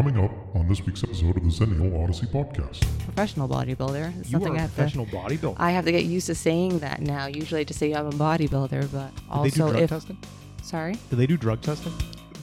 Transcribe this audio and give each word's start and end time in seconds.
Coming 0.00 0.24
up 0.24 0.32
on 0.56 0.66
this 0.66 0.80
week's 0.86 1.04
episode 1.04 1.36
of 1.36 1.42
the 1.44 1.50
Zennial 1.50 2.02
Odyssey 2.02 2.24
podcast. 2.24 2.80
professional 3.04 3.46
bodybuilder. 3.46 4.18
It's 4.20 4.30
You 4.30 4.32
something 4.40 4.52
are 4.52 4.56
I 4.56 4.58
a 4.58 4.60
have 4.62 4.74
professional 4.74 5.04
to. 5.04 5.12
bodybuilder. 5.12 5.56
I 5.58 5.72
have 5.72 5.84
to 5.84 5.92
get 5.92 6.04
used 6.04 6.24
to 6.28 6.34
saying 6.34 6.78
that 6.78 7.02
now. 7.02 7.26
Usually, 7.26 7.60
I 7.60 7.64
just 7.64 7.78
say 7.78 7.92
I'm 7.92 8.06
a 8.06 8.10
bodybuilder, 8.10 8.90
but 8.92 9.14
Do 9.14 9.42
they 9.42 9.50
do 9.50 9.62
also 9.62 9.70
drug 9.72 9.82
if 9.82 9.90
testing? 9.90 10.16
sorry, 10.62 10.96
Do 11.10 11.16
they 11.16 11.26
do 11.26 11.36
drug 11.36 11.60
testing? 11.60 11.92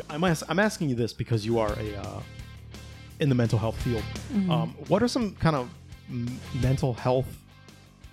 I'm, 0.08 0.24
as- 0.24 0.44
I'm 0.48 0.60
asking 0.60 0.90
you 0.90 0.96
this 0.96 1.14
because 1.14 1.48
you 1.48 1.58
are 1.58 1.74
a 1.80 1.96
uh, 1.96 2.22
in 3.22 3.28
the 3.28 3.34
mental 3.34 3.58
health 3.58 3.82
field. 3.82 4.04
Mm-hmm. 4.32 4.52
Um, 4.52 4.76
what 4.88 5.02
are 5.02 5.08
some 5.08 5.34
kind 5.38 5.56
of 5.56 5.68
m- 6.12 6.40
mental 6.62 6.94
health 6.94 7.26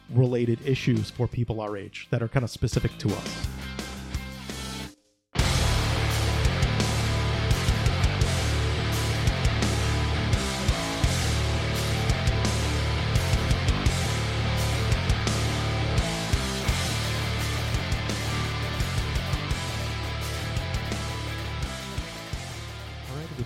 related 0.08 0.58
issues 0.66 1.10
for 1.10 1.28
people 1.28 1.60
our 1.60 1.76
age 1.76 2.06
that 2.08 2.22
are 2.22 2.28
kind 2.28 2.44
of 2.44 2.50
specific 2.50 2.96
to 2.96 3.08
us? 3.14 3.46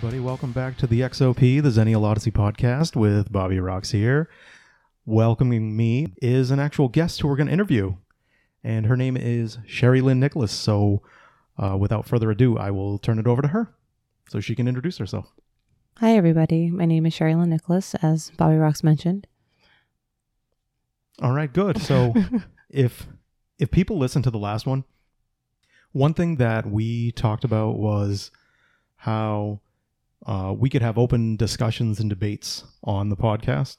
Everybody, 0.09 0.25
welcome 0.25 0.53
back 0.53 0.79
to 0.79 0.87
the 0.87 1.03
XOP, 1.03 1.63
the 1.63 1.69
Zennial 1.69 2.03
Odyssey 2.03 2.31
podcast 2.31 2.97
with 2.97 3.31
Bobby 3.31 3.57
Rox 3.57 3.93
here. 3.93 4.31
Welcoming 5.05 5.77
me 5.77 6.15
is 6.23 6.51
an 6.51 6.59
actual 6.59 6.89
guest 6.89 7.21
who 7.21 7.29
we're 7.29 7.37
going 7.37 7.49
to 7.49 7.53
interview, 7.53 7.97
and 8.65 8.87
her 8.87 8.97
name 8.97 9.19
is 9.19 9.59
Sherilyn 9.69 10.17
Nicholas. 10.17 10.51
So, 10.51 11.03
uh, 11.63 11.77
without 11.77 12.07
further 12.07 12.31
ado, 12.31 12.57
I 12.57 12.71
will 12.71 12.97
turn 12.99 13.19
it 13.19 13.27
over 13.27 13.43
to 13.43 13.49
her 13.49 13.75
so 14.31 14.41
she 14.41 14.55
can 14.55 14.67
introduce 14.67 14.97
herself. 14.97 15.27
hi 15.99 16.17
everybody. 16.17 16.71
My 16.71 16.87
name 16.87 17.05
is 17.05 17.13
Sherilyn 17.13 17.49
Nicholas, 17.49 17.95
as 17.97 18.31
Bobby 18.39 18.55
Rox 18.55 18.83
mentioned. 18.83 19.27
All 21.21 21.33
right, 21.33 21.53
good. 21.53 21.83
So, 21.83 22.15
if 22.71 23.09
if 23.59 23.71
people 23.71 23.99
listen 23.99 24.23
to 24.23 24.31
the 24.31 24.39
last 24.39 24.65
one, 24.65 24.85
one 25.93 26.15
thing 26.15 26.37
that 26.37 26.65
we 26.65 27.13
talked 27.13 27.45
about 27.45 27.77
was 27.77 28.31
how 28.97 29.61
uh, 30.27 30.55
we 30.57 30.69
could 30.69 30.83
have 30.83 30.99
open 30.99 31.37
discussions 31.37 32.01
and 32.01 32.11
debates 32.11 32.65
on 32.83 33.09
the 33.09 33.17
podcast. 33.17 33.79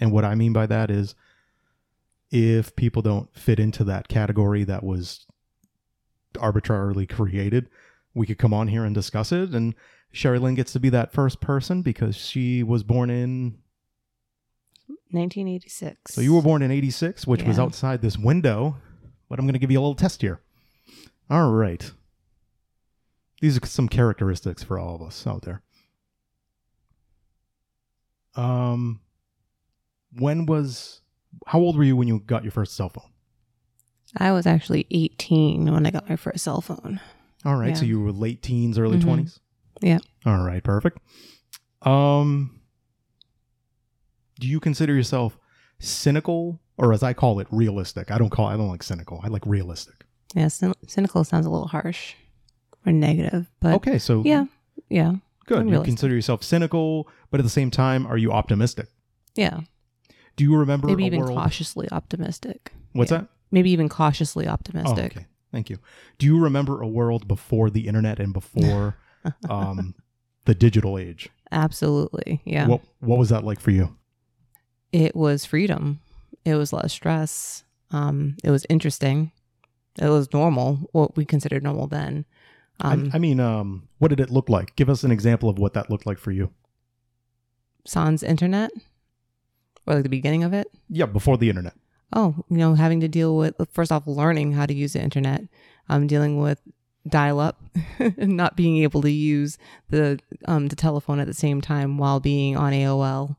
And 0.00 0.12
what 0.12 0.24
I 0.24 0.34
mean 0.34 0.52
by 0.52 0.66
that 0.66 0.90
is 0.90 1.14
if 2.30 2.74
people 2.76 3.02
don't 3.02 3.34
fit 3.36 3.58
into 3.58 3.84
that 3.84 4.08
category 4.08 4.64
that 4.64 4.82
was 4.82 5.26
arbitrarily 6.38 7.06
created, 7.06 7.68
we 8.14 8.26
could 8.26 8.38
come 8.38 8.54
on 8.54 8.68
here 8.68 8.84
and 8.84 8.94
discuss 8.94 9.32
it. 9.32 9.50
And 9.50 9.74
Sherilyn 10.14 10.56
gets 10.56 10.72
to 10.72 10.80
be 10.80 10.90
that 10.90 11.12
first 11.12 11.40
person 11.40 11.82
because 11.82 12.16
she 12.16 12.62
was 12.62 12.82
born 12.82 13.10
in 13.10 13.58
1986. 15.10 16.14
so 16.14 16.20
you 16.20 16.34
were 16.34 16.42
born 16.42 16.62
in 16.62 16.70
86, 16.70 17.26
which 17.26 17.42
was 17.42 17.58
outside 17.58 18.00
this 18.00 18.16
window, 18.16 18.76
but 19.28 19.38
I'm 19.38 19.44
going 19.44 19.54
to 19.54 19.58
give 19.58 19.70
you 19.70 19.78
a 19.78 19.82
little 19.82 19.94
test 19.94 20.22
here. 20.22 20.40
All 21.28 21.50
right. 21.50 21.90
These 23.40 23.56
are 23.62 23.66
some 23.66 23.88
characteristics 23.88 24.62
for 24.62 24.78
all 24.78 24.94
of 24.96 25.02
us 25.02 25.26
out 25.26 25.42
there. 25.42 25.62
Um 28.36 29.00
when 30.12 30.46
was 30.46 31.00
how 31.46 31.58
old 31.60 31.76
were 31.76 31.84
you 31.84 31.96
when 31.96 32.08
you 32.08 32.20
got 32.20 32.42
your 32.44 32.52
first 32.52 32.74
cell 32.76 32.88
phone? 32.88 33.10
I 34.16 34.32
was 34.32 34.46
actually 34.46 34.86
18 34.90 35.72
when 35.72 35.86
I 35.86 35.90
got 35.90 36.08
my 36.08 36.16
first 36.16 36.44
cell 36.44 36.60
phone. 36.60 37.00
All 37.44 37.56
right, 37.56 37.76
so 37.76 37.84
you 37.84 38.00
were 38.00 38.12
late 38.12 38.42
teens, 38.42 38.78
early 38.78 38.98
Mhm. 38.98 39.02
20s? 39.04 39.40
Yeah. 39.80 39.98
All 40.26 40.44
right, 40.44 40.62
perfect. 40.62 40.98
Um 41.82 42.60
do 44.38 44.46
you 44.46 44.60
consider 44.60 44.94
yourself 44.94 45.38
cynical 45.78 46.60
or 46.78 46.92
as 46.92 47.02
I 47.02 47.12
call 47.14 47.40
it 47.40 47.46
realistic? 47.50 48.10
I 48.10 48.18
don't 48.18 48.30
call 48.30 48.46
I 48.46 48.56
don't 48.56 48.68
like 48.68 48.82
cynical. 48.82 49.20
I 49.22 49.28
like 49.28 49.44
realistic. 49.46 50.06
Yeah, 50.34 50.46
cyn- 50.46 50.74
cynical 50.86 51.24
sounds 51.24 51.46
a 51.46 51.50
little 51.50 51.68
harsh 51.68 52.14
or 52.86 52.92
negative, 52.92 53.50
but 53.60 53.74
okay, 53.74 53.98
so 53.98 54.22
yeah, 54.24 54.46
yeah, 54.88 55.14
good. 55.46 55.68
You 55.68 55.82
consider 55.82 56.14
yourself 56.14 56.42
cynical, 56.42 57.08
but 57.30 57.40
at 57.40 57.44
the 57.44 57.50
same 57.50 57.70
time, 57.70 58.06
are 58.06 58.16
you 58.18 58.32
optimistic? 58.32 58.88
yeah. 59.34 59.60
Do 60.36 60.44
you 60.44 60.56
remember 60.56 60.86
Maybe 60.86 61.04
even 61.04 61.20
world? 61.20 61.36
cautiously 61.36 61.86
optimistic. 61.92 62.72
What's 62.92 63.10
yeah. 63.10 63.18
that? 63.18 63.28
Maybe 63.50 63.70
even 63.72 63.90
cautiously 63.90 64.46
Oh, 64.46 64.52
optimistic. 64.52 65.16
okay. 65.16 65.26
Thank 65.52 65.68
you. 65.68 65.78
Do 66.18 66.24
you 66.24 66.40
remember 66.40 66.80
a 66.80 66.88
world 66.88 67.28
before 67.28 67.68
the 67.68 67.86
internet 67.86 68.18
and 68.18 68.32
before 68.32 68.96
um, 69.50 69.94
the 70.46 70.54
digital 70.54 70.96
age? 70.96 71.28
Absolutely. 71.52 72.40
Yeah. 72.44 72.68
What 72.68 72.80
What 73.00 73.18
was 73.18 73.28
that 73.28 73.44
like 73.44 73.60
for 73.60 73.70
you? 73.70 73.96
it 74.92 75.14
was 75.14 75.44
freedom. 75.44 76.00
It 76.44 76.54
was 76.54 76.72
less 76.72 76.92
stress. 76.92 77.64
Um, 77.90 78.36
it 78.42 78.50
was 78.50 78.64
interesting. 78.70 79.32
It 80.00 80.08
was 80.08 80.32
normal, 80.32 80.88
what 80.92 81.16
we 81.16 81.24
considered 81.26 81.62
normal 81.62 81.86
then. 81.86 82.24
Um, 82.80 83.10
I, 83.12 83.16
I 83.16 83.18
mean, 83.18 83.40
um, 83.40 83.88
what 83.98 84.08
did 84.08 84.20
it 84.20 84.30
look 84.30 84.48
like? 84.48 84.74
Give 84.76 84.88
us 84.88 85.04
an 85.04 85.10
example 85.10 85.48
of 85.48 85.58
what 85.58 85.74
that 85.74 85.90
looked 85.90 86.06
like 86.06 86.18
for 86.18 86.30
you. 86.30 86.50
sans 87.84 88.22
internet, 88.22 88.70
or 89.86 89.94
like 89.94 90.02
the 90.02 90.08
beginning 90.08 90.44
of 90.44 90.52
it. 90.52 90.68
Yeah, 90.88 91.06
before 91.06 91.36
the 91.38 91.48
internet. 91.48 91.74
Oh, 92.12 92.34
you 92.48 92.56
know, 92.56 92.74
having 92.74 93.00
to 93.00 93.08
deal 93.08 93.36
with 93.36 93.54
first 93.72 93.92
off 93.92 94.06
learning 94.06 94.52
how 94.52 94.66
to 94.66 94.74
use 94.74 94.94
the 94.94 95.02
internet, 95.02 95.42
um, 95.88 96.06
dealing 96.06 96.40
with 96.40 96.60
dial 97.08 97.38
up, 97.40 97.60
not 98.16 98.56
being 98.56 98.78
able 98.78 99.00
to 99.02 99.10
use 99.10 99.58
the 99.88 100.18
um 100.46 100.68
the 100.68 100.76
telephone 100.76 101.20
at 101.20 101.26
the 101.26 101.34
same 101.34 101.60
time 101.60 101.98
while 101.98 102.20
being 102.20 102.56
on 102.56 102.72
AOL. 102.72 103.36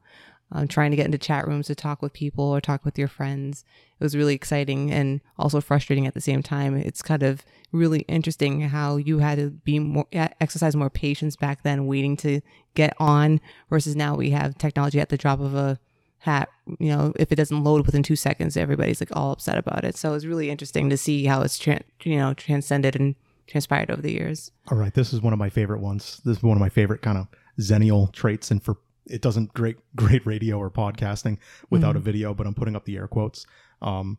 Um, 0.54 0.68
trying 0.68 0.92
to 0.92 0.98
get 0.98 1.06
into 1.06 1.18
chat 1.18 1.48
rooms 1.48 1.68
to 1.68 1.76
talk 1.76 2.02
with 2.02 2.12
people 2.12 2.44
or 2.44 2.60
talk 2.60 2.84
with 2.84 3.00
your 3.00 3.08
friends. 3.08 3.64
It 4.00 4.04
was 4.04 4.18
really 4.18 4.36
exciting 4.36 4.92
and 4.92 5.22
also 5.40 5.62
frustrating 5.62 6.06
at 6.08 6.14
the 6.14 6.20
same 6.20 6.44
time. 6.44 6.76
It's 6.76 7.02
kind 7.02 7.24
of 7.24 7.46
really 7.72 8.02
interesting 8.02 8.60
how 8.62 8.98
you 8.98 9.20
had 9.20 9.38
to 9.38 9.52
be 9.52 9.80
more 9.80 10.08
exercise 10.12 10.76
more 10.76 10.90
patience 10.90 11.38
back 11.38 11.64
then, 11.64 11.88
waiting 11.88 12.18
to 12.18 12.42
get 12.74 12.94
on, 13.00 13.40
versus 13.70 13.96
now 13.96 14.16
we 14.16 14.32
have 14.32 14.58
technology 14.58 15.00
at 15.00 15.08
the 15.08 15.18
drop 15.18 15.40
of 15.40 15.56
a 15.56 15.80
hat. 16.20 16.50
You 16.80 16.90
know, 16.90 17.14
if 17.18 17.32
it 17.32 17.36
doesn't 17.36 17.64
load 17.64 17.86
within 17.86 18.04
two 18.04 18.18
seconds, 18.18 18.58
everybody's 18.58 19.02
like 19.02 19.16
all 19.16 19.32
upset 19.32 19.58
about 19.58 19.86
it. 19.86 19.96
So 19.96 20.14
it's 20.16 20.26
really 20.26 20.50
interesting 20.50 20.90
to 20.90 20.98
see 20.98 21.26
how 21.26 21.44
it's 21.44 21.58
tran 21.58 21.82
you 22.04 22.18
know 22.18 22.34
transcended 22.34 22.98
and 22.98 23.16
transpired 23.48 23.90
over 23.90 24.02
the 24.02 24.12
years. 24.12 24.52
All 24.70 24.78
right, 24.78 24.94
this 24.94 25.14
is 25.14 25.22
one 25.22 25.32
of 25.32 25.40
my 25.40 25.50
favorite 25.50 25.80
ones. 25.80 26.22
This 26.26 26.38
is 26.38 26.44
one 26.44 26.58
of 26.58 26.62
my 26.62 26.70
favorite 26.70 27.02
kind 27.02 27.18
of 27.18 27.28
zennial 27.60 28.12
traits, 28.12 28.52
and 28.52 28.62
for 28.62 28.78
it 29.12 29.22
doesn't 29.22 29.54
great 29.54 29.78
great 29.96 30.26
radio 30.26 30.58
or 30.58 30.72
podcasting 30.72 31.38
without 31.70 31.96
a 31.96 32.00
video, 32.00 32.34
but 32.34 32.48
I'm 32.48 32.54
putting 32.54 32.76
up 32.76 32.86
the 32.86 32.98
air 32.98 33.08
quotes. 33.08 33.46
Um, 33.82 34.18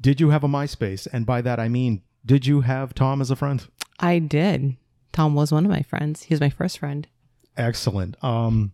did 0.00 0.20
you 0.20 0.30
have 0.30 0.42
a 0.42 0.48
MySpace? 0.48 1.06
And 1.12 1.24
by 1.24 1.42
that 1.42 1.60
I 1.60 1.68
mean, 1.68 2.02
did 2.24 2.46
you 2.46 2.62
have 2.62 2.94
Tom 2.94 3.20
as 3.20 3.30
a 3.30 3.36
friend? 3.36 3.66
I 4.00 4.18
did. 4.18 4.76
Tom 5.12 5.34
was 5.34 5.52
one 5.52 5.64
of 5.64 5.70
my 5.70 5.82
friends. 5.82 6.24
He 6.24 6.34
was 6.34 6.40
my 6.40 6.50
first 6.50 6.78
friend. 6.78 7.06
Excellent. 7.56 8.22
Um, 8.24 8.72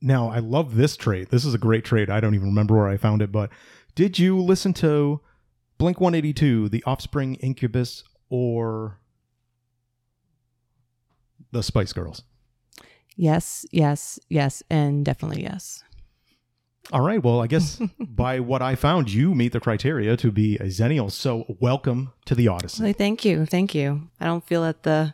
now 0.00 0.30
I 0.30 0.38
love 0.38 0.76
this 0.76 0.96
trait. 0.96 1.30
This 1.30 1.44
is 1.44 1.52
a 1.52 1.58
great 1.58 1.84
trait. 1.84 2.08
I 2.08 2.20
don't 2.20 2.34
even 2.34 2.48
remember 2.48 2.76
where 2.76 2.88
I 2.88 2.96
found 2.96 3.20
it, 3.22 3.32
but 3.32 3.50
did 3.94 4.18
you 4.18 4.40
listen 4.40 4.72
to 4.74 5.20
Blink 5.78 6.00
182, 6.00 6.68
The 6.68 6.82
Offspring, 6.84 7.34
Incubus, 7.36 8.04
or 8.28 9.00
the 11.50 11.62
Spice 11.62 11.92
Girls? 11.92 12.22
Yes, 13.20 13.66
yes, 13.70 14.18
yes, 14.30 14.62
and 14.70 15.04
definitely 15.04 15.42
yes. 15.42 15.84
All 16.90 17.02
right. 17.02 17.22
Well, 17.22 17.42
I 17.42 17.48
guess 17.48 17.78
by 18.00 18.40
what 18.40 18.62
I 18.62 18.76
found, 18.76 19.12
you 19.12 19.34
meet 19.34 19.52
the 19.52 19.60
criteria 19.60 20.16
to 20.16 20.32
be 20.32 20.56
a 20.56 20.68
Zennial. 20.68 21.12
So 21.12 21.44
welcome 21.60 22.14
to 22.24 22.34
the 22.34 22.48
Odyssey. 22.48 22.82
Like, 22.82 22.96
thank 22.96 23.26
you, 23.26 23.44
thank 23.44 23.74
you. 23.74 24.08
I 24.20 24.24
don't 24.24 24.42
feel 24.46 24.62
that 24.62 24.84
the 24.84 25.12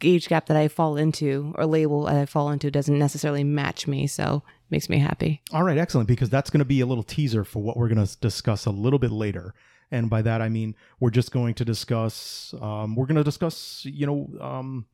age 0.00 0.28
gap 0.28 0.46
that 0.46 0.56
I 0.56 0.68
fall 0.68 0.96
into 0.96 1.52
or 1.56 1.66
label 1.66 2.04
that 2.04 2.14
I 2.14 2.24
fall 2.24 2.52
into 2.52 2.70
doesn't 2.70 2.96
necessarily 2.96 3.42
match 3.42 3.88
me, 3.88 4.06
so 4.06 4.44
it 4.46 4.70
makes 4.70 4.88
me 4.88 5.00
happy. 5.00 5.42
All 5.52 5.64
right, 5.64 5.76
excellent. 5.76 6.06
Because 6.06 6.30
that's 6.30 6.50
going 6.50 6.60
to 6.60 6.64
be 6.64 6.82
a 6.82 6.86
little 6.86 7.02
teaser 7.02 7.42
for 7.42 7.60
what 7.60 7.76
we're 7.76 7.88
going 7.88 8.06
to 8.06 8.16
discuss 8.20 8.66
a 8.66 8.70
little 8.70 9.00
bit 9.00 9.10
later. 9.10 9.54
And 9.90 10.08
by 10.08 10.22
that, 10.22 10.40
I 10.40 10.48
mean 10.50 10.76
we're 11.00 11.10
just 11.10 11.32
going 11.32 11.54
to 11.54 11.64
discuss. 11.64 12.54
Um, 12.60 12.94
we're 12.94 13.06
going 13.06 13.16
to 13.16 13.24
discuss, 13.24 13.84
you 13.84 14.06
know, 14.06 14.40
um, 14.40 14.86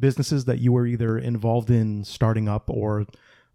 businesses 0.00 0.46
that 0.46 0.58
you 0.58 0.72
were 0.72 0.86
either 0.86 1.18
involved 1.18 1.70
in 1.70 2.02
starting 2.04 2.48
up 2.48 2.68
or 2.70 3.06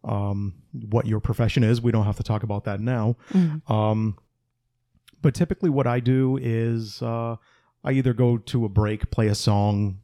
um, 0.03 0.53
what 0.89 1.05
your 1.07 1.19
profession 1.19 1.63
is. 1.63 1.81
We 1.81 1.91
don't 1.91 2.05
have 2.05 2.17
to 2.17 2.23
talk 2.23 2.43
about 2.43 2.63
that 2.65 2.79
now. 2.79 3.15
Um, 3.67 4.17
but 5.21 5.33
typically, 5.33 5.69
what 5.71 5.87
I 5.87 5.99
do 5.99 6.37
is 6.37 7.01
uh, 7.01 7.37
I 7.83 7.91
either 7.93 8.13
go 8.13 8.37
to 8.37 8.65
a 8.65 8.69
break, 8.69 9.09
play 9.09 9.27
a 9.27 9.35
song, 9.35 9.99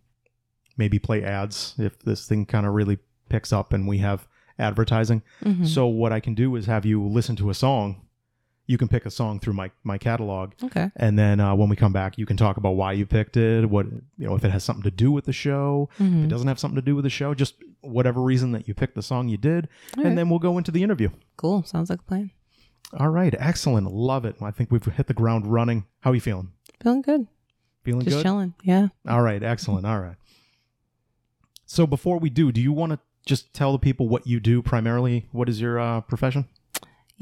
maybe 0.78 0.98
play 0.98 1.24
ads 1.24 1.76
if 1.78 2.00
this 2.00 2.28
thing 2.28 2.46
kind 2.46 2.66
of 2.66 2.74
really 2.74 2.98
picks 3.30 3.54
up 3.54 3.72
and 3.74 3.88
we 3.88 4.00
have 4.00 4.28
advertising. 4.58 5.22
Mhm. 5.44 5.68
So 5.68 5.86
what 5.88 6.12
I 6.12 6.20
can 6.20 6.34
do 6.34 6.56
is 6.56 6.66
have 6.66 6.86
you 6.86 7.06
listen 7.06 7.36
to 7.38 7.50
a 7.50 7.54
song. 7.54 8.02
You 8.72 8.78
can 8.78 8.88
pick 8.88 9.06
a 9.06 9.12
song 9.12 9.40
through 9.40 9.54
my 9.54 9.70
my 9.84 9.98
catalog, 9.98 10.54
Okay. 10.64 10.90
and 10.96 11.20
then 11.20 11.40
uh, 11.40 11.54
when 11.54 11.68
we 11.70 11.76
come 11.76 11.92
back, 11.94 12.18
you 12.18 12.26
can 12.26 12.38
talk 12.38 12.58
about 12.58 12.72
why 12.72 12.94
you 12.94 13.06
picked 13.06 13.36
it, 13.38 13.70
what 13.70 13.86
you 14.18 14.26
know, 14.28 14.36
if 14.36 14.44
it 14.46 14.52
has 14.52 14.64
something 14.64 14.84
to 14.84 14.92
do 14.92 15.12
with 15.12 15.26
the 15.26 15.34
show, 15.34 15.90
if 16.00 16.06
Mhm. 16.06 16.24
it 16.26 16.28
doesn't 16.30 16.48
have 16.48 16.60
something 16.60 16.78
to 16.78 16.82
do 16.82 16.96
with 16.96 17.04
the 17.04 17.10
show, 17.10 17.34
just 17.34 17.56
whatever 17.82 18.22
reason 18.22 18.52
that 18.54 18.68
you 18.68 18.74
picked 18.74 18.96
the 18.96 19.02
song 19.02 19.28
you 19.30 19.38
did, 19.38 19.68
All 19.98 20.04
and 20.04 20.06
right. 20.06 20.16
then 20.16 20.30
we'll 20.30 20.40
go 20.40 20.58
into 20.58 20.72
the 20.72 20.84
interview. 20.84 21.10
Cool. 21.38 21.64
Sounds 21.64 21.90
like 21.90 22.00
a 22.00 22.04
plan. 22.04 22.32
All 22.98 23.10
right, 23.10 23.34
excellent, 23.38 23.92
love 23.92 24.26
it. 24.26 24.36
I 24.42 24.52
think 24.52 24.72
we've 24.72 24.84
hit 24.86 25.08
the 25.08 25.14
ground 25.14 25.48
running. 25.48 25.86
How 26.02 26.12
are 26.12 26.16
you 26.16 26.22
feeling? 26.22 26.50
Feeling 26.82 27.02
good. 27.02 27.28
Feeling 27.84 28.00
good. 28.02 28.06
Just 28.12 28.18
good? 28.18 28.24
chilling. 28.24 28.54
Yeah. 28.64 28.88
All 29.08 29.22
right, 29.22 29.42
excellent. 29.44 29.86
All 29.86 30.00
right. 30.00 30.16
So 31.66 31.88
before 31.88 32.20
we 32.20 32.30
do, 32.30 32.52
do 32.52 32.62
you 32.62 32.74
want 32.74 32.92
to 32.94 33.00
just 33.26 33.54
tell 33.54 33.72
the 33.72 33.80
people 33.80 34.08
what 34.10 34.28
you 34.28 34.40
do 34.40 34.62
primarily? 34.62 35.28
What 35.32 35.48
is 35.50 35.62
your 35.62 35.80
uh, 35.80 36.02
profession? 36.02 36.46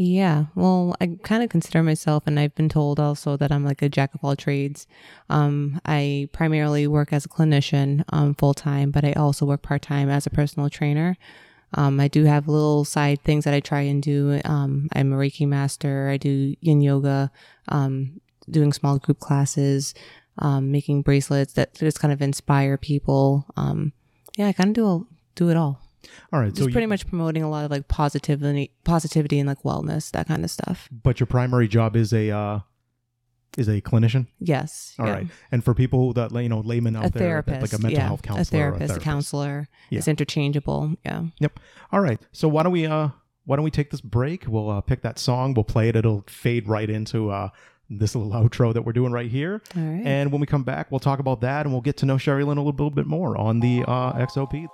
Yeah, 0.01 0.45
well, 0.55 0.95
I 1.01 1.17
kind 1.23 1.43
of 1.43 1.49
consider 1.49 1.83
myself, 1.83 2.23
and 2.25 2.39
I've 2.39 2.55
been 2.55 2.69
told 2.69 3.01
also 3.01 3.35
that 3.35 3.51
I'm 3.51 3.65
like 3.65 3.81
a 3.81 3.89
jack 3.89 4.15
of 4.15 4.23
all 4.23 4.33
trades. 4.33 4.87
Um, 5.29 5.81
I 5.83 6.29
primarily 6.31 6.87
work 6.87 7.11
as 7.11 7.25
a 7.25 7.27
clinician 7.27 8.05
um, 8.07 8.33
full 8.33 8.53
time, 8.53 8.91
but 8.91 9.03
I 9.03 9.11
also 9.11 9.45
work 9.45 9.61
part 9.61 9.81
time 9.81 10.09
as 10.09 10.25
a 10.25 10.29
personal 10.29 10.69
trainer. 10.69 11.17
Um, 11.73 11.99
I 11.99 12.07
do 12.07 12.23
have 12.23 12.47
little 12.47 12.85
side 12.85 13.21
things 13.25 13.43
that 13.43 13.53
I 13.53 13.59
try 13.59 13.81
and 13.81 14.01
do. 14.01 14.39
Um, 14.45 14.87
I'm 14.93 15.11
a 15.11 15.17
Reiki 15.17 15.45
master. 15.45 16.07
I 16.07 16.15
do 16.15 16.55
yin 16.61 16.79
yoga, 16.79 17.29
um, 17.67 18.21
doing 18.49 18.71
small 18.71 18.99
group 18.99 19.19
classes, 19.19 19.93
um, 20.37 20.71
making 20.71 21.01
bracelets 21.01 21.51
that 21.55 21.73
just 21.73 21.99
kind 21.99 22.13
of 22.13 22.21
inspire 22.21 22.77
people. 22.77 23.45
Yeah, 24.37 24.47
I 24.47 24.53
kind 24.53 24.69
of 24.69 24.75
do 24.75 25.07
do 25.35 25.49
it 25.49 25.57
all 25.57 25.88
All 26.31 26.39
right, 26.39 26.49
just 26.49 26.59
so 26.59 26.65
pretty 26.65 26.81
you, 26.81 26.87
much 26.87 27.07
promoting 27.07 27.43
a 27.43 27.49
lot 27.49 27.65
of 27.65 27.71
like 27.71 27.87
positivity 27.87 28.71
positivity 28.83 29.39
and 29.39 29.47
like 29.47 29.61
wellness 29.63 30.11
that 30.11 30.27
kind 30.27 30.43
of 30.43 30.51
stuff 30.51 30.87
but 30.91 31.19
your 31.19 31.27
primary 31.27 31.67
job 31.67 31.95
is 31.95 32.13
a 32.13 32.29
uh, 32.31 32.59
is 33.57 33.67
a 33.67 33.81
clinician. 33.81 34.27
yes 34.39 34.95
All 34.99 35.05
yeah. 35.07 35.13
right, 35.13 35.27
and 35.51 35.63
for 35.63 35.73
people 35.73 36.13
that 36.13 36.31
you 36.31 36.49
know 36.49 36.59
laymen 36.61 36.95
out 36.95 37.05
a 37.07 37.09
there, 37.09 37.41
that- 37.45 37.61
like 37.61 37.73
a 37.73 37.79
mental 37.79 37.91
yeah. 37.99 38.07
health 38.07 38.21
counselor, 38.21 38.41
a 38.41 38.45
therapist 38.71 38.97
a, 38.97 38.99
counselor 38.99 39.67
Yeah. 39.89 39.97
it's 39.99 40.07
interchangeable 40.07 40.95
yeah 41.05 41.23
Yep. 41.39 41.59
All 41.91 41.99
right, 42.01 42.19
so 42.31 42.47
why 42.47 42.63
don't 42.63 42.71
we 42.71 42.85
uh 42.85 43.09
why 43.45 43.55
don't 43.55 43.65
we 43.65 43.71
take 43.71 43.89
this 43.89 44.01
break? 44.01 44.45
We'll 44.47 44.69
uh, 44.69 44.81
pick 44.81 45.01
that 45.01 45.17
song, 45.17 45.55
we'll 45.55 45.63
play 45.63 45.89
it. 45.89 45.95
It'll 45.95 46.23
fade 46.27 46.67
right 46.67 46.87
into 46.89 47.31
uh 47.31 47.49
this 47.89 48.13
little 48.13 48.31
outro 48.41 48.71
that 48.73 48.83
we're 48.83 48.93
doing 48.93 49.11
right 49.11 49.29
here. 49.31 49.61
all 49.75 49.81
right 49.81 50.05
And 50.05 50.31
when 50.31 50.39
we 50.39 50.45
come 50.45 50.63
back, 50.63 50.91
we'll 50.91 50.99
talk 50.99 51.17
about 51.19 51.41
that 51.41 51.65
and 51.65 51.73
we'll 51.73 51.81
get 51.81 51.97
to 51.97 52.05
know 52.05 52.17
Sherilyn 52.17 52.43
a 52.43 52.61
little, 52.61 52.65
little 52.65 52.91
bit 52.91 53.07
more 53.07 53.35
on 53.35 53.59
the 53.61 53.83
uh, 53.87 54.13
XOP. 54.25 54.67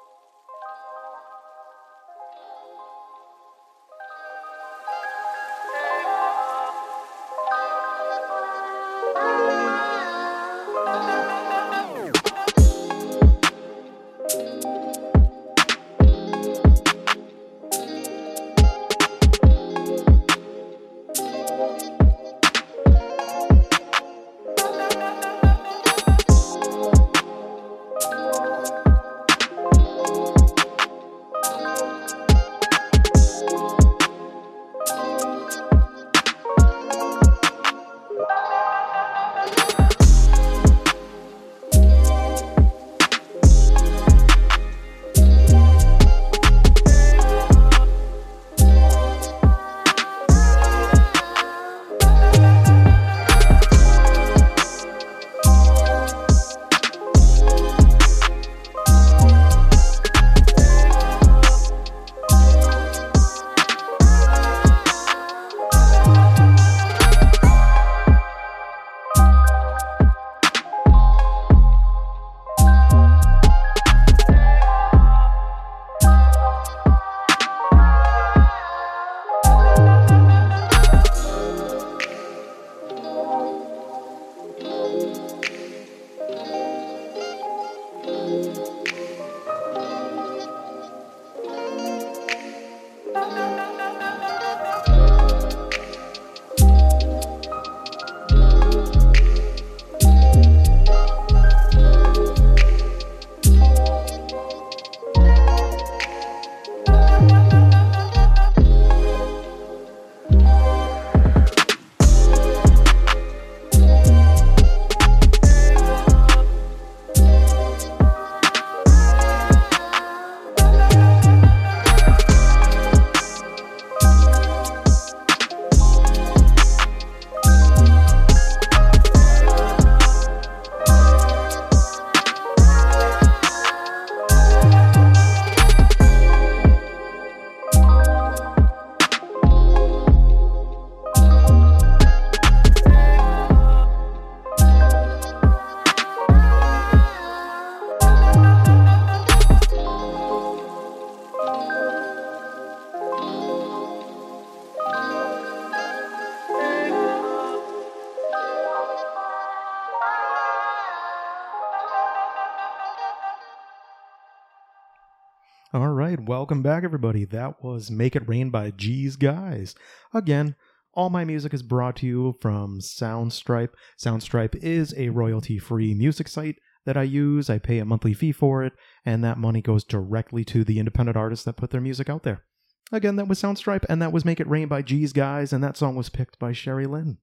All 165.76 165.90
right, 165.90 166.18
welcome 166.26 166.62
back, 166.62 166.86
everybody. 166.86 167.26
That 167.26 167.62
was 167.62 167.92
Make 167.92 168.16
It 168.16 168.30
Rain 168.30 168.50
by 168.50 168.72
G's 168.72 169.18
Guys. 169.18 169.76
Again, 170.14 170.56
all 170.94 171.10
my 171.10 171.26
music 171.26 171.54
is 171.54 171.64
brought 171.64 171.98
to 171.98 172.08
you 172.08 172.38
from 172.40 172.80
Soundstripe. 172.80 173.72
Soundstripe 174.02 174.56
is 174.64 174.94
a 174.96 175.10
royalty 175.10 175.60
free 175.60 175.94
music 175.94 176.30
site 176.30 176.56
that 176.86 176.96
I 176.96 177.04
use. 177.04 177.50
I 177.50 177.60
pay 177.60 177.80
a 177.80 177.84
monthly 177.84 178.14
fee 178.14 178.32
for 178.32 178.64
it, 178.64 178.72
and 179.06 179.22
that 179.26 179.38
money 179.38 179.62
goes 179.62 179.84
directly 179.84 180.46
to 180.46 180.64
the 180.64 180.80
independent 180.80 181.18
artists 181.18 181.44
that 181.44 181.58
put 181.58 181.72
their 181.72 181.82
music 181.82 182.10
out 182.10 182.24
there. 182.24 182.46
Again, 182.94 183.18
that 183.18 183.28
was 183.28 183.42
Soundstripe, 183.42 183.84
and 183.90 184.02
that 184.02 184.14
was 184.14 184.24
Make 184.24 184.40
It 184.40 184.48
Rain 184.48 184.70
by 184.70 184.82
G's 184.82 185.12
Guys, 185.12 185.52
and 185.52 185.62
that 185.62 185.76
song 185.76 185.98
was 185.98 186.08
picked 186.08 186.40
by 186.40 186.54
Sherilyn. 186.54 187.18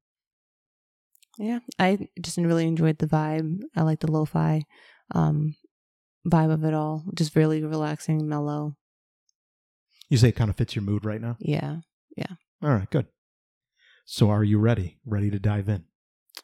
yeah 1.38 1.60
i 1.78 1.96
just 2.20 2.36
really 2.36 2.66
enjoyed 2.66 2.98
the 2.98 3.06
vibe 3.06 3.60
i 3.74 3.80
like 3.80 4.00
the 4.00 4.12
lo-fi 4.12 4.60
um 5.14 5.54
vibe 6.26 6.52
of 6.52 6.64
it 6.64 6.74
all 6.74 7.04
just 7.14 7.34
really 7.36 7.62
relaxing 7.62 8.28
mellow 8.28 8.76
You 10.08 10.16
say 10.18 10.28
it 10.28 10.36
kind 10.36 10.50
of 10.50 10.56
fits 10.56 10.74
your 10.76 10.82
mood 10.84 11.04
right 11.04 11.20
now? 11.20 11.36
yeah 11.40 11.78
Yeah. 12.16 12.34
All 12.62 12.70
right, 12.70 12.88
good. 12.90 13.06
So 14.04 14.30
are 14.30 14.44
you 14.44 14.58
ready? 14.58 14.98
Ready 15.04 15.30
to 15.30 15.38
dive 15.38 15.68
in? 15.68 15.84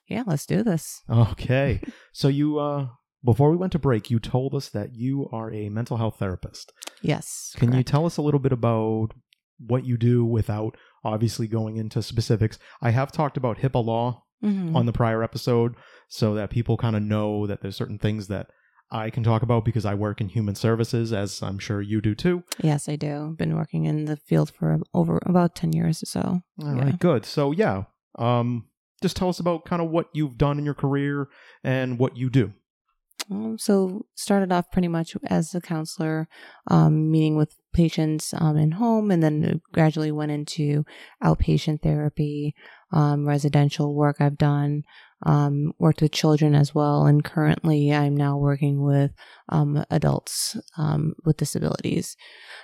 yeah 0.06 0.23
let's 0.26 0.47
do 0.47 0.62
this 0.62 1.02
Okay. 1.08 1.80
so 2.12 2.28
you 2.28 2.58
uh 2.58 2.88
before 3.25 3.50
we 3.50 3.56
went 3.56 3.73
to 3.73 3.78
break, 3.80 4.11
you 4.11 4.20
told 4.20 4.54
us 4.54 4.68
that 4.68 4.94
you 4.94 5.28
are 5.32 5.52
a 5.52 5.68
mental 5.70 5.97
health 5.97 6.16
therapist. 6.18 6.73
yes 7.02 7.52
Can 7.56 7.73
you 7.73 7.82
tell 7.82 8.06
us 8.06 8.16
a 8.16 8.23
little 8.23 8.38
bit 8.40 8.52
about 8.52 9.08
what 9.66 9.85
you 9.85 9.97
do 9.97 10.25
without 10.25 10.76
obviously 11.04 11.49
going 11.49 11.76
into 11.76 12.00
specifics. 12.02 12.58
I 12.80 12.90
have 12.90 13.11
talked 13.11 13.37
about 13.37 13.58
HIPAA 13.58 13.85
law 13.85 14.23
Mhm. 14.42 14.75
on 14.76 14.87
the 14.87 14.92
prior 14.92 15.23
episode 15.25 15.75
so 16.08 16.35
that 16.35 16.50
people 16.50 16.76
kind 16.76 16.94
of 16.94 17.02
know 17.02 17.44
that 17.49 17.61
there's 17.61 17.75
certain 17.76 17.99
things 17.99 18.28
that 18.28 18.50
I 18.90 19.11
can 19.11 19.23
talk 19.23 19.42
about 19.42 19.64
because 19.64 19.85
I 19.85 19.95
work 19.95 20.21
in 20.21 20.28
human 20.28 20.54
services, 20.54 21.12
as 21.12 21.42
I'm 21.42 21.59
sure 21.59 21.83
you 21.83 22.00
do 22.00 22.14
too. 22.14 22.42
Yes, 22.62 22.88
I 22.88 22.97
do. 22.97 23.35
Been 23.38 23.54
working 23.54 23.85
in 23.85 24.07
the 24.07 24.16
field 24.16 24.50
for 24.50 24.78
over 24.95 25.21
about 25.26 25.54
10 25.54 25.73
years 25.73 26.02
or 26.02 26.07
so. 26.07 26.42
All 26.62 26.75
right, 26.75 26.87
Yeah. 26.88 26.97
good. 26.99 27.25
So 27.26 27.52
yeah, 27.52 27.85
um, 28.18 28.66
just 29.02 29.16
tell 29.16 29.28
us 29.28 29.38
about 29.40 29.64
kind 29.66 29.83
of 29.83 29.90
what 29.90 30.09
you've 30.14 30.38
done 30.38 30.59
in 30.59 30.64
your 30.64 30.75
career 30.75 31.28
and 31.62 31.99
what 31.99 32.16
you 32.16 32.30
do. 32.30 32.52
Um, 33.30 33.59
so 33.59 34.07
started 34.14 34.50
off 34.52 34.71
pretty 34.71 34.88
much 34.88 35.14
as 35.26 35.54
a 35.54 35.61
counselor, 35.61 36.28
um, 36.68 37.11
meeting 37.11 37.37
with 37.37 37.57
patients 37.75 38.33
um, 38.38 38.57
in 38.57 38.71
home, 38.73 39.11
and 39.11 39.23
then 39.23 39.61
gradually 39.73 40.11
went 40.11 40.33
into 40.33 40.85
outpatient 41.23 41.83
therapy, 41.83 42.54
um, 42.90 43.28
residential 43.28 43.95
work. 43.95 44.16
I've 44.18 44.38
done 44.38 44.85
um, 45.25 45.72
worked 45.78 46.02
with 46.02 46.12
children 46.12 46.54
as 46.54 46.75
well, 46.75 47.06
and 47.06 47.25
currently 47.25 47.92
I'm 47.92 48.16
now 48.16 48.37
working 48.37 48.82
with 48.82 49.12
um, 49.48 49.84
adults 49.90 50.56
um, 50.76 51.14
with 51.25 51.37
disabilities. 51.37 52.16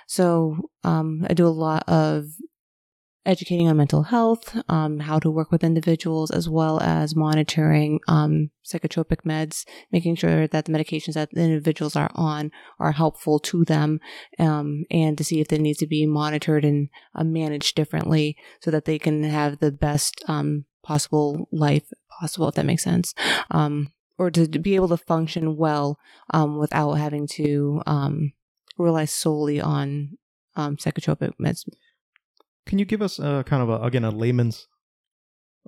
So 0.07 0.69
um, 0.83 1.25
I 1.29 1.33
do 1.33 1.47
a 1.47 1.49
lot 1.49 1.83
of 1.87 2.25
educating 3.25 3.67
on 3.67 3.77
mental 3.77 4.03
health, 4.03 4.55
um, 4.69 4.99
how 4.99 5.19
to 5.19 5.31
work 5.31 5.51
with 5.51 5.63
individuals, 5.63 6.29
as 6.31 6.47
well 6.47 6.79
as 6.81 7.15
monitoring 7.15 7.99
um, 8.07 8.51
psychotropic 8.63 9.23
meds, 9.25 9.65
making 9.91 10.15
sure 10.15 10.47
that 10.47 10.65
the 10.65 10.71
medications 10.71 11.13
that 11.13 11.31
the 11.31 11.41
individuals 11.41 11.95
are 11.95 12.11
on 12.15 12.51
are 12.79 12.91
helpful 12.91 13.39
to 13.39 13.65
them, 13.65 13.99
um, 14.39 14.85
and 14.91 15.17
to 15.17 15.23
see 15.23 15.41
if 15.41 15.47
they 15.47 15.57
need 15.57 15.77
to 15.77 15.87
be 15.87 16.05
monitored 16.05 16.63
and 16.63 16.89
uh, 17.15 17.23
managed 17.23 17.75
differently 17.75 18.37
so 18.61 18.69
that 18.71 18.85
they 18.85 18.99
can 18.99 19.23
have 19.23 19.59
the 19.59 19.71
best 19.71 20.23
um, 20.27 20.65
possible 20.85 21.47
life 21.51 21.91
possible, 22.19 22.47
if 22.47 22.55
that 22.55 22.65
makes 22.65 22.83
sense. 22.83 23.13
Um, 23.51 23.91
or 24.17 24.31
to 24.31 24.47
be 24.47 24.75
able 24.75 24.87
to 24.87 24.97
function 24.97 25.57
well 25.57 25.99
um, 26.33 26.57
without 26.57 26.93
having 26.93 27.27
to 27.27 27.81
um, 27.85 28.31
rely 28.77 29.03
solely 29.05 29.59
on 29.59 30.17
um, 30.55 30.77
psychotropic 30.77 31.33
meds. 31.41 31.67
Can 32.65 32.79
you 32.79 32.85
give 32.85 33.01
us 33.01 33.19
a 33.19 33.43
kind 33.45 33.61
of 33.61 33.69
a, 33.69 33.83
again 33.83 34.05
a 34.05 34.11
layman's 34.11 34.67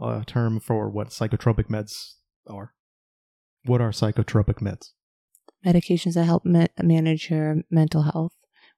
uh, 0.01 0.23
term 0.25 0.59
for 0.61 0.89
what 0.89 1.09
psychotropic 1.09 1.67
meds 1.67 2.13
are? 2.47 2.73
What 3.65 3.81
are 3.81 3.91
psychotropic 3.91 4.61
meds? 4.61 4.91
medications 5.65 6.13
that 6.13 6.25
help 6.25 6.45
ma- 6.45 6.67
manage 6.81 7.29
your 7.29 7.57
mental 7.69 8.03
health, 8.03 8.33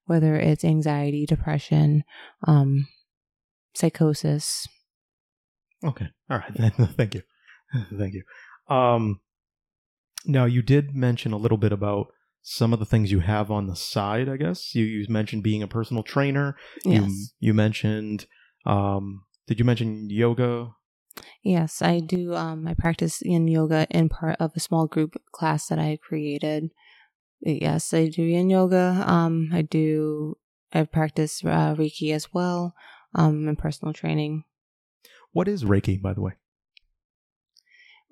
whether 0.06 0.36
it's 0.36 0.64
anxiety, 0.64 1.26
depression, 1.26 2.04
um, 2.48 2.88
psychosis. 3.76 4.68
Okay. 5.84 6.08
All 6.30 6.38
right. 6.38 6.74
Thank 6.98 7.16
you. 7.16 7.22
Thank 7.98 8.14
you. 8.14 8.24
Um, 8.74 9.22
now 10.26 10.46
you 10.46 10.62
did 10.62 10.96
mention 10.96 11.32
a 11.32 11.38
little 11.38 11.58
bit 11.58 11.72
about 11.72 12.08
some 12.42 12.74
of 12.74 12.80
the 12.80 12.86
things 12.86 13.12
you 13.12 13.20
have 13.20 13.52
on 13.52 13.68
the 13.68 13.76
side. 13.76 14.30
I 14.30 14.38
guess 14.38 14.76
you 14.76 14.86
you 14.86 15.06
mentioned 15.10 15.44
being 15.44 15.64
a 15.64 15.68
personal 15.68 16.04
trainer. 16.04 16.56
Yes. 16.86 17.10
You 17.40 17.50
you 17.50 17.54
mentioned. 17.54 18.26
Um, 18.66 19.24
did 19.48 19.60
you 19.60 19.66
mention 19.66 20.10
yoga? 20.10 20.72
Yes, 21.42 21.82
I 21.82 22.00
do. 22.00 22.36
Um, 22.36 22.68
I 22.68 22.74
practice 22.74 23.22
in 23.22 23.48
yoga 23.48 23.88
in 23.90 24.10
part 24.10 24.38
of 24.40 24.52
a 24.56 24.60
small 24.60 24.88
group 24.88 25.22
class 25.32 25.68
that 25.68 25.80
I 25.80 25.98
created. 26.02 26.70
Yes, 27.42 27.94
I 27.94 28.10
do 28.10 28.22
yin 28.22 28.50
yoga. 28.50 29.04
Um, 29.06 29.50
I 29.54 29.62
do. 29.62 30.38
I 30.74 30.84
practice 30.84 31.44
uh, 31.44 31.76
Reiki 31.76 32.14
as 32.14 32.34
well. 32.34 32.76
Um, 33.16 33.48
and 33.48 33.58
personal 33.58 33.94
training. 33.94 34.44
What 35.32 35.48
is 35.48 35.64
Reiki, 35.64 36.02
by 36.02 36.14
the 36.14 36.22
way? 36.22 36.34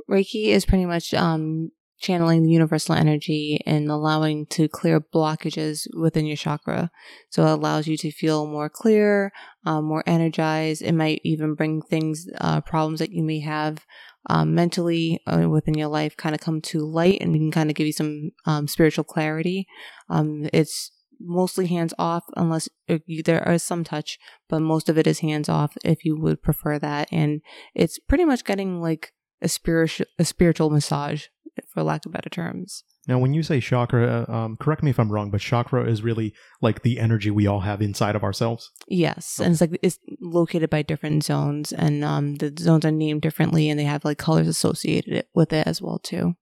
Reiki 0.10 0.48
is 0.48 0.66
pretty 0.66 0.86
much 0.86 1.14
um, 1.14 1.72
channeling 2.00 2.44
the 2.44 2.52
universal 2.52 2.96
energy 2.96 3.60
and 3.66 3.90
allowing 3.90 4.46
to 4.48 4.68
clear 4.68 5.02
blockages 5.02 5.88
within 6.00 6.26
your 6.26 6.38
chakra. 6.38 6.92
So 7.30 7.46
it 7.46 7.52
allows 7.52 7.88
you 7.88 7.98
to 7.98 8.12
feel 8.12 8.48
more 8.48 8.70
clear, 8.70 9.32
um, 9.66 9.86
more 9.86 10.04
energized. 10.06 10.82
It 10.82 10.94
might 10.94 11.22
even 11.24 11.56
bring 11.56 11.82
things, 11.82 12.28
uh, 12.40 12.62
problems 12.62 13.00
that 13.00 13.12
you 13.12 13.24
may 13.24 13.40
have 13.40 13.86
um, 14.30 14.54
mentally 14.54 15.22
uh, 15.26 15.50
within 15.50 15.74
your 15.74 15.88
life 15.88 16.16
kind 16.18 16.36
of 16.36 16.42
come 16.42 16.62
to 16.62 16.80
light 16.86 17.20
and 17.22 17.34
can 17.34 17.52
kind 17.52 17.70
of 17.70 17.76
give 17.76 17.88
you 17.88 17.94
some 17.94 18.32
um, 18.46 18.68
spiritual 18.68 19.04
clarity. 19.04 19.66
Um, 20.10 20.48
it's 20.54 20.92
mostly 21.20 21.68
hands 21.68 21.94
off 21.98 22.26
unless 22.36 22.70
there 22.88 23.52
is 23.52 23.64
some 23.64 23.84
touch, 23.84 24.18
but 24.50 24.60
most 24.60 24.90
of 24.90 24.98
it 24.98 25.08
is 25.08 25.20
hands 25.20 25.50
off 25.50 25.78
if 25.84 26.06
you 26.06 26.20
would 26.20 26.42
prefer 26.42 26.80
that. 26.80 27.08
And 27.12 27.42
it's 27.76 28.00
pretty 28.00 28.26
much 28.26 28.44
getting 28.44 28.82
like 28.82 29.14
a 29.42 29.48
spiritual 29.48 30.08
a 30.18 30.26
spiritual 30.26 30.70
massage 30.70 31.26
for 31.68 31.84
lack 31.84 32.06
of 32.06 32.12
better 32.12 32.30
terms. 32.30 32.84
Now, 33.08 33.20
when 33.20 33.34
you 33.34 33.42
say 33.42 33.62
chakra, 33.62 34.26
uh, 34.28 34.32
um, 34.32 34.58
correct 34.58 34.84
me 34.84 34.90
if 34.90 35.00
I'm 35.00 35.12
wrong, 35.12 35.32
but 35.32 35.40
chakra 35.40 35.90
is 35.90 36.02
really 36.02 36.34
like 36.62 36.82
the 36.82 37.00
energy 37.00 37.32
we 37.32 37.48
all 37.48 37.62
have 37.62 37.82
inside 37.82 38.16
of 38.16 38.24
ourselves. 38.24 38.72
Yes, 38.88 39.40
and 39.40 39.54
it's 39.54 39.62
like 39.62 39.80
it's 39.82 39.98
located 40.20 40.70
by 40.70 40.82
different 40.82 41.24
zones, 41.24 41.72
and 41.72 42.04
um, 42.04 42.36
the 42.36 42.54
zones 42.60 42.84
are 42.84 42.92
named 42.92 43.22
differently, 43.22 43.70
and 43.70 43.80
they 43.80 43.86
have 43.86 44.04
like 44.04 44.18
colors 44.18 44.48
associated 44.48 45.26
with 45.34 45.54
it 45.54 45.66
as 45.66 45.82
well 45.82 46.00
too. 46.00 46.36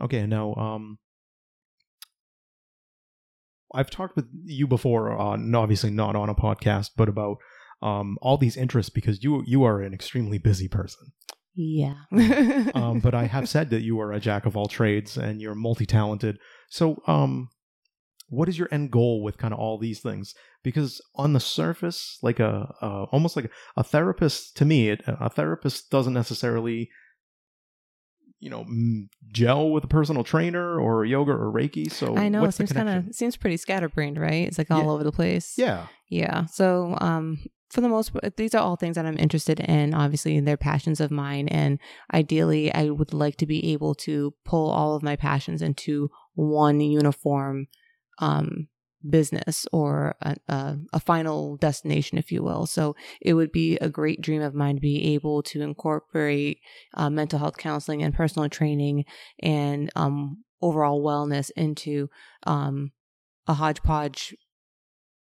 Okay, 0.00 0.26
now 0.26 0.54
um 0.54 0.98
I've 3.76 3.90
talked 3.90 4.16
with 4.16 4.26
you 4.44 4.66
before, 4.66 5.18
uh, 5.18 5.34
and 5.34 5.54
obviously 5.54 5.90
not 5.90 6.16
on 6.16 6.28
a 6.28 6.34
podcast, 6.34 6.90
but 6.96 7.08
about 7.08 7.36
um 7.82 8.16
all 8.22 8.38
these 8.38 8.56
interests 8.56 8.90
because 8.90 9.22
you 9.22 9.42
you 9.46 9.62
are 9.64 9.82
an 9.82 9.92
extremely 9.92 10.38
busy 10.38 10.68
person. 10.68 11.12
Yeah. 11.54 11.94
Um, 12.74 13.00
but 13.00 13.14
I 13.14 13.24
have 13.24 13.48
said 13.48 13.70
that 13.70 13.82
you 13.82 14.00
are 14.00 14.12
a 14.12 14.20
jack 14.20 14.44
of 14.46 14.56
all 14.56 14.66
trades 14.66 15.16
and 15.16 15.40
you're 15.40 15.54
multi-talented. 15.54 16.38
So 16.70 17.02
um 17.06 17.48
what 18.28 18.48
is 18.48 18.58
your 18.58 18.68
end 18.72 18.90
goal 18.90 19.22
with 19.22 19.38
kind 19.38 19.54
of 19.54 19.60
all 19.60 19.78
these 19.78 20.00
things? 20.00 20.34
Because 20.64 21.00
on 21.14 21.32
the 21.32 21.40
surface, 21.40 22.18
like 22.22 22.40
a, 22.40 22.74
uh 22.82 23.04
almost 23.12 23.36
like 23.36 23.50
a 23.76 23.84
therapist, 23.84 24.56
to 24.56 24.64
me, 24.64 24.88
it, 24.90 25.02
a 25.06 25.30
therapist 25.30 25.90
doesn't 25.90 26.12
necessarily, 26.14 26.90
you 28.40 28.50
know, 28.50 28.60
m- 28.62 29.08
gel 29.32 29.70
with 29.70 29.84
a 29.84 29.88
personal 29.88 30.22
trainer 30.24 30.78
or 30.80 31.04
yoga 31.04 31.32
or 31.32 31.50
Reiki. 31.52 31.90
So 31.90 32.16
I 32.16 32.28
know 32.28 32.44
it 32.44 32.52
seems 32.52 32.72
kind 32.72 32.88
of 32.88 33.14
seems 33.14 33.36
pretty 33.36 33.56
scatterbrained, 33.56 34.18
right? 34.18 34.46
It's 34.46 34.58
like 34.58 34.70
all 34.70 34.84
Yeah. 34.84 34.90
over 34.90 35.04
the 35.04 35.12
place. 35.12 35.54
Yeah. 35.56 35.86
Yeah. 36.08 36.46
So, 36.46 36.96
um, 37.00 37.38
for 37.70 37.80
the 37.80 37.88
most 37.88 38.12
part, 38.12 38.36
these 38.36 38.54
are 38.54 38.62
all 38.62 38.76
things 38.76 38.94
that 38.94 39.04
I'm 39.06 39.18
interested 39.18 39.58
in. 39.58 39.92
Obviously, 39.92 40.38
they're 40.40 40.56
passions 40.56 41.00
of 41.00 41.10
mine, 41.10 41.48
and 41.48 41.80
ideally, 42.14 42.72
I 42.72 42.90
would 42.90 43.12
like 43.12 43.36
to 43.38 43.46
be 43.46 43.72
able 43.72 43.94
to 43.96 44.32
pull 44.44 44.70
all 44.70 44.94
of 44.94 45.02
my 45.02 45.16
passions 45.16 45.62
into 45.62 46.08
one 46.34 46.80
uniform 46.80 47.66
um, 48.20 48.68
business 49.10 49.66
or 49.72 50.16
a, 50.22 50.36
a, 50.48 50.78
a 50.94 51.00
final 51.00 51.56
destination, 51.56 52.18
if 52.18 52.30
you 52.30 52.42
will. 52.42 52.66
So, 52.66 52.96
it 53.20 53.34
would 53.34 53.52
be 53.52 53.76
a 53.78 53.88
great 53.88 54.20
dream 54.20 54.42
of 54.42 54.54
mine 54.54 54.76
to 54.76 54.80
be 54.80 55.14
able 55.14 55.42
to 55.44 55.62
incorporate 55.62 56.60
uh, 56.94 57.10
mental 57.10 57.38
health 57.38 57.56
counseling 57.56 58.02
and 58.02 58.14
personal 58.14 58.48
training 58.48 59.04
and 59.40 59.90
um, 59.96 60.44
overall 60.60 61.02
wellness 61.02 61.50
into 61.56 62.08
um, 62.44 62.92
a 63.46 63.54
hodgepodge 63.54 64.34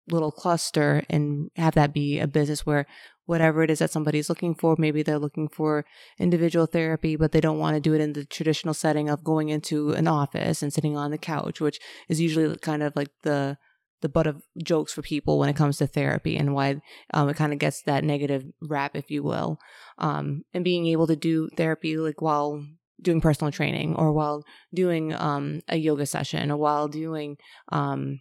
little 0.08 0.32
cluster 0.32 1.02
and 1.08 1.50
have 1.56 1.74
that 1.74 1.94
be 1.94 2.18
a 2.18 2.26
business 2.26 2.66
where 2.66 2.86
whatever 3.26 3.62
it 3.62 3.70
is 3.70 3.78
that 3.78 3.90
somebody's 3.90 4.28
looking 4.28 4.54
for 4.54 4.76
maybe 4.78 5.02
they're 5.02 5.18
looking 5.18 5.48
for 5.48 5.84
individual 6.18 6.66
therapy 6.66 7.16
but 7.16 7.32
they 7.32 7.40
don't 7.40 7.58
want 7.58 7.74
to 7.74 7.80
do 7.80 7.94
it 7.94 8.00
in 8.00 8.12
the 8.12 8.24
traditional 8.24 8.74
setting 8.74 9.08
of 9.08 9.24
going 9.24 9.48
into 9.48 9.92
an 9.92 10.06
office 10.06 10.62
and 10.62 10.72
sitting 10.72 10.96
on 10.96 11.10
the 11.10 11.18
couch 11.18 11.60
which 11.60 11.80
is 12.08 12.20
usually 12.20 12.54
kind 12.58 12.82
of 12.82 12.94
like 12.94 13.08
the 13.22 13.56
the 14.04 14.08
butt 14.10 14.26
of 14.26 14.42
jokes 14.62 14.92
for 14.92 15.00
people 15.00 15.38
when 15.38 15.48
it 15.48 15.56
comes 15.56 15.78
to 15.78 15.86
therapy 15.86 16.36
and 16.36 16.54
why 16.54 16.76
um, 17.14 17.26
it 17.30 17.36
kind 17.36 17.54
of 17.54 17.58
gets 17.58 17.80
that 17.84 18.04
negative 18.04 18.44
rap 18.60 18.94
if 18.94 19.10
you 19.10 19.22
will 19.22 19.58
um, 19.96 20.44
and 20.52 20.62
being 20.62 20.86
able 20.86 21.06
to 21.06 21.16
do 21.16 21.48
therapy 21.56 21.96
like 21.96 22.20
while 22.20 22.62
doing 23.00 23.22
personal 23.22 23.50
training 23.50 23.96
or 23.96 24.12
while 24.12 24.44
doing 24.74 25.14
um, 25.14 25.62
a 25.68 25.78
yoga 25.78 26.04
session 26.04 26.50
or 26.50 26.58
while 26.58 26.86
doing 26.86 27.38
um, 27.72 28.20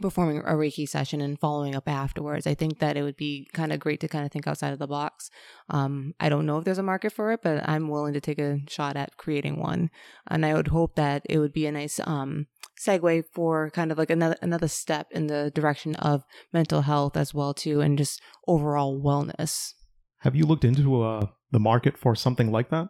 performing 0.00 0.38
a 0.38 0.54
Reiki 0.54 0.88
session 0.88 1.20
and 1.20 1.38
following 1.38 1.74
up 1.76 1.86
afterwards. 1.86 2.46
I 2.46 2.54
think 2.54 2.78
that 2.78 2.96
it 2.96 3.02
would 3.02 3.16
be 3.16 3.46
kind 3.52 3.70
of 3.70 3.80
great 3.80 4.00
to 4.00 4.08
kind 4.08 4.24
of 4.24 4.32
think 4.32 4.46
outside 4.46 4.72
of 4.72 4.78
the 4.78 4.86
box. 4.86 5.28
Um, 5.68 6.14
I 6.18 6.30
don't 6.30 6.46
know 6.46 6.56
if 6.56 6.64
there's 6.64 6.78
a 6.78 6.82
market 6.82 7.12
for 7.12 7.32
it, 7.32 7.40
but 7.42 7.68
I'm 7.68 7.88
willing 7.88 8.14
to 8.14 8.20
take 8.20 8.38
a 8.38 8.60
shot 8.66 8.96
at 8.96 9.18
creating 9.18 9.60
one. 9.60 9.90
And 10.26 10.46
I 10.46 10.54
would 10.54 10.68
hope 10.68 10.94
that 10.96 11.22
it 11.28 11.38
would 11.38 11.52
be 11.52 11.66
a 11.66 11.72
nice 11.72 12.00
um, 12.02 12.46
segue 12.84 13.24
for 13.32 13.70
kind 13.70 13.92
of 13.92 13.98
like 13.98 14.10
another 14.10 14.36
another 14.42 14.68
step 14.68 15.08
in 15.10 15.26
the 15.26 15.50
direction 15.54 15.94
of 15.96 16.24
mental 16.52 16.82
health 16.82 17.16
as 17.16 17.32
well 17.32 17.54
too, 17.54 17.80
and 17.80 17.98
just 17.98 18.20
overall 18.46 19.00
wellness. 19.00 19.72
Have 20.20 20.36
you 20.36 20.46
looked 20.46 20.64
into 20.64 21.02
uh, 21.02 21.26
the 21.50 21.60
market 21.60 21.96
for 21.96 22.14
something 22.14 22.50
like 22.50 22.70
that? 22.70 22.88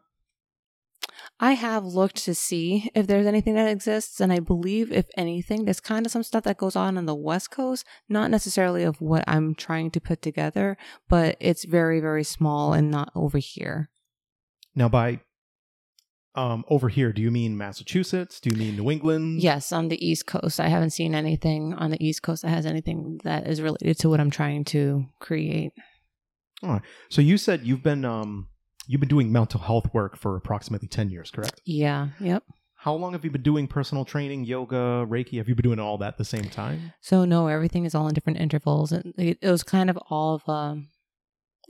I 1.41 1.53
have 1.53 1.85
looked 1.85 2.17
to 2.25 2.35
see 2.35 2.91
if 2.95 3.07
there's 3.07 3.27
anything 3.27 3.55
that 3.55 3.69
exists, 3.69 4.21
and 4.21 4.33
I 4.33 4.39
believe, 4.39 4.93
if 4.93 5.07
anything, 5.17 5.65
there's 5.65 5.81
kind 5.81 6.07
of 6.07 6.13
some 6.13 6.23
stuff 6.23 6.45
that 6.45 6.57
goes 6.57 6.77
on 6.77 6.97
on 6.97 7.07
the 7.07 7.15
West 7.15 7.51
Coast, 7.51 7.87
not 8.09 8.31
necessarily 8.31 8.83
of 8.83 9.01
what 9.01 9.25
I'm 9.27 9.55
trying 9.55 9.91
to 9.93 10.01
put 10.01 10.23
together, 10.23 10.77
but 11.09 11.37
it's 11.41 11.65
very, 11.65 12.01
very 12.01 12.25
small 12.25 12.73
and 12.73 12.91
not 12.91 13.11
over 13.15 13.39
here. 13.39 13.91
Now, 14.75 14.89
by 14.89 15.21
um, 16.35 16.65
over 16.69 16.89
here, 16.89 17.13
do 17.13 17.21
you 17.21 17.31
mean 17.31 17.59
Massachusetts? 17.59 18.41
Do 18.41 18.51
you 18.51 18.57
mean 18.57 18.77
New 18.77 18.91
England? 18.91 19.43
Yes, 19.43 19.73
on 19.73 19.89
the 19.89 20.05
East 20.05 20.27
Coast. 20.27 20.61
I 20.61 20.69
haven't 20.69 20.91
seen 20.91 21.15
anything 21.15 21.75
on 21.75 21.91
the 21.91 22.05
East 22.05 22.23
Coast 22.23 22.43
that 22.43 22.49
has 22.49 22.65
anything 22.67 23.21
that 23.25 23.47
is 23.47 23.61
related 23.61 23.99
to 23.99 24.09
what 24.09 24.21
I'm 24.21 24.31
trying 24.31 24.65
to 24.67 25.07
create. 25.19 25.73
All 26.63 26.71
right. 26.71 26.83
So 27.11 27.21
you 27.21 27.37
said 27.37 27.67
you've 27.67 27.83
been 27.83 28.05
um, 28.05 28.49
you've 28.87 29.01
been 29.01 29.09
doing 29.09 29.31
mental 29.31 29.61
health 29.61 29.93
work 29.93 30.17
for 30.17 30.37
approximately 30.37 30.89
ten 30.89 31.11
years, 31.11 31.31
correct? 31.31 31.61
Yeah, 31.65 32.09
yep. 32.21 32.45
How 32.77 32.95
long 32.95 33.13
have 33.13 33.25
you 33.25 33.31
been 33.31 33.43
doing 33.43 33.69
personal 33.69 34.05
training, 34.05 34.45
yoga, 34.45 35.07
Reiki? 35.09 35.37
Have 35.39 35.49
you 35.49 35.55
been 35.55 35.63
doing 35.63 35.79
all 35.79 35.99
that 35.99 36.09
at 36.09 36.19
the 36.19 36.25
same 36.25 36.45
time? 36.45 36.93
So 37.01 37.25
no, 37.25 37.47
everything 37.47 37.85
is 37.85 37.95
all 37.95 38.09
in 38.09 38.15
different 38.15 38.41
intervals. 38.41 38.91
And 38.91 39.15
it, 39.17 39.39
it 39.41 39.51
was 39.51 39.63
kind 39.63 39.89
of 39.89 39.99
all 40.11 40.35
of 40.35 40.49
um 40.49 40.89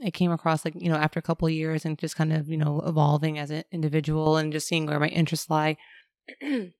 I 0.03 0.09
came 0.09 0.31
across 0.31 0.65
like, 0.65 0.73
you 0.77 0.89
know, 0.89 0.95
after 0.95 1.19
a 1.19 1.23
couple 1.23 1.49
years 1.49 1.85
and 1.85 1.97
just 1.97 2.15
kind 2.15 2.33
of, 2.33 2.49
you 2.49 2.57
know, 2.57 2.81
evolving 2.85 3.37
as 3.39 3.51
an 3.51 3.63
individual 3.71 4.37
and 4.37 4.51
just 4.51 4.67
seeing 4.67 4.85
where 4.85 4.99
my 4.99 5.07
interests 5.07 5.49
lie. 5.49 5.77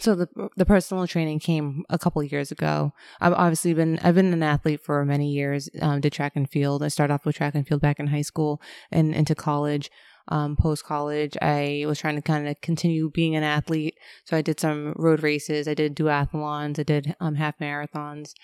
so 0.00 0.14
the 0.14 0.28
the 0.56 0.66
personal 0.66 1.06
training 1.06 1.40
came 1.40 1.84
a 1.88 1.98
couple 1.98 2.22
years 2.22 2.50
ago. 2.50 2.92
I've 3.20 3.32
obviously 3.32 3.74
been 3.74 3.98
I've 4.02 4.14
been 4.14 4.32
an 4.32 4.42
athlete 4.42 4.80
for 4.80 5.04
many 5.04 5.30
years. 5.30 5.68
Um, 5.80 6.00
did 6.00 6.12
track 6.12 6.32
and 6.36 6.48
field. 6.48 6.82
I 6.82 6.88
started 6.88 7.14
off 7.14 7.24
with 7.24 7.36
track 7.36 7.54
and 7.54 7.66
field 7.66 7.80
back 7.80 7.98
in 7.98 8.08
high 8.08 8.22
school 8.22 8.60
and 8.90 9.14
into 9.14 9.34
college 9.34 9.90
um, 10.28 10.56
post 10.56 10.84
college. 10.84 11.36
I 11.40 11.84
was 11.86 11.98
trying 11.98 12.16
to 12.16 12.22
kind 12.22 12.48
of 12.48 12.60
continue 12.60 13.10
being 13.10 13.34
an 13.34 13.42
athlete. 13.42 13.98
So 14.24 14.36
I 14.36 14.42
did 14.42 14.60
some 14.60 14.92
road 14.96 15.22
races, 15.22 15.66
I 15.66 15.74
did 15.74 15.96
duathlons, 15.96 16.78
I 16.78 16.82
did 16.82 17.16
um, 17.20 17.34
half 17.34 17.58
marathons, 17.58 18.34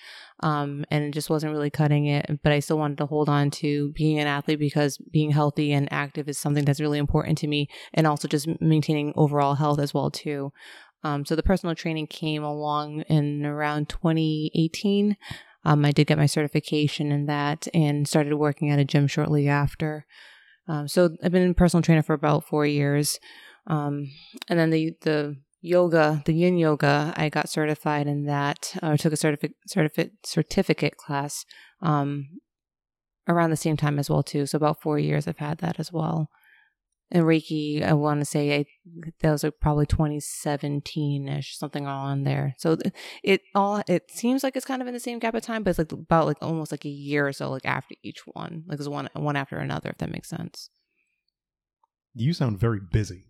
um, 0.40 0.84
and 0.90 1.04
it 1.04 1.10
just 1.12 1.30
wasn't 1.30 1.52
really 1.52 1.70
cutting 1.70 2.06
it. 2.06 2.40
But 2.42 2.52
I 2.52 2.60
still 2.60 2.78
wanted 2.78 2.98
to 2.98 3.06
hold 3.06 3.28
on 3.28 3.50
to 3.52 3.90
being 3.92 4.18
an 4.18 4.26
athlete 4.26 4.58
because 4.58 4.98
being 4.98 5.30
healthy 5.30 5.72
and 5.72 5.92
active 5.92 6.28
is 6.28 6.38
something 6.38 6.64
that's 6.64 6.80
really 6.80 6.98
important 6.98 7.38
to 7.38 7.46
me, 7.46 7.68
and 7.92 8.06
also 8.06 8.28
just 8.28 8.48
maintaining 8.60 9.12
overall 9.16 9.54
health 9.54 9.78
as 9.78 9.92
well 9.92 10.10
too. 10.10 10.52
Um, 11.02 11.26
so 11.26 11.36
the 11.36 11.42
personal 11.42 11.74
training 11.74 12.06
came 12.06 12.42
along 12.42 13.02
in 13.02 13.44
around 13.44 13.90
2018. 13.90 15.18
Um, 15.66 15.84
I 15.84 15.92
did 15.92 16.06
get 16.06 16.18
my 16.18 16.26
certification 16.26 17.12
in 17.12 17.26
that 17.26 17.68
and 17.74 18.08
started 18.08 18.34
working 18.36 18.70
at 18.70 18.78
a 18.78 18.84
gym 18.84 19.06
shortly 19.06 19.48
after. 19.48 20.06
Um, 20.68 20.88
so 20.88 21.16
I've 21.23 21.33
been 21.33 21.50
a 21.50 21.54
personal 21.54 21.83
trainer 21.83 22.02
for 22.02 22.14
about 22.14 22.47
four 22.47 22.66
years. 22.66 23.18
Um, 23.66 24.11
and 24.49 24.59
then 24.59 24.71
the, 24.71 24.92
the 25.02 25.37
yoga, 25.61 26.23
the 26.26 26.35
yin 26.35 26.59
yoga, 26.59 27.12
I 27.16 27.28
got 27.28 27.49
certified 27.49 28.06
in 28.06 28.26
that, 28.26 28.76
or 28.83 28.97
took 28.97 29.12
a 29.12 29.16
certificate, 29.16 29.56
certificate, 29.66 30.12
certificate 30.25 30.97
class, 30.97 31.44
um, 31.80 32.28
around 33.26 33.50
the 33.50 33.56
same 33.56 33.76
time 33.76 33.99
as 33.99 34.11
well 34.11 34.23
too. 34.23 34.47
So 34.47 34.56
about 34.56 34.83
four 34.83 34.99
years 34.99 35.26
I've 35.26 35.38
had 35.38 35.59
that 35.59 35.80
as 35.80 35.92
well. 35.92 36.28
And 37.11 37.25
Reiki, 37.25 37.82
I 37.82 37.92
want 37.92 38.20
to 38.20 38.25
say 38.25 38.56
I, 38.56 38.64
that 39.20 39.30
was 39.30 39.44
like 39.44 39.61
probably 39.61 39.87
2017 39.87 41.28
ish, 41.28 41.56
something 41.56 41.87
all 41.87 42.06
on 42.06 42.25
there. 42.25 42.54
So 42.58 42.76
it 43.23 43.42
all 43.54 43.82
it 43.87 44.11
seems 44.11 44.42
like 44.42 44.56
it's 44.56 44.66
kind 44.66 44.82
of 44.82 44.88
in 44.88 44.94
the 44.94 45.00
same 45.00 45.18
gap 45.18 45.34
of 45.34 45.42
time, 45.42 45.62
but 45.62 45.70
it's 45.70 45.78
like 45.78 45.92
about 45.92 46.26
like 46.26 46.38
almost 46.42 46.73
like 46.73 46.84
a 46.84 46.88
year 46.90 47.28
or 47.28 47.32
so 47.32 47.50
like 47.50 47.66
after 47.66 47.94
each 48.02 48.26
one, 48.26 48.64
like 48.66 48.78
there's 48.78 48.88
one 48.88 49.08
one 49.12 49.37
after 49.37 49.58
another, 49.58 49.90
if 49.90 49.99
that 49.99 50.11
makes 50.11 50.28
sense. 50.28 50.70
You 52.14 52.32
sound 52.32 52.58
very 52.58 52.80
busy. 52.80 53.26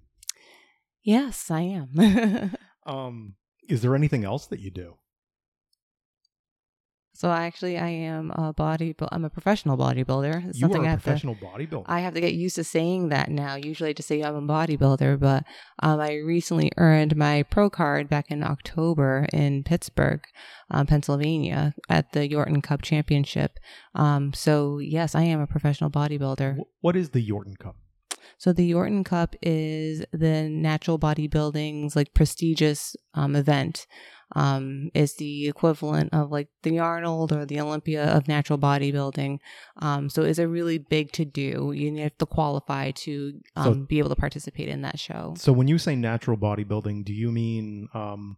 Yes, 1.03 1.51
I 1.51 1.61
am. 1.61 2.55
um, 2.87 3.35
is 3.69 3.83
there 3.83 3.95
anything 3.95 4.25
else 4.25 4.47
that 4.47 4.61
you 4.61 4.71
do? 4.71 4.97
So 7.17 7.31
actually, 7.31 7.79
I 7.79 7.89
am 7.89 8.33
a 8.33 8.53
body. 8.53 8.93
I'm 9.13 9.25
a 9.25 9.31
professional 9.31 9.79
bodybuilder. 9.79 10.49
It's 10.49 10.59
you 10.59 10.67
are 10.67 10.85
a 10.85 10.89
I 10.89 10.95
professional 10.95 11.37
to, 11.37 11.45
bodybuilder. 11.45 11.85
I 11.87 12.01
have 12.01 12.15
to 12.15 12.21
get 12.21 12.35
used 12.35 12.57
to 12.57 12.65
saying 12.65 13.11
that 13.11 13.31
now. 13.31 13.55
Usually, 13.55 13.91
I 13.91 13.93
just 13.93 14.09
say 14.09 14.21
I'm 14.23 14.35
a 14.35 14.43
bodybuilder, 14.43 15.21
but 15.21 15.45
um, 15.81 16.01
I 16.01 16.17
recently 16.17 16.73
earned 16.77 17.15
my 17.15 17.45
pro 17.45 17.71
card 17.71 18.09
back 18.09 18.33
in 18.33 18.43
October 18.43 19.27
in 19.33 19.63
Pittsburgh, 19.63 20.23
um, 20.73 20.87
Pennsylvania, 20.87 21.75
at 21.89 22.13
the 22.13 22.29
Yorton 22.29 22.65
Cup 22.65 22.83
Championship. 22.83 23.61
Um, 23.95 24.33
so 24.33 24.79
yes, 24.79 25.15
I 25.15 25.23
am 25.23 25.41
a 25.41 25.47
professional 25.47 25.91
bodybuilder. 25.91 26.59
What 26.81 26.97
is 26.97 27.11
the 27.11 27.25
Yorton 27.25 27.57
Cup? 27.57 27.77
So 28.45 28.53
the 28.53 28.73
Yorton 28.73 29.07
Cup 29.07 29.35
is 29.41 30.05
the 30.13 30.51
natural 30.51 30.99
bodybuilding's 30.99 31.97
like 31.97 32.13
prestigious 32.13 32.95
um, 33.15 33.37
event 33.37 33.87
um, 34.37 34.91
is 34.93 35.15
the 35.15 35.49
equivalent 35.49 36.13
of 36.13 36.31
like 36.31 36.49
the 36.63 36.79
Arnold 36.79 37.33
or 37.33 37.47
the 37.47 37.59
Olympia 37.59 38.05
of 38.05 38.29
natural 38.29 38.59
bodybuilding. 38.59 39.39
Um, 39.79 40.11
so 40.11 40.25
it's 40.25 40.39
a 40.39 40.47
really 40.47 40.77
big 40.77 41.11
to 41.13 41.25
do. 41.25 41.73
You 41.75 41.97
have 42.03 42.19
to 42.19 42.27
qualify 42.27 42.91
to 42.91 43.41
um, 43.57 43.65
so, 43.65 43.75
be 43.87 43.99
able 43.99 44.11
to 44.11 44.17
participate 44.17 44.69
in 44.69 44.83
that 44.83 44.99
show. 44.99 45.33
So 45.39 45.51
when 45.51 45.67
you 45.67 45.79
say 45.79 45.97
natural 45.97 46.37
bodybuilding, 46.37 47.07
do 47.07 47.15
you 47.15 47.33
mean 47.33 47.89
um, 47.95 48.37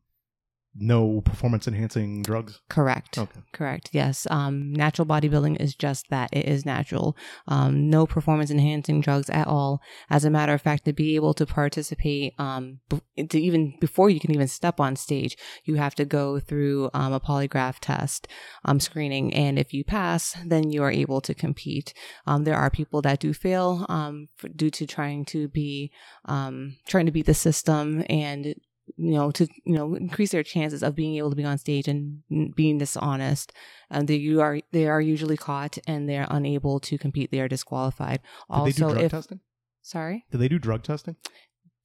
no 0.79 1.21
performance 1.21 1.67
enhancing 1.67 2.23
drugs? 2.23 2.61
Correct. 2.69 3.19
Okay. 3.19 3.41
Correct. 3.53 3.91
Yes. 3.93 4.27
Um, 4.31 4.73
natural 4.73 5.07
bodybuilding 5.07 5.61
is 5.61 5.75
just 5.75 6.09
that. 6.11 6.31
It 6.33 6.47
is 6.47 6.65
natural. 6.67 7.17
Um, 7.49 7.89
no 7.91 8.07
performance 8.07 8.51
enhancing 8.51 9.01
drugs 9.01 9.31
at 9.31 9.47
all. 9.47 9.81
As 10.11 10.25
a 10.25 10.31
matter 10.31 10.53
of 10.53 10.63
fact, 10.63 10.85
to 10.85 10.93
be 10.93 11.15
able 11.17 11.35
to 11.35 11.47
participate, 11.47 12.35
um, 12.39 12.81
to 13.17 13.41
even 13.41 13.75
before 13.81 14.11
you 14.11 14.21
can 14.21 14.33
even 14.33 14.49
step 14.49 14.81
on 14.81 14.97
stage, 14.97 15.37
you 15.65 15.77
have 15.77 15.95
to 15.97 16.05
go 16.05 16.39
through 16.39 16.91
um, 16.95 17.13
a 17.13 17.21
polygraph 17.21 17.77
test, 17.81 18.29
um, 18.65 18.81
screening, 18.81 19.33
and 19.35 19.59
if 19.59 19.73
you 19.73 19.85
pass, 19.85 20.37
then 20.45 20.71
you 20.71 20.83
are 20.83 20.91
able 20.91 21.21
to 21.21 21.35
compete. 21.35 21.95
Um, 22.27 22.45
there 22.45 22.57
are 22.57 22.71
people 22.71 23.03
that 23.03 23.21
do 23.21 23.33
fail 23.33 23.87
um, 23.89 24.29
for, 24.37 24.49
due 24.49 24.71
to 24.71 24.87
trying 24.87 25.25
to 25.27 25.49
be 25.49 25.91
um, 26.27 26.77
trying 26.87 27.07
to 27.07 27.13
beat 27.13 27.27
the 27.27 27.35
system 27.35 28.05
and 28.09 28.55
you 28.97 29.13
know, 29.13 29.31
to 29.33 29.47
you 29.65 29.75
know 29.75 29.95
increase 29.95 30.33
their 30.33 30.43
chances 30.43 30.83
of 30.83 30.95
being 30.95 31.17
able 31.17 31.31
to 31.31 31.37
be 31.37 31.45
on 31.45 31.59
stage 31.59 31.89
and 31.89 32.23
being 32.55 32.79
dishonest. 32.79 33.53
Um, 33.91 34.07
they 34.07 34.17
you 34.17 34.41
are 34.41 34.61
they 34.73 34.87
are 34.87 35.01
usually 35.01 35.37
caught 35.37 35.79
and 35.87 36.09
they're 36.09 36.27
unable 36.31 36.81
to 36.81 36.99
compete. 36.99 37.31
They 37.31 37.41
are 37.41 37.49
disqualified. 37.49 38.21
Did 38.51 38.83
also, 38.83 38.95
if 38.95 39.11
testing? 39.11 39.41
sorry, 39.83 40.25
do 40.31 40.39
they 40.39 40.49
do 40.49 40.59
drug 40.59 40.83
testing? 40.83 41.17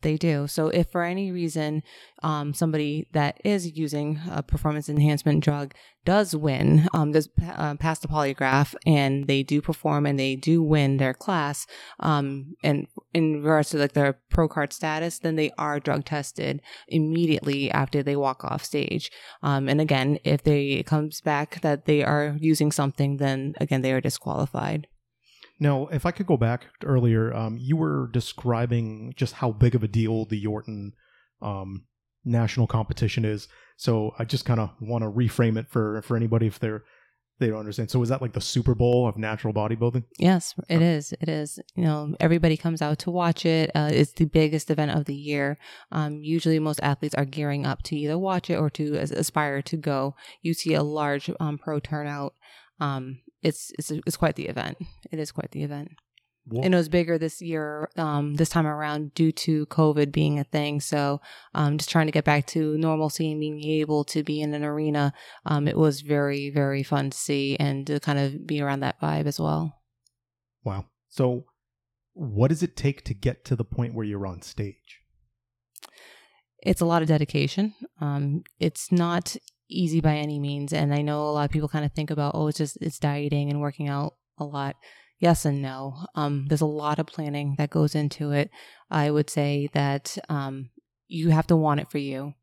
They 0.02 0.18
do. 0.18 0.48
So 0.48 0.68
if 0.70 0.92
for 0.92 1.04
any 1.04 1.32
reason 1.32 1.84
um, 2.24 2.54
somebody 2.54 3.08
that 3.12 3.40
is 3.44 3.78
using 3.78 4.20
a 4.30 4.42
performance 4.42 4.90
enhancement 4.90 5.44
drug 5.44 5.74
does 6.06 6.36
win, 6.36 6.88
um, 6.94 7.12
does 7.12 7.30
uh, 7.44 7.76
pass 7.76 8.00
the 8.00 8.08
polygraph, 8.08 8.74
and 8.88 9.28
they 9.28 9.44
do 9.44 9.62
perform 9.62 10.08
and 10.08 10.20
they 10.20 10.36
do 10.36 10.64
win 10.64 10.98
their 10.98 11.14
class, 11.14 11.68
um, 12.00 12.56
and 12.64 12.88
in 13.14 13.44
regards 13.44 13.70
to 13.70 13.78
like 13.78 13.94
their 13.94 14.20
pro 14.30 14.48
card 14.48 14.74
status, 14.74 15.20
then 15.20 15.36
they 15.36 15.52
are 15.60 15.80
drug 15.80 16.06
tested 16.06 16.62
immediately 16.88 17.70
after 17.70 18.02
they 18.02 18.16
walk 18.16 18.44
off 18.44 18.64
stage. 18.64 19.12
Um, 19.44 19.70
and 19.70 19.80
again, 19.80 20.18
if 20.24 20.42
they 20.44 20.70
it 20.72 20.88
comes 20.88 21.22
back 21.22 21.62
that 21.62 21.86
they 21.86 22.04
are 22.04 22.36
using 22.40 22.72
something, 22.72 23.18
then 23.18 23.54
again 23.60 23.82
they 23.82 23.92
are 23.92 24.02
disqualified. 24.02 24.88
Now, 25.62 25.88
if 25.91 26.08
I 26.08 26.12
could 26.12 26.26
go 26.26 26.38
back 26.38 26.65
earlier, 26.84 27.32
um, 27.36 27.56
you 27.60 27.78
were 27.78 28.10
describing 28.12 29.13
just 29.15 29.36
how 29.36 29.52
big 29.52 29.76
of 29.76 29.84
a 29.84 29.88
deal 29.88 30.26
the 30.26 30.43
Yorton 30.43 30.93
um, 31.39 31.86
national 32.26 32.65
competition 32.65 33.24
is. 33.24 33.47
So 33.78 34.15
I 34.17 34.26
just 34.26 34.43
kind 34.43 34.60
of 34.60 34.71
want 34.82 35.04
to 35.04 35.10
reframe 35.12 35.58
it 35.58 35.67
for 35.69 36.02
for 36.02 36.17
anybody 36.17 36.47
if 36.47 36.58
they're 36.58 36.84
they 37.38 37.47
don't 37.47 37.60
understand. 37.60 37.91
So 37.91 38.02
is 38.02 38.10
that 38.10 38.24
like 38.24 38.34
the 38.34 38.41
Super 38.41 38.74
Bowl 38.74 39.08
of 39.08 39.17
natural 39.17 39.54
bodybuilding? 39.54 40.04
Yes, 40.17 40.56
it 40.67 40.82
is. 40.82 41.13
It 41.21 41.30
is. 41.30 41.60
You 41.76 41.84
know, 41.84 42.15
everybody 42.19 42.58
comes 42.58 42.82
out 42.82 42.97
to 43.00 43.12
watch 43.12 43.45
it. 43.45 43.69
Uh, 43.76 43.89
it's 43.91 44.13
the 44.13 44.26
biggest 44.26 44.71
event 44.71 44.91
of 44.91 45.06
the 45.06 45.15
year. 45.15 45.60
Um, 45.91 46.24
usually, 46.24 46.58
most 46.58 46.80
athletes 46.82 47.15
are 47.15 47.26
gearing 47.26 47.67
up 47.67 47.84
to 47.84 47.95
either 47.95 48.17
watch 48.17 48.50
it 48.50 48.56
or 48.56 48.71
to 48.71 48.95
aspire 48.95 49.62
to 49.63 49.78
go. 49.78 50.15
You 50.41 50.56
see 50.56 50.74
a 50.74 50.84
large 50.84 51.30
um, 51.39 51.60
pro 51.60 51.80
turnout. 51.80 52.34
Um, 52.82 53.20
it's 53.41 53.72
it's 53.80 53.91
it's 53.91 54.17
quite 54.17 54.36
the 54.36 54.48
event. 54.48 54.78
It 55.12 55.20
is 55.20 55.32
quite 55.32 55.52
the 55.52 55.63
event. 55.63 55.89
What? 56.46 56.65
And 56.65 56.74
it 56.74 56.78
was 56.78 56.89
bigger 56.89 57.20
this 57.20 57.39
year, 57.39 57.89
um, 57.98 58.34
this 58.34 58.50
time 58.50 58.65
around, 58.65 59.13
due 59.13 59.32
to 59.32 59.67
COVID 59.67 60.12
being 60.12 60.39
a 60.39 60.44
thing. 60.44 60.82
So, 60.82 61.22
um, 61.54 61.78
just 61.78 61.91
trying 61.91 62.08
to 62.08 62.12
get 62.12 62.26
back 62.26 62.48
to 62.48 62.78
normalcy 62.80 63.32
and 63.32 63.39
being 63.39 63.63
able 63.63 64.04
to 64.06 64.24
be 64.24 64.41
in 64.41 64.54
an 64.54 64.63
arena. 64.63 65.13
Um, 65.46 65.67
it 65.67 65.78
was 65.78 66.02
very, 66.02 66.50
very 66.50 66.82
fun 66.82 67.12
to 67.12 67.17
see 67.17 67.56
and 67.60 67.86
to 67.86 68.00
kind 68.00 68.17
of 68.17 68.48
be 68.48 68.60
around 68.60 68.80
that 68.80 69.00
vibe 69.00 69.28
as 69.28 69.39
well. 69.39 69.82
Wow. 70.63 70.86
So, 71.10 71.46
what 72.13 72.48
does 72.48 72.63
it 72.63 72.76
take 72.76 73.04
to 73.06 73.13
get 73.13 73.46
to 73.46 73.56
the 73.56 73.63
point 73.63 73.94
where 73.94 74.06
you're 74.06 74.26
on 74.26 74.41
stage? 74.41 75.02
It's 76.63 76.82
a 76.82 76.86
lot 76.86 77.04
of 77.04 77.08
dedication. 77.08 77.76
Um, 78.00 78.44
it's 78.60 78.91
not 78.91 79.36
easy 79.72 80.02
by 80.02 80.16
any 80.16 80.40
means. 80.40 80.74
And 80.74 80.94
I 80.94 81.02
know 81.02 81.24
a 81.24 81.32
lot 81.32 81.46
of 81.46 81.52
people 81.52 81.70
kind 81.70 81.86
of 81.86 81.94
think 81.94 82.12
about, 82.12 82.34
oh, 82.36 82.48
it's 82.48 82.58
just, 82.58 82.78
it's 82.82 83.00
dieting 83.00 83.50
and 83.50 83.62
working 83.62 83.88
out 83.88 84.16
a 84.38 84.44
lot. 84.46 84.76
yes 85.20 85.46
and 85.46 85.62
no. 85.62 86.06
Um, 86.16 86.48
there's 86.48 86.62
a 86.62 86.66
lot 86.66 87.00
of 87.00 87.06
planning 87.06 87.56
that 87.58 87.70
goes 87.70 87.96
into 87.96 88.32
it. 88.32 88.50
I 88.90 89.12
would 89.12 89.30
say 89.30 89.70
that 89.74 90.18
um, 90.28 90.70
you 91.08 91.30
have 91.30 91.48
to 91.48 91.56
want 91.56 91.80
it 91.80 91.90
for 91.90 92.00
you, 92.00 92.34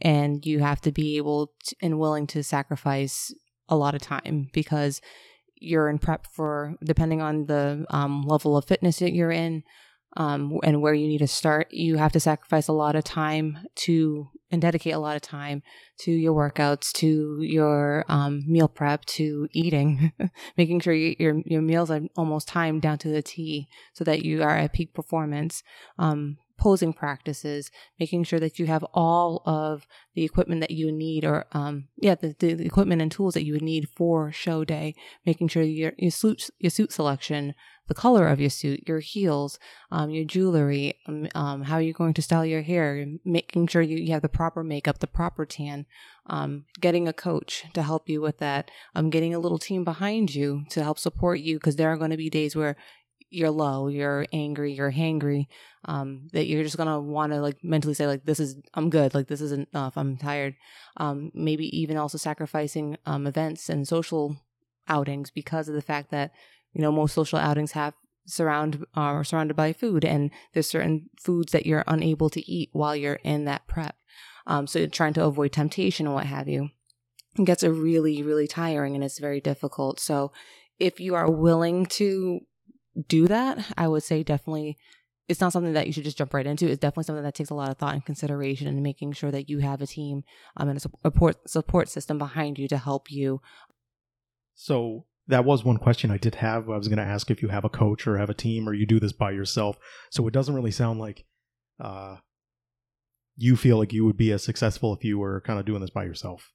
and 0.00 0.46
you 0.46 0.60
have 0.60 0.80
to 0.82 0.92
be 0.92 1.18
able 1.18 1.52
to, 1.64 1.76
and 1.82 1.98
willing 1.98 2.26
to 2.28 2.42
sacrifice 2.42 3.34
a 3.68 3.76
lot 3.76 3.94
of 3.94 4.00
time 4.00 4.48
because 4.52 5.00
you're 5.56 5.90
in 5.90 5.98
prep 5.98 6.26
for 6.26 6.76
depending 6.82 7.20
on 7.20 7.46
the 7.46 7.84
um, 7.90 8.22
level 8.22 8.56
of 8.56 8.64
fitness 8.64 8.98
that 9.00 9.12
you're 9.12 9.30
in 9.30 9.62
um, 10.16 10.58
and 10.64 10.82
where 10.82 10.94
you 10.94 11.06
need 11.06 11.18
to 11.18 11.26
start. 11.26 11.68
You 11.72 11.96
have 11.96 12.12
to 12.12 12.20
sacrifice 12.20 12.68
a 12.68 12.72
lot 12.72 12.96
of 12.96 13.04
time 13.04 13.58
to 13.76 14.28
and 14.50 14.60
dedicate 14.60 14.94
a 14.94 14.98
lot 14.98 15.14
of 15.14 15.22
time 15.22 15.62
to 15.98 16.10
your 16.10 16.34
workouts, 16.34 16.92
to 16.92 17.38
your 17.40 18.04
um, 18.08 18.42
meal 18.46 18.68
prep, 18.68 19.04
to 19.04 19.48
eating, 19.52 20.12
making 20.56 20.80
sure 20.80 20.94
you, 20.94 21.14
your 21.18 21.40
your 21.44 21.62
meals 21.62 21.90
are 21.90 22.00
almost 22.16 22.48
timed 22.48 22.82
down 22.82 22.98
to 22.98 23.08
the 23.08 23.22
T, 23.22 23.68
so 23.92 24.04
that 24.04 24.24
you 24.24 24.42
are 24.42 24.56
at 24.56 24.72
peak 24.72 24.92
performance. 24.92 25.62
Um, 25.98 26.38
posing 26.60 26.92
practices, 26.92 27.70
making 27.98 28.22
sure 28.24 28.38
that 28.38 28.58
you 28.58 28.66
have 28.66 28.84
all 28.94 29.42
of 29.46 29.86
the 30.14 30.24
equipment 30.24 30.60
that 30.60 30.70
you 30.70 30.92
need, 30.92 31.24
or 31.24 31.46
um, 31.52 31.88
yeah, 31.96 32.14
the, 32.14 32.36
the 32.38 32.64
equipment 32.64 33.02
and 33.02 33.10
tools 33.10 33.34
that 33.34 33.44
you 33.44 33.54
would 33.54 33.62
need 33.62 33.88
for 33.88 34.30
show 34.30 34.64
day. 34.64 34.94
Making 35.26 35.48
sure 35.48 35.62
your 35.62 35.92
your 35.96 36.10
suit 36.10 36.50
your 36.58 36.70
suit 36.70 36.92
selection, 36.92 37.54
the 37.90 37.94
color 37.94 38.28
of 38.28 38.40
your 38.40 38.50
suit, 38.50 38.84
your 38.86 39.00
heels, 39.00 39.58
um, 39.90 40.10
your 40.10 40.24
jewelry, 40.24 40.94
um, 41.08 41.26
um, 41.34 41.62
how 41.64 41.78
you're 41.78 41.92
going 41.92 42.14
to 42.14 42.22
style 42.22 42.46
your 42.46 42.62
hair, 42.62 43.04
making 43.24 43.66
sure 43.66 43.82
you, 43.82 43.96
you 43.96 44.12
have 44.12 44.22
the 44.22 44.28
proper 44.28 44.62
makeup, 44.62 45.00
the 45.00 45.08
proper 45.08 45.44
tan, 45.44 45.86
um, 46.26 46.66
getting 46.80 47.08
a 47.08 47.12
coach 47.12 47.64
to 47.72 47.82
help 47.82 48.08
you 48.08 48.20
with 48.20 48.38
that, 48.38 48.70
um, 48.94 49.10
getting 49.10 49.34
a 49.34 49.40
little 49.40 49.58
team 49.58 49.82
behind 49.82 50.32
you 50.32 50.62
to 50.70 50.84
help 50.84 51.00
support 51.00 51.40
you 51.40 51.56
because 51.56 51.74
there 51.74 51.90
are 51.90 51.96
going 51.96 52.12
to 52.12 52.16
be 52.16 52.30
days 52.30 52.54
where 52.54 52.76
you're 53.30 53.50
low, 53.50 53.88
you're 53.88 54.26
angry, 54.32 54.72
you're 54.72 54.92
hangry, 54.92 55.46
um, 55.84 56.28
that 56.32 56.46
you're 56.46 56.64
just 56.64 56.76
gonna 56.76 57.00
want 57.00 57.32
to 57.32 57.40
like 57.40 57.62
mentally 57.62 57.94
say 57.94 58.06
like 58.06 58.24
this 58.24 58.40
is 58.40 58.56
I'm 58.74 58.90
good, 58.90 59.14
like 59.14 59.28
this 59.28 59.40
isn't 59.40 59.68
enough, 59.72 59.96
I'm 59.96 60.16
tired. 60.16 60.56
Um, 60.96 61.30
maybe 61.34 61.66
even 61.78 61.96
also 61.96 62.18
sacrificing 62.18 62.96
um, 63.06 63.26
events 63.26 63.68
and 63.68 63.86
social 63.86 64.36
outings 64.88 65.30
because 65.30 65.68
of 65.68 65.74
the 65.74 65.82
fact 65.82 66.10
that 66.10 66.32
you 66.72 66.82
know 66.82 66.92
most 66.92 67.14
social 67.14 67.38
outings 67.38 67.72
have 67.72 67.94
surround 68.26 68.84
are 68.94 69.24
surrounded 69.24 69.56
by 69.56 69.72
food 69.72 70.04
and 70.04 70.30
there's 70.52 70.68
certain 70.68 71.08
foods 71.18 71.52
that 71.52 71.66
you're 71.66 71.84
unable 71.86 72.30
to 72.30 72.50
eat 72.50 72.70
while 72.72 72.94
you're 72.94 73.20
in 73.24 73.44
that 73.44 73.66
prep. 73.66 73.96
Um, 74.46 74.66
so 74.66 74.86
trying 74.86 75.14
to 75.14 75.24
avoid 75.24 75.52
temptation 75.52 76.06
and 76.06 76.14
what 76.14 76.26
have 76.26 76.48
you. 76.48 76.70
It 77.38 77.44
gets 77.44 77.62
a 77.62 77.72
really, 77.72 78.22
really 78.22 78.48
tiring 78.48 78.94
and 78.94 79.04
it's 79.04 79.18
very 79.18 79.40
difficult. 79.40 80.00
So 80.00 80.32
if 80.78 80.98
you 80.98 81.14
are 81.14 81.30
willing 81.30 81.86
to 81.86 82.40
do 83.08 83.28
that, 83.28 83.64
I 83.76 83.88
would 83.88 84.02
say 84.02 84.22
definitely 84.22 84.76
it's 85.28 85.40
not 85.40 85.52
something 85.52 85.74
that 85.74 85.86
you 85.86 85.92
should 85.92 86.02
just 86.02 86.18
jump 86.18 86.34
right 86.34 86.46
into. 86.46 86.66
It's 86.66 86.80
definitely 86.80 87.04
something 87.04 87.22
that 87.22 87.36
takes 87.36 87.50
a 87.50 87.54
lot 87.54 87.70
of 87.70 87.78
thought 87.78 87.94
and 87.94 88.04
consideration 88.04 88.66
and 88.66 88.82
making 88.82 89.12
sure 89.12 89.30
that 89.30 89.48
you 89.48 89.60
have 89.60 89.80
a 89.80 89.86
team 89.86 90.24
um, 90.56 90.68
and 90.68 90.76
a 90.76 90.80
support 90.80 91.48
support 91.48 91.88
system 91.88 92.18
behind 92.18 92.58
you 92.58 92.66
to 92.66 92.78
help 92.78 93.12
you. 93.12 93.40
So 94.56 95.04
that 95.28 95.44
was 95.44 95.64
one 95.64 95.76
question 95.76 96.10
I 96.10 96.16
did 96.16 96.34
have. 96.36 96.68
I 96.68 96.76
was 96.76 96.88
going 96.88 96.98
to 96.98 97.04
ask 97.04 97.30
if 97.30 97.42
you 97.42 97.48
have 97.48 97.64
a 97.64 97.68
coach 97.68 98.08
or 98.08 98.18
have 98.18 98.28
a 98.28 98.34
team 98.34 98.68
or 98.68 98.74
you 98.74 98.86
do 98.86 98.98
this 98.98 99.12
by 99.12 99.30
yourself. 99.30 99.76
So 100.10 100.26
it 100.26 100.34
doesn't 100.34 100.54
really 100.54 100.72
sound 100.72 100.98
like 100.98 101.24
uh, 101.78 102.16
you 103.36 103.56
feel 103.56 103.78
like 103.78 103.92
you 103.92 104.04
would 104.04 104.16
be 104.16 104.32
as 104.32 104.42
successful 104.42 104.92
if 104.92 105.04
you 105.04 105.16
were 105.16 105.40
kind 105.42 105.60
of 105.60 105.64
doing 105.64 105.80
this 105.80 105.90
by 105.90 106.04
yourself. 106.04 106.50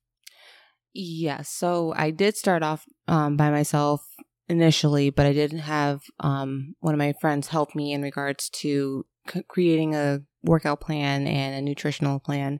Yes. 0.93 1.49
So 1.49 1.93
I 1.95 2.11
did 2.11 2.35
start 2.35 2.61
off 2.61 2.85
um, 3.07 3.37
by 3.37 3.49
myself 3.49 4.05
initially, 4.47 5.09
but 5.09 5.25
I 5.25 5.33
did 5.33 5.53
have 5.53 6.01
um, 6.19 6.75
one 6.79 6.93
of 6.93 6.99
my 6.99 7.13
friends 7.19 7.47
help 7.47 7.75
me 7.75 7.93
in 7.93 8.01
regards 8.01 8.49
to 8.49 9.05
c- 9.29 9.43
creating 9.47 9.95
a 9.95 10.21
workout 10.43 10.81
plan 10.81 11.27
and 11.27 11.55
a 11.55 11.61
nutritional 11.61 12.19
plan. 12.19 12.59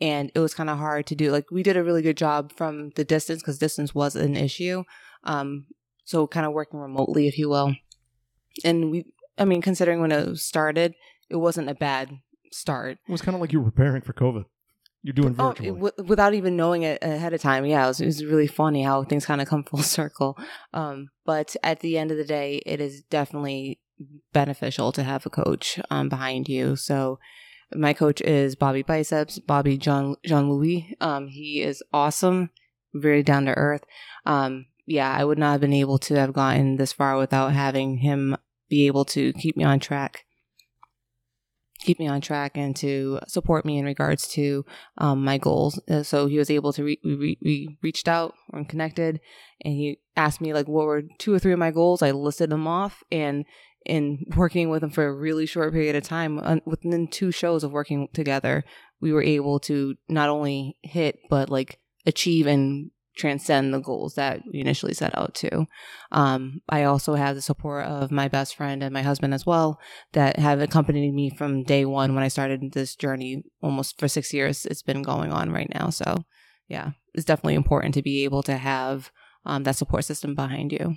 And 0.00 0.32
it 0.34 0.40
was 0.40 0.54
kind 0.54 0.68
of 0.68 0.78
hard 0.78 1.06
to 1.06 1.14
do. 1.14 1.30
Like, 1.30 1.50
we 1.50 1.62
did 1.62 1.76
a 1.76 1.84
really 1.84 2.02
good 2.02 2.16
job 2.16 2.52
from 2.56 2.90
the 2.96 3.04
distance 3.04 3.40
because 3.40 3.58
distance 3.58 3.94
was 3.94 4.16
an 4.16 4.36
issue. 4.36 4.82
Um, 5.24 5.66
so, 6.04 6.26
kind 6.26 6.44
of 6.44 6.52
working 6.52 6.80
remotely, 6.80 7.28
if 7.28 7.38
you 7.38 7.48
will. 7.48 7.76
And 8.64 8.90
we, 8.90 9.06
I 9.38 9.44
mean, 9.44 9.62
considering 9.62 10.00
when 10.00 10.12
it 10.12 10.36
started, 10.38 10.94
it 11.30 11.36
wasn't 11.36 11.70
a 11.70 11.74
bad 11.74 12.18
start. 12.50 12.98
It 13.08 13.12
was 13.12 13.22
kind 13.22 13.34
of 13.34 13.40
like 13.40 13.52
you 13.52 13.60
were 13.60 13.70
preparing 13.70 14.02
for 14.02 14.12
COVID. 14.12 14.44
You're 15.02 15.12
doing 15.12 15.34
virtually. 15.34 15.70
Oh, 15.70 15.74
w- 15.74 16.08
without 16.08 16.34
even 16.34 16.56
knowing 16.56 16.82
it 16.82 16.98
ahead 17.02 17.32
of 17.32 17.40
time. 17.40 17.64
Yeah, 17.66 17.84
it 17.84 17.88
was, 17.88 18.00
it 18.00 18.06
was 18.06 18.24
really 18.24 18.46
funny 18.46 18.82
how 18.82 19.02
things 19.02 19.26
kind 19.26 19.40
of 19.40 19.48
come 19.48 19.64
full 19.70 19.82
circle. 19.82 20.38
Um, 20.72 21.10
but 21.24 21.56
at 21.62 21.80
the 21.80 21.98
end 21.98 22.10
of 22.10 22.16
the 22.16 22.24
day, 22.24 22.62
it 22.64 22.80
is 22.80 23.02
definitely 23.02 23.80
beneficial 24.32 24.92
to 24.92 25.02
have 25.02 25.26
a 25.26 25.30
coach 25.30 25.80
um, 25.90 26.08
behind 26.08 26.48
you. 26.48 26.76
So 26.76 27.18
my 27.74 27.92
coach 27.92 28.20
is 28.20 28.54
Bobby 28.54 28.82
Biceps, 28.82 29.38
Bobby 29.38 29.76
John 29.76 30.16
Jean 30.24 30.50
Louis. 30.50 30.96
Um, 31.00 31.28
he 31.28 31.62
is 31.62 31.82
awesome, 31.92 32.50
very 32.94 33.22
down 33.22 33.46
to 33.46 33.52
earth. 33.52 33.84
Um, 34.24 34.66
yeah, 34.86 35.12
I 35.12 35.24
would 35.24 35.38
not 35.38 35.52
have 35.52 35.60
been 35.60 35.72
able 35.72 35.98
to 35.98 36.14
have 36.16 36.32
gotten 36.32 36.76
this 36.76 36.92
far 36.92 37.16
without 37.16 37.52
having 37.52 37.98
him 37.98 38.36
be 38.68 38.86
able 38.86 39.04
to 39.04 39.32
keep 39.34 39.56
me 39.56 39.64
on 39.64 39.80
track 39.80 40.24
keep 41.82 41.98
me 41.98 42.08
on 42.08 42.20
track 42.20 42.52
and 42.56 42.74
to 42.76 43.20
support 43.26 43.64
me 43.64 43.78
in 43.78 43.84
regards 43.84 44.28
to 44.28 44.64
um, 44.98 45.24
my 45.24 45.38
goals. 45.38 45.80
Uh, 45.88 46.02
so 46.02 46.26
he 46.26 46.38
was 46.38 46.50
able 46.50 46.72
to 46.72 46.84
re- 46.84 47.00
we, 47.04 47.38
we 47.42 47.78
reached 47.82 48.08
out 48.08 48.34
and 48.52 48.68
connected, 48.68 49.20
and 49.62 49.74
he 49.74 49.98
asked 50.16 50.40
me 50.40 50.52
like 50.52 50.68
what 50.68 50.86
were 50.86 51.02
two 51.18 51.34
or 51.34 51.38
three 51.38 51.52
of 51.52 51.58
my 51.58 51.70
goals. 51.70 52.02
I 52.02 52.10
listed 52.10 52.50
them 52.50 52.66
off, 52.66 53.02
and 53.10 53.44
in 53.84 54.24
working 54.36 54.70
with 54.70 54.82
him 54.82 54.90
for 54.90 55.06
a 55.06 55.14
really 55.14 55.46
short 55.46 55.72
period 55.72 55.96
of 55.96 56.04
time, 56.04 56.38
uh, 56.38 56.56
within 56.64 57.08
two 57.08 57.32
shows 57.32 57.64
of 57.64 57.72
working 57.72 58.08
together, 58.12 58.64
we 59.00 59.12
were 59.12 59.22
able 59.22 59.58
to 59.60 59.96
not 60.08 60.28
only 60.28 60.76
hit 60.82 61.18
but 61.28 61.50
like 61.50 61.80
achieve 62.06 62.46
and 62.46 62.90
transcend 63.14 63.72
the 63.72 63.80
goals 63.80 64.14
that 64.14 64.40
we 64.50 64.60
initially 64.60 64.94
set 64.94 65.16
out 65.16 65.34
to. 65.34 65.66
Um, 66.10 66.60
I 66.68 66.84
also 66.84 67.14
have 67.14 67.34
the 67.34 67.42
support 67.42 67.86
of 67.86 68.10
my 68.10 68.28
best 68.28 68.56
friend 68.56 68.82
and 68.82 68.92
my 68.92 69.02
husband 69.02 69.34
as 69.34 69.44
well 69.44 69.78
that 70.12 70.38
have 70.38 70.60
accompanied 70.60 71.12
me 71.12 71.30
from 71.30 71.62
day 71.62 71.84
one 71.84 72.14
when 72.14 72.24
I 72.24 72.28
started 72.28 72.72
this 72.72 72.96
journey 72.96 73.44
almost 73.60 73.98
for 73.98 74.08
six 74.08 74.32
years. 74.32 74.66
It's 74.66 74.82
been 74.82 75.02
going 75.02 75.32
on 75.32 75.50
right 75.50 75.70
now. 75.74 75.90
So, 75.90 76.24
yeah, 76.68 76.92
it's 77.14 77.24
definitely 77.24 77.54
important 77.54 77.94
to 77.94 78.02
be 78.02 78.24
able 78.24 78.42
to 78.44 78.56
have 78.56 79.10
um, 79.44 79.64
that 79.64 79.76
support 79.76 80.04
system 80.04 80.34
behind 80.34 80.72
you. 80.72 80.96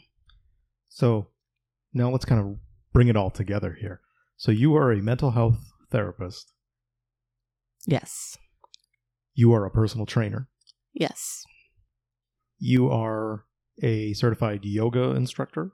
So, 0.89 1.27
now 1.93 2.09
let's 2.09 2.25
kind 2.25 2.41
of 2.41 2.57
bring 2.93 3.07
it 3.07 3.17
all 3.17 3.29
together 3.29 3.77
here. 3.79 4.01
So, 4.37 4.51
you 4.51 4.75
are 4.75 4.91
a 4.91 5.01
mental 5.01 5.31
health 5.31 5.57
therapist. 5.91 6.53
Yes. 7.85 8.37
You 9.33 9.53
are 9.53 9.65
a 9.65 9.71
personal 9.71 10.05
trainer. 10.05 10.47
Yes 10.93 11.45
you 12.65 12.89
are 12.89 13.45
a 13.83 14.13
certified 14.13 14.65
yoga 14.65 15.11
instructor? 15.11 15.71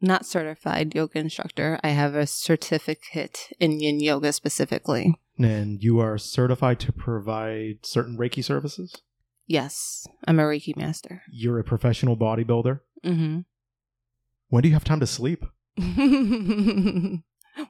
Not 0.00 0.24
certified 0.24 0.94
yoga 0.94 1.18
instructor. 1.18 1.78
I 1.84 1.90
have 1.90 2.14
a 2.14 2.26
certificate 2.26 3.52
in 3.60 3.78
yin 3.78 4.00
yoga 4.00 4.32
specifically. 4.32 5.14
And 5.38 5.82
you 5.82 6.00
are 6.00 6.16
certified 6.16 6.80
to 6.80 6.92
provide 6.92 7.84
certain 7.84 8.16
Reiki 8.16 8.42
services? 8.42 9.02
Yes, 9.46 10.06
I'm 10.26 10.40
a 10.40 10.44
Reiki 10.44 10.74
master. 10.76 11.22
You're 11.30 11.58
a 11.58 11.64
professional 11.64 12.16
bodybuilder? 12.16 12.80
Mm-hmm. 13.04 13.40
When 14.48 14.62
do 14.62 14.68
you 14.68 14.74
have 14.74 14.84
time 14.84 15.00
to 15.00 15.06
sleep? 15.06 15.44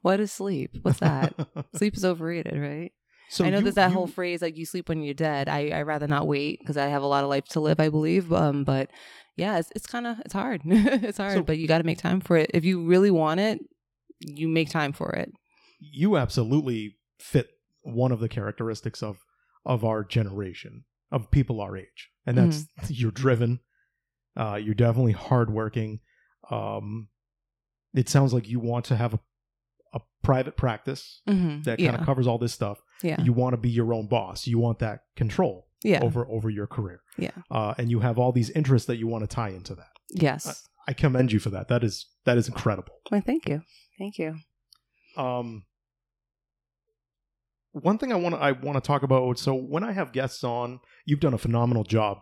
what 0.02 0.20
is 0.20 0.30
sleep? 0.32 0.76
What's 0.82 1.00
that? 1.00 1.34
sleep 1.74 1.96
is 1.96 2.04
overrated, 2.04 2.56
right? 2.56 2.92
So 3.30 3.44
I 3.44 3.50
know 3.50 3.58
you, 3.58 3.62
there's 3.62 3.76
that 3.76 3.90
you, 3.90 3.94
whole 3.94 4.08
phrase 4.08 4.42
like 4.42 4.56
you 4.56 4.66
sleep 4.66 4.88
when 4.88 5.02
you're 5.02 5.14
dead. 5.14 5.48
I 5.48 5.68
I 5.68 5.82
rather 5.82 6.08
not 6.08 6.26
wait 6.26 6.58
because 6.58 6.76
I 6.76 6.86
have 6.86 7.02
a 7.02 7.06
lot 7.06 7.22
of 7.22 7.30
life 7.30 7.44
to 7.50 7.60
live. 7.60 7.78
I 7.78 7.88
believe. 7.88 8.32
Um, 8.32 8.64
but 8.64 8.90
yeah, 9.36 9.58
it's 9.58 9.70
it's 9.76 9.86
kind 9.86 10.06
of 10.08 10.18
it's 10.24 10.34
hard. 10.34 10.62
it's 10.66 11.18
hard, 11.18 11.34
so, 11.34 11.42
but 11.42 11.56
you 11.56 11.68
got 11.68 11.78
to 11.78 11.84
make 11.84 11.98
time 11.98 12.20
for 12.20 12.36
it. 12.36 12.50
If 12.52 12.64
you 12.64 12.84
really 12.84 13.10
want 13.12 13.38
it, 13.38 13.60
you 14.18 14.48
make 14.48 14.68
time 14.68 14.92
for 14.92 15.10
it. 15.12 15.32
You 15.78 16.16
absolutely 16.16 16.96
fit 17.20 17.50
one 17.82 18.10
of 18.10 18.18
the 18.18 18.28
characteristics 18.28 19.00
of 19.00 19.18
of 19.64 19.84
our 19.84 20.02
generation 20.02 20.84
of 21.12 21.30
people 21.30 21.60
our 21.60 21.76
age, 21.76 22.10
and 22.26 22.36
that's 22.36 22.62
mm-hmm. 22.62 22.86
you're 22.88 23.12
driven. 23.12 23.60
Uh, 24.36 24.58
you're 24.60 24.74
definitely 24.74 25.12
hardworking. 25.12 26.00
Um, 26.50 27.08
it 27.94 28.08
sounds 28.08 28.34
like 28.34 28.48
you 28.48 28.58
want 28.58 28.86
to 28.86 28.96
have 28.96 29.14
a 29.14 29.20
a 29.92 30.00
private 30.22 30.56
practice 30.56 31.22
mm-hmm. 31.28 31.62
that 31.62 31.78
kind 31.78 31.94
of 31.94 32.00
yeah. 32.00 32.04
covers 32.04 32.26
all 32.26 32.38
this 32.38 32.52
stuff. 32.52 32.80
Yeah. 33.02 33.20
You 33.22 33.32
want 33.32 33.54
to 33.54 33.56
be 33.56 33.70
your 33.70 33.92
own 33.92 34.06
boss. 34.06 34.46
You 34.46 34.58
want 34.58 34.78
that 34.80 35.04
control 35.16 35.68
yeah. 35.82 36.02
over 36.02 36.26
over 36.28 36.50
your 36.50 36.66
career. 36.66 37.02
Yeah. 37.16 37.30
Uh, 37.50 37.74
and 37.78 37.90
you 37.90 38.00
have 38.00 38.18
all 38.18 38.32
these 38.32 38.50
interests 38.50 38.86
that 38.86 38.96
you 38.96 39.06
want 39.06 39.28
to 39.28 39.34
tie 39.34 39.50
into 39.50 39.74
that. 39.74 39.90
Yes. 40.10 40.66
I, 40.86 40.90
I 40.90 40.94
commend 40.94 41.32
you 41.32 41.38
for 41.38 41.50
that. 41.50 41.68
That 41.68 41.84
is 41.84 42.06
that 42.24 42.38
is 42.38 42.48
incredible. 42.48 42.94
Well, 43.10 43.22
thank 43.24 43.48
you. 43.48 43.62
Thank 43.98 44.18
you. 44.18 44.36
Um 45.16 45.64
one 47.72 47.98
thing 47.98 48.12
I 48.12 48.16
want 48.16 48.34
to 48.34 48.40
I 48.40 48.52
want 48.52 48.82
to 48.82 48.86
talk 48.86 49.02
about 49.02 49.38
so 49.38 49.54
when 49.54 49.84
I 49.84 49.92
have 49.92 50.12
guests 50.12 50.42
on, 50.42 50.80
you've 51.04 51.20
done 51.20 51.34
a 51.34 51.38
phenomenal 51.38 51.84
job 51.84 52.18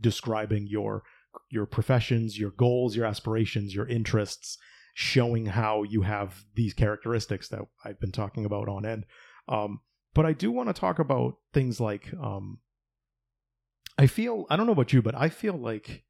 describing 0.00 0.66
your 0.66 1.02
your 1.50 1.66
professions, 1.66 2.38
your 2.38 2.50
goals, 2.50 2.96
your 2.96 3.04
aspirations, 3.04 3.74
your 3.74 3.86
interests, 3.86 4.56
showing 4.94 5.46
how 5.46 5.82
you 5.82 6.02
have 6.02 6.44
these 6.54 6.72
characteristics 6.72 7.48
that 7.48 7.60
I've 7.84 8.00
been 8.00 8.12
talking 8.12 8.44
about 8.44 8.68
on 8.68 8.86
end. 8.86 9.04
Um, 9.48 9.80
but 10.16 10.26
I 10.26 10.32
do 10.32 10.50
want 10.50 10.68
to 10.68 10.72
talk 10.72 10.98
about 10.98 11.36
things 11.52 11.78
like 11.80 12.12
um, 12.20 12.58
I 13.98 14.06
feel 14.06 14.46
I 14.50 14.56
don't 14.56 14.66
know 14.66 14.72
about 14.72 14.92
you, 14.92 15.02
but 15.02 15.14
I 15.14 15.28
feel 15.28 15.54
like 15.56 16.04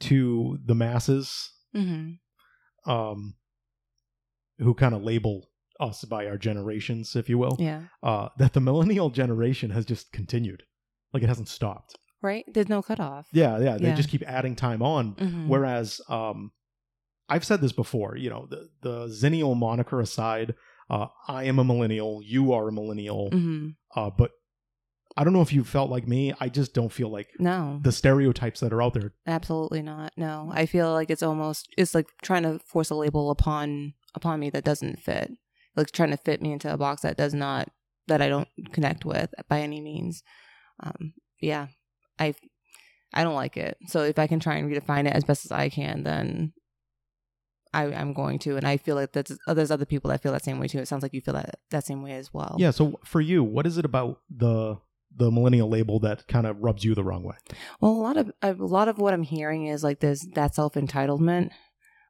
to 0.00 0.58
the 0.64 0.74
masses 0.74 1.52
Mm-hmm. 1.76 2.90
um, 2.90 3.34
who 4.58 4.74
kind 4.74 4.94
of 4.94 5.02
label 5.04 5.48
us 5.78 6.04
by 6.04 6.26
our 6.26 6.36
generations, 6.36 7.14
if 7.14 7.28
you 7.28 7.38
will, 7.38 7.56
Yeah. 7.60 7.82
uh, 8.02 8.28
that 8.38 8.52
the 8.54 8.60
millennial 8.60 9.08
generation 9.10 9.70
has 9.70 9.84
just 9.86 10.10
continued, 10.12 10.64
like 11.12 11.22
it 11.22 11.28
hasn't 11.28 11.48
stopped. 11.48 11.96
Right. 12.22 12.44
There's 12.52 12.68
no 12.68 12.82
cutoff. 12.82 13.28
Yeah, 13.32 13.58
yeah, 13.60 13.78
they 13.78 13.88
Yeah. 13.88 13.94
just 13.94 14.08
keep 14.10 14.22
adding 14.26 14.56
time 14.56 14.82
on. 14.82 15.14
Mhm. 15.14 15.46
Whereas, 15.48 16.00
um, 16.08 16.52
I've 17.28 17.44
said 17.44 17.60
this 17.60 17.72
before, 17.72 18.16
you 18.16 18.28
know, 18.28 18.46
the 18.46 18.68
the 18.82 19.06
Zennial 19.06 19.56
moniker 19.56 20.00
aside, 20.00 20.54
uh, 20.90 21.06
I 21.28 21.44
am 21.44 21.58
a 21.58 21.64
millennial, 21.64 22.20
you 22.22 22.52
are 22.52 22.68
a 22.68 22.72
millennial, 22.72 23.30
Mhm. 23.30 23.76
uh, 23.94 24.10
but 24.10 24.32
I 25.16 25.24
don't 25.24 25.32
know 25.32 25.42
if 25.42 25.52
you 25.52 25.64
felt 25.64 25.90
like 25.90 26.06
me. 26.06 26.32
I 26.40 26.48
just 26.48 26.72
don't 26.72 26.92
feel 26.92 27.08
like 27.10 27.28
No. 27.38 27.80
the 27.82 27.92
stereotypes 27.92 28.60
that 28.60 28.72
are 28.72 28.80
out 28.82 28.94
there. 28.94 29.12
Absolutely 29.26 29.82
not. 29.82 30.12
No. 30.16 30.50
I 30.52 30.66
feel 30.66 30.92
like 30.92 31.10
it's 31.10 31.22
almost 31.22 31.68
it's 31.76 31.94
like 31.94 32.06
trying 32.22 32.44
to 32.44 32.58
force 32.60 32.90
a 32.90 32.94
label 32.94 33.30
upon 33.30 33.94
upon 34.14 34.38
me 34.40 34.50
that 34.50 34.64
doesn't 34.64 35.00
fit. 35.00 35.32
Like 35.76 35.90
trying 35.90 36.10
to 36.10 36.16
fit 36.16 36.40
me 36.40 36.52
into 36.52 36.72
a 36.72 36.76
box 36.78 37.02
that 37.02 37.16
does 37.16 37.34
not 37.34 37.68
that 38.06 38.22
I 38.22 38.28
don't 38.28 38.48
connect 38.72 39.04
with 39.04 39.34
by 39.48 39.60
any 39.62 39.80
means. 39.80 40.22
Um 40.80 41.14
yeah. 41.40 41.68
I 42.18 42.34
I 43.12 43.24
don't 43.24 43.34
like 43.34 43.56
it. 43.56 43.78
So 43.88 44.04
if 44.04 44.16
I 44.18 44.28
can 44.28 44.38
try 44.38 44.56
and 44.56 44.70
redefine 44.70 45.06
it 45.08 45.12
as 45.14 45.24
best 45.24 45.44
as 45.44 45.50
I 45.52 45.68
can, 45.70 46.04
then 46.04 46.52
I, 47.72 47.84
I'm 47.84 48.12
going 48.12 48.38
to, 48.40 48.56
and 48.56 48.66
I 48.66 48.76
feel 48.76 48.96
like 48.96 49.12
that's, 49.12 49.32
oh, 49.46 49.54
there's 49.54 49.70
other 49.70 49.84
people 49.84 50.10
that 50.10 50.22
feel 50.22 50.32
that 50.32 50.44
same 50.44 50.58
way 50.58 50.66
too. 50.66 50.78
It 50.78 50.88
sounds 50.88 51.02
like 51.02 51.14
you 51.14 51.20
feel 51.20 51.34
that 51.34 51.60
that 51.70 51.84
same 51.84 52.02
way 52.02 52.12
as 52.12 52.34
well. 52.34 52.56
Yeah. 52.58 52.70
So 52.72 52.98
for 53.04 53.20
you, 53.20 53.44
what 53.44 53.66
is 53.66 53.78
it 53.78 53.84
about 53.84 54.20
the 54.28 54.78
the 55.16 55.30
millennial 55.30 55.68
label 55.68 55.98
that 56.00 56.26
kind 56.28 56.46
of 56.46 56.56
rubs 56.60 56.84
you 56.84 56.94
the 56.94 57.04
wrong 57.04 57.22
way? 57.22 57.36
Well, 57.80 57.92
a 57.92 58.02
lot 58.02 58.16
of 58.16 58.32
a 58.42 58.52
lot 58.52 58.88
of 58.88 58.98
what 58.98 59.14
I'm 59.14 59.22
hearing 59.22 59.66
is 59.66 59.84
like 59.84 60.00
this 60.00 60.26
that 60.34 60.54
self 60.54 60.74
entitlement. 60.74 61.50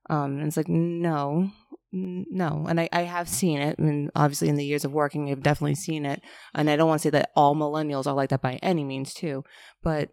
Um, 0.09 0.39
and 0.39 0.47
it's 0.47 0.57
like 0.57 0.69
no, 0.69 1.51
n- 1.93 2.27
no, 2.31 2.67
and 2.69 2.81
I, 2.81 2.89
I 2.93 3.03
have 3.03 3.29
seen 3.29 3.61
it. 3.61 3.77
I 3.79 3.83
mean, 3.83 4.11
obviously, 4.17 4.49
in 4.49 4.57
the 4.57 4.65
years 4.65 4.85
of 4.85 4.93
working, 4.93 5.31
I've 5.31 5.43
definitely 5.43 5.77
seen 5.77 6.05
it. 6.05 6.21
And 6.55 6.69
I 6.69 6.77
don't 6.77 6.89
want 6.89 7.01
to 7.01 7.03
say 7.03 7.11
that 7.11 7.31
all 7.37 7.55
millennials 7.55 8.07
are 8.07 8.15
like 8.15 8.31
that 8.31 8.43
by 8.43 8.59
any 8.63 8.83
means, 8.83 9.15
too. 9.15 9.45
But 9.83 10.11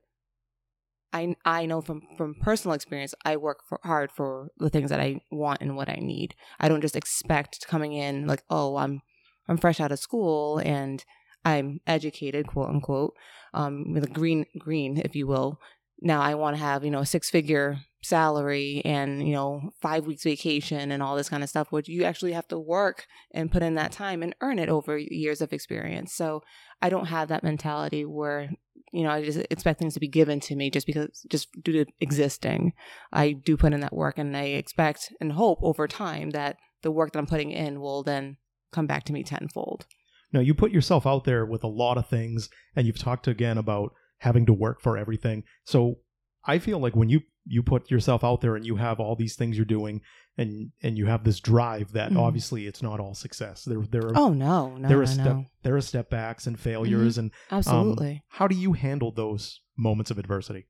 I 1.13 1.35
I 1.45 1.65
know 1.65 1.81
from 1.81 2.01
from 2.17 2.35
personal 2.35 2.75
experience, 2.75 3.13
I 3.23 3.37
work 3.37 3.59
for, 3.67 3.79
hard 3.83 4.11
for 4.11 4.49
the 4.57 4.69
things 4.69 4.89
that 4.89 4.99
I 4.99 5.21
want 5.31 5.61
and 5.61 5.75
what 5.75 5.89
I 5.89 5.95
need. 5.95 6.35
I 6.59 6.69
don't 6.69 6.81
just 6.81 6.95
expect 6.95 7.67
coming 7.67 7.93
in 7.93 8.27
like, 8.27 8.43
oh, 8.49 8.77
I'm 8.77 9.01
I'm 9.47 9.57
fresh 9.57 9.79
out 9.79 9.91
of 9.91 9.99
school 9.99 10.59
and 10.59 11.03
I'm 11.45 11.79
educated, 11.87 12.47
quote 12.47 12.69
unquote, 12.69 13.13
um, 13.53 13.93
with 13.93 14.03
a 14.03 14.07
green 14.09 14.45
green, 14.59 14.97
if 14.97 15.15
you 15.15 15.27
will. 15.27 15.59
Now 16.01 16.21
I 16.21 16.35
want 16.35 16.55
to 16.57 16.61
have 16.61 16.83
you 16.83 16.91
know 16.91 16.99
a 16.99 17.05
six 17.05 17.29
figure 17.29 17.79
salary 18.03 18.81
and 18.85 19.27
you 19.27 19.33
know 19.33 19.71
five 19.81 20.05
weeks 20.05 20.23
vacation 20.23 20.91
and 20.91 21.01
all 21.01 21.15
this 21.15 21.29
kind 21.29 21.43
of 21.43 21.49
stuff, 21.49 21.71
which 21.71 21.87
you 21.87 22.03
actually 22.03 22.33
have 22.33 22.47
to 22.49 22.59
work 22.59 23.07
and 23.31 23.51
put 23.51 23.63
in 23.63 23.75
that 23.75 23.91
time 23.91 24.21
and 24.21 24.35
earn 24.41 24.59
it 24.59 24.69
over 24.69 24.97
years 24.97 25.41
of 25.41 25.53
experience. 25.53 26.13
So 26.13 26.43
I 26.81 26.89
don't 26.89 27.07
have 27.07 27.29
that 27.29 27.43
mentality 27.43 28.05
where 28.05 28.51
you 28.91 29.03
know 29.03 29.09
I 29.09 29.23
just 29.23 29.39
expect 29.49 29.79
things 29.79 29.93
to 29.95 29.99
be 29.99 30.07
given 30.07 30.39
to 30.41 30.55
me 30.55 30.69
just 30.69 30.87
because 30.87 31.25
just 31.29 31.49
due 31.63 31.83
to 31.83 31.91
existing. 31.99 32.73
I 33.11 33.33
do 33.33 33.57
put 33.57 33.73
in 33.73 33.81
that 33.81 33.95
work 33.95 34.17
and 34.17 34.35
I 34.35 34.43
expect 34.43 35.13
and 35.19 35.31
hope 35.31 35.59
over 35.61 35.87
time 35.87 36.31
that 36.31 36.57
the 36.81 36.91
work 36.91 37.11
that 37.11 37.19
I'm 37.19 37.27
putting 37.27 37.51
in 37.51 37.79
will 37.79 38.03
then 38.03 38.37
come 38.71 38.87
back 38.87 39.03
to 39.05 39.13
me 39.13 39.23
tenfold. 39.23 39.85
No, 40.33 40.39
you 40.39 40.53
put 40.53 40.71
yourself 40.71 41.07
out 41.07 41.23
there 41.23 41.45
with 41.45 41.63
a 41.63 41.69
lot 41.69 41.97
of 41.97 42.09
things, 42.09 42.49
and 42.75 42.85
you've 42.85 42.99
talked 42.99 43.27
again 43.27 43.57
about 43.57 43.93
having 44.19 44.45
to 44.45 44.53
work 44.53 44.81
for 44.81 44.97
everything. 44.97 45.43
So 45.63 45.99
I 46.45 46.59
feel 46.59 46.79
like 46.79 46.95
when 46.95 47.09
you 47.09 47.21
you 47.47 47.63
put 47.63 47.89
yourself 47.89 48.23
out 48.23 48.41
there 48.41 48.55
and 48.55 48.65
you 48.65 48.75
have 48.75 48.99
all 48.99 49.15
these 49.15 49.35
things 49.35 49.55
you're 49.57 49.65
doing, 49.65 50.01
and 50.37 50.71
and 50.83 50.97
you 50.97 51.05
have 51.05 51.23
this 51.23 51.39
drive 51.39 51.93
that 51.93 52.11
Mhm. 52.11 52.19
obviously 52.19 52.67
it's 52.67 52.81
not 52.83 52.99
all 52.99 53.13
success. 53.13 53.63
There 53.63 53.81
there 53.89 54.07
are 54.07 54.17
Oh 54.17 54.29
no, 54.33 54.75
no, 54.77 54.87
there 54.87 54.97
no, 54.97 55.03
are 55.03 55.07
step 55.07 55.25
no. 55.37 55.45
there 55.63 55.75
are 55.75 55.81
step 55.81 56.09
backs 56.09 56.45
and 56.47 56.59
failures, 56.59 57.17
and 57.17 57.31
um, 57.51 57.57
Absolutely. 57.57 58.23
how 58.29 58.47
do 58.47 58.55
you 58.55 58.73
handle 58.73 59.11
those 59.11 59.61
moments 59.77 60.11
of 60.11 60.17
adversity? 60.19 60.67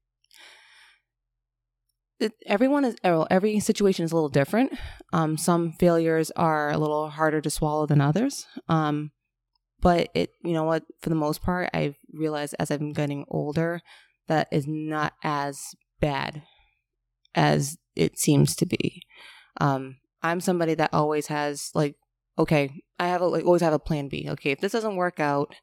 it, 2.20 2.34
everyone 2.48 2.84
is 2.84 2.96
every 3.04 3.60
situation 3.60 4.04
is 4.04 4.12
a 4.12 4.16
little 4.16 4.30
different. 4.30 4.74
Um, 5.14 5.38
some 5.38 5.74
failures 5.74 6.32
are 6.32 6.72
a 6.72 6.78
little 6.78 7.10
harder 7.10 7.42
to 7.42 7.50
swallow 7.50 7.86
than 7.86 8.02
others. 8.02 8.48
Um, 8.68 9.12
but 9.82 10.10
it, 10.16 10.32
you 10.44 10.54
know 10.54 10.64
what, 10.64 10.84
for 11.02 11.10
the 11.10 11.16
most 11.16 11.44
part, 11.44 11.70
I've 11.74 11.96
realized 12.12 12.56
as 12.58 12.72
I'm 12.72 12.92
getting 12.94 13.26
older 13.30 13.82
that 14.28 14.48
is 14.52 14.66
not 14.68 15.14
as 15.24 15.76
bad 16.00 16.42
as 17.38 17.78
it 17.96 18.20
seems 18.20 18.56
to 18.58 18.66
be. 18.66 19.04
Um, 19.62 19.98
I'm 20.22 20.42
somebody 20.42 20.74
that 20.74 20.94
always 20.94 21.28
has 21.28 21.72
like, 21.74 21.96
okay, 22.38 22.82
I 23.00 23.08
have 23.08 23.22
a, 23.22 23.28
like, 23.28 23.46
always 23.46 23.62
have 23.62 23.74
a 23.74 23.80
plan 23.80 24.10
B. 24.10 24.28
Okay, 24.32 24.52
if 24.52 24.60
this 24.60 24.74
doesn't 24.74 24.98
work 24.98 25.20
out, 25.20 25.56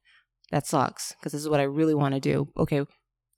that 0.50 0.66
sucks 0.66 1.12
because 1.12 1.32
this 1.32 1.42
is 1.42 1.48
what 1.48 1.60
I 1.60 1.64
really 1.64 1.94
want 1.94 2.14
to 2.14 2.20
do. 2.20 2.48
Okay, 2.56 2.86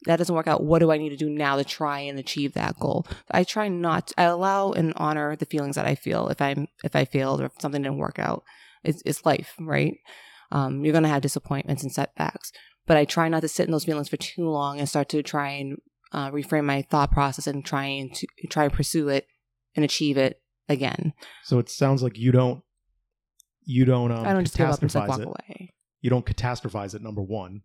that 0.05 0.17
doesn't 0.17 0.35
work 0.35 0.47
out 0.47 0.63
what 0.63 0.81
do 0.81 0.93
i 0.93 0.99
need 0.99 1.09
to 1.09 1.17
do 1.17 1.29
now 1.29 1.57
to 1.57 1.65
try 1.65 2.01
and 2.01 2.19
achieve 2.19 2.53
that 2.53 2.79
goal 2.79 3.07
i 3.31 3.43
try 3.43 3.67
not 3.67 4.13
i 4.19 4.25
allow 4.25 4.71
and 4.73 4.93
honor 4.97 5.35
the 5.37 5.47
feelings 5.47 5.75
that 5.75 5.87
i 5.87 5.95
feel 5.95 6.29
if 6.29 6.41
i'm 6.41 6.69
if 6.85 6.95
i 6.95 7.05
failed 7.05 7.41
or 7.41 7.47
if 7.47 7.53
something 7.59 7.83
didn't 7.83 7.97
work 7.97 8.19
out 8.19 8.45
it's, 8.85 9.03
it's 9.07 9.25
life 9.25 9.55
right 9.59 9.97
um, 10.53 10.85
you're 10.85 11.01
to 11.01 11.09
have 11.09 11.23
disappointments 11.23 11.83
and 11.83 11.91
setbacks 11.91 12.53
but 12.87 12.97
i 12.97 13.07
try 13.07 13.29
not 13.29 13.41
to 13.41 13.49
sit 13.49 13.67
in 13.67 13.73
those 13.73 13.87
feelings 13.87 14.09
for 14.09 14.19
too 14.19 14.49
long 14.49 14.79
and 14.79 14.89
start 14.89 15.09
to 15.09 15.23
try 15.23 15.49
and 15.49 15.79
uh, 16.17 16.31
reframe 16.33 16.65
my 16.65 16.83
thought 16.83 17.13
process 17.13 17.47
and 17.47 17.65
try 17.65 17.85
and 17.85 18.13
to 18.15 18.27
try 18.51 18.65
and 18.65 18.73
pursue 18.73 19.09
it 19.09 19.27
and 19.77 19.85
achieve 19.85 20.17
it 20.17 20.41
again 20.69 21.13
So 21.45 21.59
it 21.61 21.69
sounds 21.69 22.03
like 22.03 22.17
you 22.19 22.33
don't 22.33 22.63
you 23.65 23.85
don't 23.85 24.11
um, 24.13 24.27
i 24.27 24.33
don't 24.33 24.45
just 24.45 24.57
give 24.57 24.69
up 24.69 24.81
and 24.81 24.91
just 24.91 24.95
like 24.97 25.09
walk 25.09 25.21
it. 25.21 25.27
away 25.27 25.73
You 26.01 26.11
don't 26.11 26.27
catastrophize 26.27 26.95
it. 26.95 27.03
Number 27.03 27.23
one, 27.23 27.63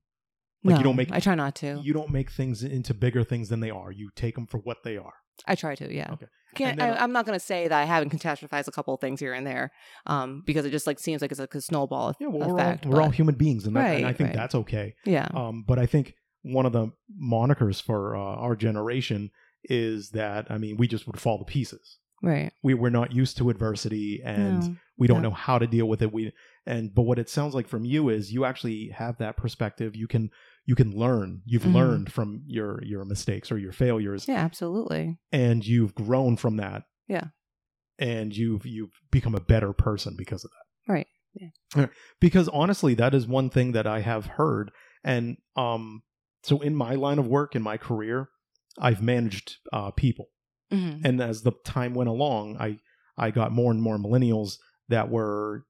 Like, 0.63 0.73
no, 0.73 0.77
you 0.79 0.83
don't 0.83 0.95
make- 0.95 1.11
i 1.11 1.19
try 1.19 1.35
not 1.35 1.55
to 1.55 1.79
you 1.83 1.93
don't 1.93 2.11
make 2.11 2.29
things 2.31 2.63
into 2.63 2.93
bigger 2.93 3.23
things 3.23 3.49
than 3.49 3.59
they 3.59 3.69
are. 3.71 3.91
You 3.91 4.09
take 4.15 4.35
them 4.35 4.47
for 4.47 4.57
what 4.59 4.77
they 4.83 4.97
are. 4.97 5.13
I 5.47 5.55
try 5.55 5.73
to, 5.75 5.91
yeah. 5.93 6.11
Okay. 6.13 6.27
Can't, 6.55 6.77
then- 6.79 6.93
I, 6.97 7.01
I'm 7.03 7.11
not 7.13 7.25
going 7.25 7.37
to 7.39 7.45
say 7.45 7.67
that 7.67 7.79
I 7.83 7.85
haven't 7.85 8.11
catastrophized 8.11 8.67
a 8.67 8.71
couple 8.71 8.93
of 8.93 8.99
things 8.99 9.19
here 9.19 9.33
and 9.33 9.45
there, 9.47 9.71
um, 10.05 10.43
because 10.45 10.65
it 10.65 10.71
just 10.71 10.85
like 10.85 10.99
seems 10.99 11.21
like 11.21 11.31
it's 11.31 11.39
like 11.39 11.55
a 11.55 11.61
snowball 11.61 12.13
Yeah, 12.19 12.27
well, 12.27 12.49
we're, 12.49 12.55
effect. 12.59 12.85
all, 12.85 12.91
we're 12.91 13.01
all 13.01 13.09
human 13.09 13.35
beings, 13.35 13.65
and, 13.65 13.75
that, 13.75 13.95
and 13.97 14.05
I 14.05 14.13
think 14.13 14.29
right. 14.29 14.35
that's 14.35 14.55
okay. 14.55 14.93
yeah, 15.05 15.27
Um, 15.33 15.63
but 15.67 15.79
I 15.79 15.85
think 15.85 16.13
one 16.43 16.65
of 16.65 16.73
the 16.73 16.91
monikers 17.21 17.81
for 17.81 18.15
uh, 18.15 18.19
our 18.19 18.55
generation 18.55 19.31
is 19.63 20.09
that 20.11 20.47
I 20.49 20.57
mean 20.57 20.77
we 20.77 20.87
just 20.87 21.05
would 21.07 21.19
fall 21.19 21.37
to 21.39 21.45
pieces. 21.45 21.97
right. 22.23 22.51
We 22.63 22.73
we're 22.73 22.89
not 22.89 23.11
used 23.13 23.37
to 23.37 23.49
adversity, 23.49 24.21
and 24.23 24.61
No. 24.61 24.75
we 24.97 25.07
don't 25.07 25.21
no. 25.21 25.29
know 25.29 25.35
how 25.35 25.57
to 25.59 25.67
deal 25.67 25.87
with 25.87 26.01
it. 26.01 26.11
We 26.13 26.33
and 26.65 26.93
but 26.93 27.03
what 27.03 27.19
it 27.19 27.29
sounds 27.29 27.53
like 27.55 27.67
from 27.67 27.85
you 27.85 28.09
is 28.09 28.31
you 28.31 28.45
actually 28.45 28.89
have 28.89 29.17
that 29.19 29.37
perspective. 29.37 29.95
You 29.95 30.07
can 30.07 30.29
you 30.65 30.75
can 30.75 30.91
learn. 30.91 31.41
You've 31.45 31.63
Mhm. 31.63 31.73
learned 31.73 32.11
from 32.11 32.43
your 32.47 32.83
your 32.83 33.05
mistakes 33.05 33.51
or 33.51 33.57
your 33.57 33.71
failures, 33.71 34.27
Yeah, 34.27 34.35
absolutely. 34.37 35.19
and 35.31 35.65
you've 35.65 35.93
grown 35.95 36.37
from 36.37 36.57
that. 36.57 36.83
Yeah. 37.07 37.27
and 37.99 38.35
you've 38.35 38.65
you've 38.65 38.99
become 39.11 39.35
a 39.35 39.39
better 39.41 39.73
person 39.73 40.15
because 40.17 40.43
of 40.43 40.49
that. 40.51 40.91
Right. 40.93 41.07
Yeah. 41.33 41.87
Because 42.19 42.47
honestly 42.49 42.93
that 42.95 43.13
is 43.13 43.27
one 43.27 43.49
thing 43.49 43.71
that 43.73 43.85
i 43.87 43.99
have 44.01 44.25
heard 44.25 44.71
and 45.03 45.37
um 45.55 46.01
so 46.43 46.59
in 46.61 46.75
my 46.75 46.95
line 46.95 47.19
of 47.19 47.27
work 47.27 47.55
in 47.55 47.61
my 47.61 47.77
career 47.77 48.29
i've 48.79 49.01
managed 49.01 49.57
uh 49.73 49.91
people. 49.91 50.27
Hmm 50.71 51.01
and 51.03 51.19
as 51.21 51.41
the 51.43 51.51
time 51.65 51.93
went 51.93 52.09
along 52.09 52.57
i 52.59 52.77
i 53.17 53.31
got 53.31 53.51
more 53.51 53.71
and 53.71 53.81
more 53.81 53.97
millennials 53.97 54.57
that 54.89 55.09
were 55.09 55.65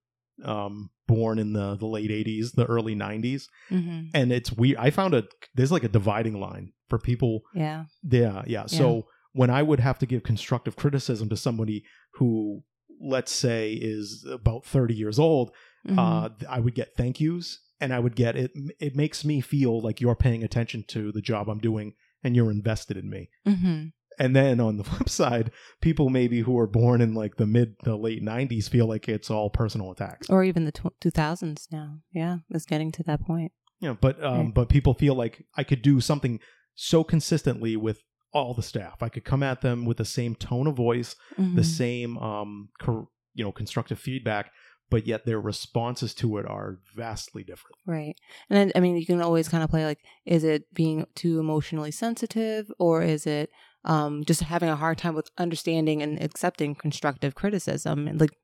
um 0.46 0.90
born 1.08 1.40
in 1.40 1.54
the 1.54 1.76
the 1.76 1.88
late 1.88 2.10
80s 2.12 2.54
the 2.54 2.66
early 2.66 2.96
90s 2.96 3.44
hmm 3.70 4.02
and 4.14 4.32
it's 4.32 4.52
weird 4.52 4.78
i 4.78 4.90
found 4.90 5.14
a 5.14 5.24
there's 5.56 5.72
like 5.72 5.84
a 5.84 5.88
dividing 5.90 6.40
line 6.40 6.74
for 6.90 6.98
people. 7.00 7.42
Yeah. 7.54 7.86
yeah, 8.04 8.44
yeah. 8.46 8.66
So 8.66 9.08
when 9.32 9.50
I 9.50 9.64
would 9.64 9.80
have 9.80 9.98
to 10.00 10.06
give 10.06 10.24
constructive 10.24 10.76
criticism 10.76 11.30
to 11.30 11.38
somebody 11.38 11.86
who, 12.16 12.64
let's 13.00 13.32
say, 13.32 13.72
is 13.74 14.26
about 14.30 14.66
30 14.66 14.94
years 14.94 15.18
old, 15.18 15.52
Mhm. 15.88 15.98
uh, 15.98 16.30
I 16.50 16.60
would 16.60 16.76
get 16.76 16.90
thank 16.98 17.22
yous 17.22 17.60
and 17.82 17.94
I 17.94 18.00
would 18.00 18.16
get 18.16 18.36
it. 18.38 18.52
It 18.80 18.96
makes 18.96 19.26
me 19.26 19.42
feel 19.42 19.82
like 19.82 20.00
you're 20.00 20.16
paying 20.16 20.44
attention 20.44 20.86
to 20.90 21.12
the 21.12 21.22
job 21.22 21.50
I'm 21.50 21.60
doing 21.60 21.94
and 22.24 22.36
you're 22.36 22.52
invested 22.52 22.96
in 22.96 23.10
me. 23.10 23.30
Mhm. 23.46 23.92
And 24.20 24.36
then 24.36 24.60
on 24.60 24.78
the 24.78 24.84
flip 24.90 25.10
side, 25.10 25.52
people 25.82 26.10
maybe 26.10 26.42
who 26.42 26.58
are 26.60 26.68
born 26.68 27.02
in 27.02 27.14
like 27.16 27.38
the 27.38 27.48
mid 27.48 27.76
to 27.86 27.96
late 27.96 28.24
90s 28.24 28.70
feel 28.70 28.86
like 28.88 29.10
it's 29.10 29.30
all 29.32 29.50
personal 29.50 29.92
attacks. 29.92 30.30
or 30.30 30.44
even 30.44 30.66
the 30.66 30.72
tw- 30.72 30.94
2000s 31.02 31.68
now. 31.72 32.00
Yeah, 32.14 32.38
it's 32.52 32.66
getting 32.66 32.92
to 32.94 33.04
that 33.04 33.22
point. 33.22 33.52
Yeah, 33.80 33.96
but 34.00 34.24
um, 34.24 34.38
Right. 34.46 34.54
but 34.54 34.70
people 34.70 34.94
feel 34.94 35.16
like 35.16 35.44
I 35.58 35.64
could 35.64 35.82
do 35.82 36.00
something 36.02 36.40
so 36.76 37.04
consistently 37.04 37.76
with 37.76 38.00
all 38.34 38.54
the 38.54 38.62
staff. 38.64 39.02
I 39.02 39.10
could 39.10 39.26
come 39.26 39.42
at 39.44 39.62
them 39.62 39.86
with 39.86 39.98
the 39.98 40.06
same 40.06 40.36
tone 40.36 40.68
of 40.68 40.76
voice, 40.76 41.16
the 41.38 41.44
Mhm. 41.44 41.66
same 41.66 42.18
um 42.20 42.70
cor- 42.80 43.08
you 43.34 43.44
know 43.44 43.52
constructive 43.52 43.98
feedback, 43.98 44.52
but 44.92 45.08
yet 45.08 45.26
their 45.26 45.40
responses 45.40 46.14
to 46.14 46.38
it 46.38 46.46
are 46.46 46.78
vastly 46.94 47.44
different. 47.44 47.78
Right. 47.88 48.14
And 48.50 48.74
I 48.76 48.82
mean, 48.82 48.98
you 48.98 49.06
can 49.06 49.22
always 49.22 49.48
kind 49.48 49.64
of 49.64 49.70
play 49.70 49.86
like, 49.86 50.00
is 50.26 50.44
it 50.44 50.72
being 50.74 51.08
too 51.16 51.40
emotionally 51.40 51.92
sensitive 51.92 52.70
or 52.78 53.02
is 53.02 53.26
it 53.26 53.50
um, 53.86 54.24
just 54.26 54.42
having 54.42 54.68
a 54.68 54.76
hard 54.76 54.98
time 54.98 55.16
with 55.16 55.32
understanding 55.38 56.04
and 56.04 56.22
accepting 56.22 56.76
constructive 56.76 57.34
criticism? 57.36 58.06
And 58.06 58.20
like 58.20 58.38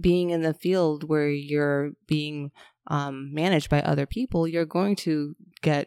being 0.00 0.30
in 0.30 0.42
the 0.42 0.54
field 0.54 1.08
where 1.08 1.30
you're 1.30 1.92
being 2.08 2.50
um, 2.88 3.32
managed 3.32 3.70
by 3.70 3.80
other 3.80 4.06
people, 4.06 4.48
you're 4.48 4.66
going 4.66 4.96
to 4.96 5.36
get 5.62 5.86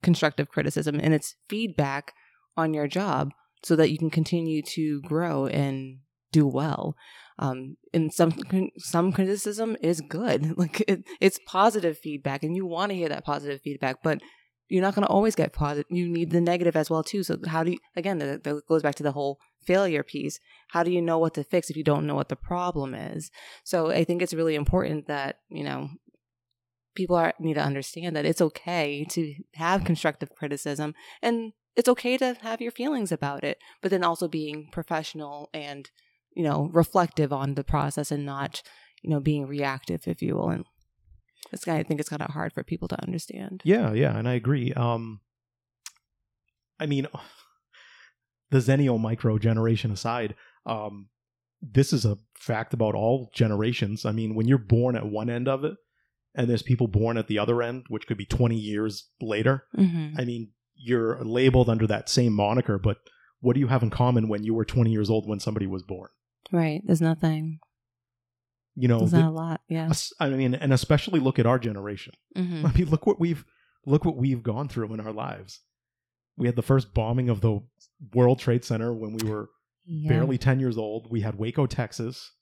constructive 0.00 0.48
criticism 0.48 1.00
and 1.02 1.12
it's 1.12 1.34
feedback 1.48 2.14
on 2.56 2.72
your 2.72 2.86
job 2.86 3.32
so 3.64 3.74
that 3.74 3.90
you 3.90 3.98
can 3.98 4.10
continue 4.10 4.62
to 4.62 5.02
grow 5.02 5.46
and 5.48 5.98
do 6.30 6.46
well 6.46 6.94
um 7.38 7.76
and 7.94 8.12
some 8.12 8.32
some 8.78 9.12
criticism 9.12 9.76
is 9.82 10.00
good. 10.00 10.54
Like 10.58 10.82
it, 10.88 11.04
it's 11.20 11.38
positive 11.46 11.98
feedback 11.98 12.42
and 12.42 12.56
you 12.56 12.66
want 12.66 12.90
to 12.90 12.96
hear 12.96 13.08
that 13.08 13.24
positive 13.24 13.60
feedback 13.60 14.02
but 14.02 14.20
you're 14.68 14.82
not 14.82 14.94
going 14.94 15.06
to 15.06 15.12
always 15.12 15.34
get 15.34 15.52
positive 15.54 15.86
you 15.88 16.08
need 16.08 16.30
the 16.30 16.40
negative 16.40 16.76
as 16.76 16.90
well 16.90 17.02
too. 17.02 17.22
So 17.22 17.38
how 17.46 17.64
do 17.64 17.72
you 17.72 17.78
again 17.96 18.18
that, 18.18 18.42
goes 18.68 18.82
back 18.82 18.96
to 18.96 19.02
the 19.02 19.12
whole 19.12 19.38
failure 19.64 20.02
piece. 20.02 20.40
How 20.70 20.82
do 20.82 20.90
you 20.90 21.00
know 21.00 21.18
what 21.18 21.34
to 21.34 21.44
fix 21.44 21.70
if 21.70 21.76
you 21.76 21.84
don't 21.84 22.06
know 22.06 22.14
what 22.14 22.28
the 22.28 22.36
problem 22.36 22.94
is? 22.94 23.30
So 23.64 23.90
i 23.90 24.04
think 24.04 24.22
it's 24.22 24.34
really 24.34 24.54
important 24.54 25.06
that 25.06 25.38
you 25.48 25.64
know 25.64 25.90
people 26.98 27.14
are 27.14 27.32
need 27.38 27.54
to 27.54 27.62
understand 27.62 28.16
that 28.16 28.26
it's 28.26 28.40
okay 28.40 29.06
to 29.08 29.32
have 29.54 29.84
constructive 29.84 30.34
criticism 30.34 30.94
and 31.22 31.52
it's 31.76 31.88
okay 31.88 32.18
to 32.18 32.36
have 32.42 32.60
your 32.60 32.72
feelings 32.72 33.12
about 33.12 33.44
it 33.44 33.58
but 33.80 33.92
then 33.92 34.02
also 34.02 34.26
being 34.26 34.68
professional 34.72 35.48
and 35.54 35.90
you 36.38 36.44
know 36.44 36.70
reflective 36.72 37.32
on 37.32 37.54
the 37.54 37.64
process 37.64 38.10
and 38.10 38.24
not 38.24 38.62
you 39.02 39.10
know 39.10 39.20
being 39.20 39.46
reactive 39.46 40.06
if 40.06 40.22
you 40.22 40.36
will 40.36 40.50
and 40.50 40.64
kind 41.64 41.78
of, 41.78 41.84
i 41.84 41.88
think 41.88 41.98
it's 41.98 42.08
kind 42.08 42.22
of 42.22 42.30
hard 42.30 42.52
for 42.52 42.62
people 42.62 42.88
to 42.88 43.02
understand 43.02 43.60
Yeah, 43.64 43.92
yeah, 43.92 44.16
and 44.16 44.28
I 44.28 44.34
agree. 44.34 44.72
Um, 44.72 45.20
I 46.78 46.86
mean, 46.86 47.06
the 48.50 48.58
Xennial 48.58 49.00
micro 49.00 49.38
generation 49.38 49.90
aside, 49.90 50.34
um, 50.66 51.08
this 51.60 51.92
is 51.92 52.04
a 52.04 52.18
fact 52.34 52.74
about 52.74 52.94
all 52.94 53.30
generations. 53.34 54.04
I 54.04 54.12
mean, 54.12 54.34
when 54.34 54.46
you're 54.46 54.58
born 54.58 54.96
at 54.96 55.06
one 55.06 55.30
end 55.30 55.48
of 55.48 55.64
it, 55.64 55.74
and 56.34 56.48
there's 56.48 56.62
people 56.62 56.86
born 56.86 57.18
at 57.18 57.26
the 57.26 57.38
other 57.38 57.62
end, 57.62 57.84
which 57.88 58.06
could 58.06 58.18
be 58.18 58.26
20 58.26 58.56
years 58.56 59.08
later. 59.20 59.64
mm-hmm. 59.76 60.20
I 60.20 60.24
mean, 60.24 60.52
you're 60.76 61.22
labeled 61.24 61.68
under 61.68 61.86
that 61.88 62.08
same 62.08 62.32
moniker, 62.32 62.78
but 62.78 62.98
what 63.40 63.54
do 63.54 63.60
you 63.60 63.66
have 63.66 63.82
in 63.82 63.90
common 63.90 64.28
when 64.28 64.44
you 64.44 64.54
were 64.54 64.64
20 64.64 64.90
years 64.90 65.10
old 65.10 65.28
when 65.28 65.40
somebody 65.40 65.66
was 65.66 65.82
born? 65.82 66.10
Right 66.52 66.80
there's 66.86 67.00
nothing 67.00 67.58
You 68.76 68.88
know, 68.88 68.98
there's 69.00 69.10
the- 69.12 69.20
not 69.20 69.30
a 69.30 69.32
lot 69.32 69.60
yeah 69.68 69.90
I 70.20 70.28
mean, 70.30 70.54
and 70.54 70.72
especially 70.72 71.20
look 71.20 71.38
at 71.38 71.46
our 71.46 71.58
generation. 71.58 72.14
mm-hmm. 72.36 72.66
I 72.66 72.72
mean, 72.72 72.88
look 72.90 73.06
what 73.06 73.18
we've 73.20 73.44
look 73.86 74.04
what 74.04 74.16
we've 74.16 74.42
gone 74.42 74.68
through 74.68 74.92
in 74.94 75.00
our 75.00 75.12
lives. 75.12 75.60
We 76.36 76.46
had 76.46 76.56
the 76.56 76.62
first 76.62 76.94
bombing 76.94 77.28
of 77.28 77.40
the 77.40 77.60
World 78.14 78.38
Trade 78.38 78.64
Center 78.64 78.92
when 78.94 79.12
we 79.14 79.28
were 79.28 79.48
yeah. 79.84 80.08
barely 80.10 80.38
10 80.38 80.60
years 80.60 80.76
old. 80.78 81.10
We 81.10 81.22
had 81.22 81.34
Waco, 81.36 81.66
Texas. 81.66 82.32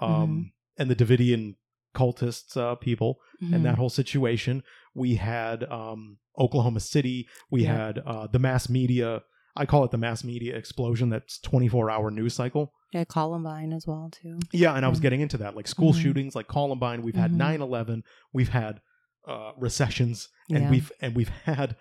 Um 0.00 0.08
Mm-hmm. 0.08 0.42
and 0.82 0.90
the 0.90 0.96
Davidian 0.96 1.54
cultists 1.94 2.56
uh, 2.56 2.74
people 2.74 3.18
Mhm. 3.42 3.54
and 3.54 3.64
that 3.64 3.76
whole 3.78 3.88
situation. 3.90 4.62
We 4.94 5.16
had 5.16 5.64
um 5.64 6.18
Oklahoma 6.38 6.80
City, 6.80 7.26
we 7.50 7.62
Yeah. 7.64 7.76
had 7.76 7.98
uh 8.00 8.26
the 8.28 8.38
mass 8.38 8.68
media 8.68 9.22
I 9.56 9.66
call 9.66 9.84
it 9.84 9.90
the 9.90 9.98
mass 9.98 10.22
media 10.24 10.56
explosion 10.56 11.08
that's 11.10 11.38
24-hour 11.40 12.10
news 12.10 12.34
cycle. 12.34 12.72
yeah 12.92 13.04
columbine 13.04 13.72
as 13.72 13.86
well 13.86 14.08
too 14.10 14.38
Yeah, 14.52 14.74
and 14.76 14.84
I 14.84 14.88
was 14.88 15.00
getting 15.00 15.20
into 15.20 15.38
that 15.38 15.56
like 15.56 15.66
school 15.68 15.92
Mhm. 15.92 16.02
shootings 16.02 16.34
like 16.34 16.46
Columbine, 16.48 17.02
we've 17.02 17.14
had 17.16 17.32
Mhm. 17.32 17.36
9/11, 17.38 18.02
we've 18.32 18.50
had 18.50 18.80
uh 19.28 19.52
recessions 19.58 20.28
and 20.50 20.64
Yeah. 20.64 20.70
we've 20.70 20.92
and 21.00 21.16
we've 21.16 21.28
had 21.44 21.72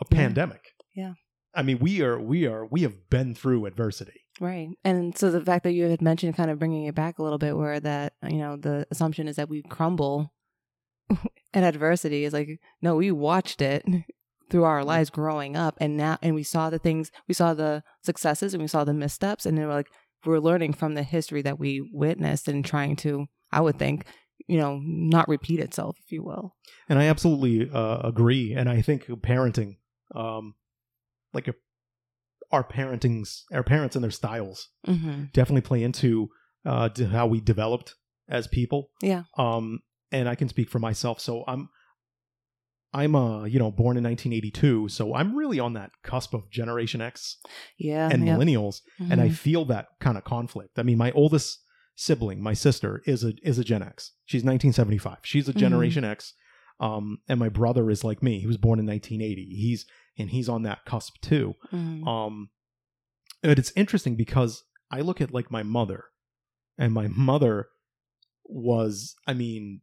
a 0.00 0.04
Yeah. 0.10 0.16
pandemic. 0.18 0.62
Yeah. 0.94 1.14
I 1.54 1.62
mean, 1.62 1.78
we 1.80 2.00
are 2.02 2.18
we 2.20 2.46
are 2.46 2.64
we 2.66 2.82
have 2.82 3.10
been 3.10 3.34
through 3.34 3.66
adversity. 3.66 4.20
Right. 4.40 4.68
And 4.84 5.16
so 5.18 5.30
the 5.30 5.44
fact 5.44 5.64
that 5.64 5.72
you 5.72 5.84
had 5.90 6.00
mentioned 6.00 6.36
kind 6.36 6.50
of 6.50 6.58
bringing 6.60 6.84
it 6.84 6.94
back 6.94 7.18
a 7.18 7.22
little 7.22 7.38
bit 7.38 7.56
where 7.56 7.80
that, 7.80 8.12
you 8.22 8.38
know, 8.38 8.56
the 8.56 8.86
assumption 8.90 9.26
is 9.28 9.36
that 9.36 9.48
we 9.48 9.62
crumble 9.62 10.32
at 11.54 11.64
adversity 11.64 12.24
is 12.24 12.32
like, 12.32 12.48
no, 12.80 12.96
we 12.96 13.10
watched 13.10 13.60
it 13.60 13.84
through 14.50 14.64
our 14.64 14.84
lives 14.84 15.10
growing 15.10 15.56
up 15.56 15.76
and 15.80 15.96
now, 15.96 16.18
and 16.22 16.34
we 16.34 16.42
saw 16.42 16.70
the 16.70 16.78
things, 16.78 17.10
we 17.26 17.34
saw 17.34 17.54
the 17.54 17.82
successes 18.02 18.54
and 18.54 18.62
we 18.62 18.68
saw 18.68 18.84
the 18.84 18.94
missteps 18.94 19.46
and 19.46 19.56
then 19.56 19.66
we're 19.66 19.74
like, 19.74 19.90
we're 20.26 20.38
learning 20.38 20.72
from 20.72 20.94
the 20.94 21.02
history 21.02 21.42
that 21.42 21.58
we 21.58 21.88
witnessed 21.92 22.48
and 22.48 22.64
trying 22.64 22.96
to, 22.96 23.26
I 23.52 23.60
would 23.60 23.78
think, 23.78 24.04
you 24.46 24.58
know, 24.58 24.80
not 24.82 25.28
repeat 25.28 25.60
itself, 25.60 25.96
if 26.04 26.10
you 26.10 26.22
will. 26.22 26.54
And 26.88 26.98
I 26.98 27.04
absolutely 27.06 27.70
uh, 27.70 28.00
agree 28.08 28.54
and 28.54 28.68
I 28.68 28.82
think 28.82 29.06
parenting 29.06 29.76
um 30.14 30.54
like 31.34 31.48
a, 31.48 31.54
our 32.50 32.64
parenting's 32.64 33.44
our 33.52 33.62
parents 33.62 33.94
and 33.94 34.02
their 34.02 34.10
styles 34.10 34.68
Mm-hmm. 34.86 35.24
definitely 35.34 35.60
play 35.60 35.82
into 35.82 36.30
uh 36.64 36.88
how 37.10 37.26
we 37.26 37.40
developed 37.40 37.94
as 38.28 38.46
people. 38.48 38.90
Yeah. 39.02 39.24
Um 39.36 39.80
and 40.10 40.28
I 40.28 40.34
can 40.34 40.48
speak 40.48 40.70
for 40.70 40.78
myself 40.78 41.20
so 41.20 41.44
I'm 41.46 41.68
I'm 42.92 43.14
uh 43.14 43.44
you 43.44 43.58
know 43.58 43.70
born 43.70 43.96
in 43.98 44.04
1982 44.04 44.88
so 44.88 45.14
I'm 45.14 45.36
really 45.36 45.60
on 45.60 45.74
that 45.74 45.90
cusp 46.02 46.32
of 46.34 46.50
generation 46.50 47.00
X 47.00 47.36
Yeah. 47.78 48.08
and 48.10 48.26
yeah. 48.26 48.34
millennials 48.36 48.80
and 48.98 49.20
I 49.20 49.28
Mhm. 49.28 49.34
feel 49.34 49.64
that 49.66 49.88
kind 50.00 50.16
of 50.16 50.24
conflict. 50.24 50.78
I 50.78 50.82
mean, 50.82 50.98
my 50.98 51.10
oldest 51.12 51.60
sibling, 51.96 52.42
my 52.42 52.54
sister, 52.54 53.02
is 53.06 53.24
a 53.24 53.34
is 53.42 53.58
a 53.58 53.64
Gen 53.64 53.82
X. 53.82 54.12
She's 54.24 54.42
1975. 54.44 55.18
She's 55.22 55.48
a 55.48 55.52
Mhm. 55.52 55.58
Generation 55.58 56.04
X. 56.04 56.34
Um, 56.80 57.18
and 57.28 57.40
my 57.40 57.48
brother 57.48 57.90
is 57.90 58.04
like 58.04 58.22
me. 58.22 58.38
He 58.40 58.46
was 58.46 58.56
born 58.56 58.78
in 58.78 58.86
1980. 58.86 59.44
He's 59.46 59.84
and 60.16 60.30
he's 60.30 60.48
on 60.48 60.62
that 60.62 60.84
cusp 60.84 61.20
too. 61.20 61.56
Mhm. 61.72 62.06
Um, 62.06 62.50
but 63.42 63.58
it's 63.58 63.72
interesting 63.76 64.14
because 64.16 64.62
I 64.90 65.00
look 65.00 65.20
at 65.20 65.34
like 65.34 65.50
my 65.50 65.62
mother, 65.62 66.04
and 66.78 66.92
my 66.94 67.08
mother 67.08 67.66
was, 68.44 69.14
I 69.26 69.34
mean, 69.34 69.82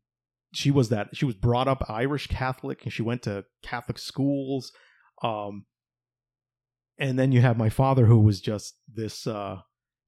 she 0.56 0.72
was 0.72 0.89
that 0.89 1.10
she 1.15 1.26
was 1.26 1.36
brought 1.36 1.68
up 1.68 1.89
Irish 1.89 2.28
Catholic, 2.28 2.84
and 2.84 2.94
she 2.94 3.02
went 3.02 3.24
to 3.24 3.46
Catholic 3.62 3.98
schools. 4.00 4.72
Um, 5.22 5.65
and 6.98 7.20
then 7.20 7.32
you 7.32 7.41
have 7.41 7.58
my 7.58 7.70
father, 7.70 8.06
who 8.06 8.20
was 8.20 8.39
just 8.41 8.76
this 8.94 9.28
uh, 9.28 9.58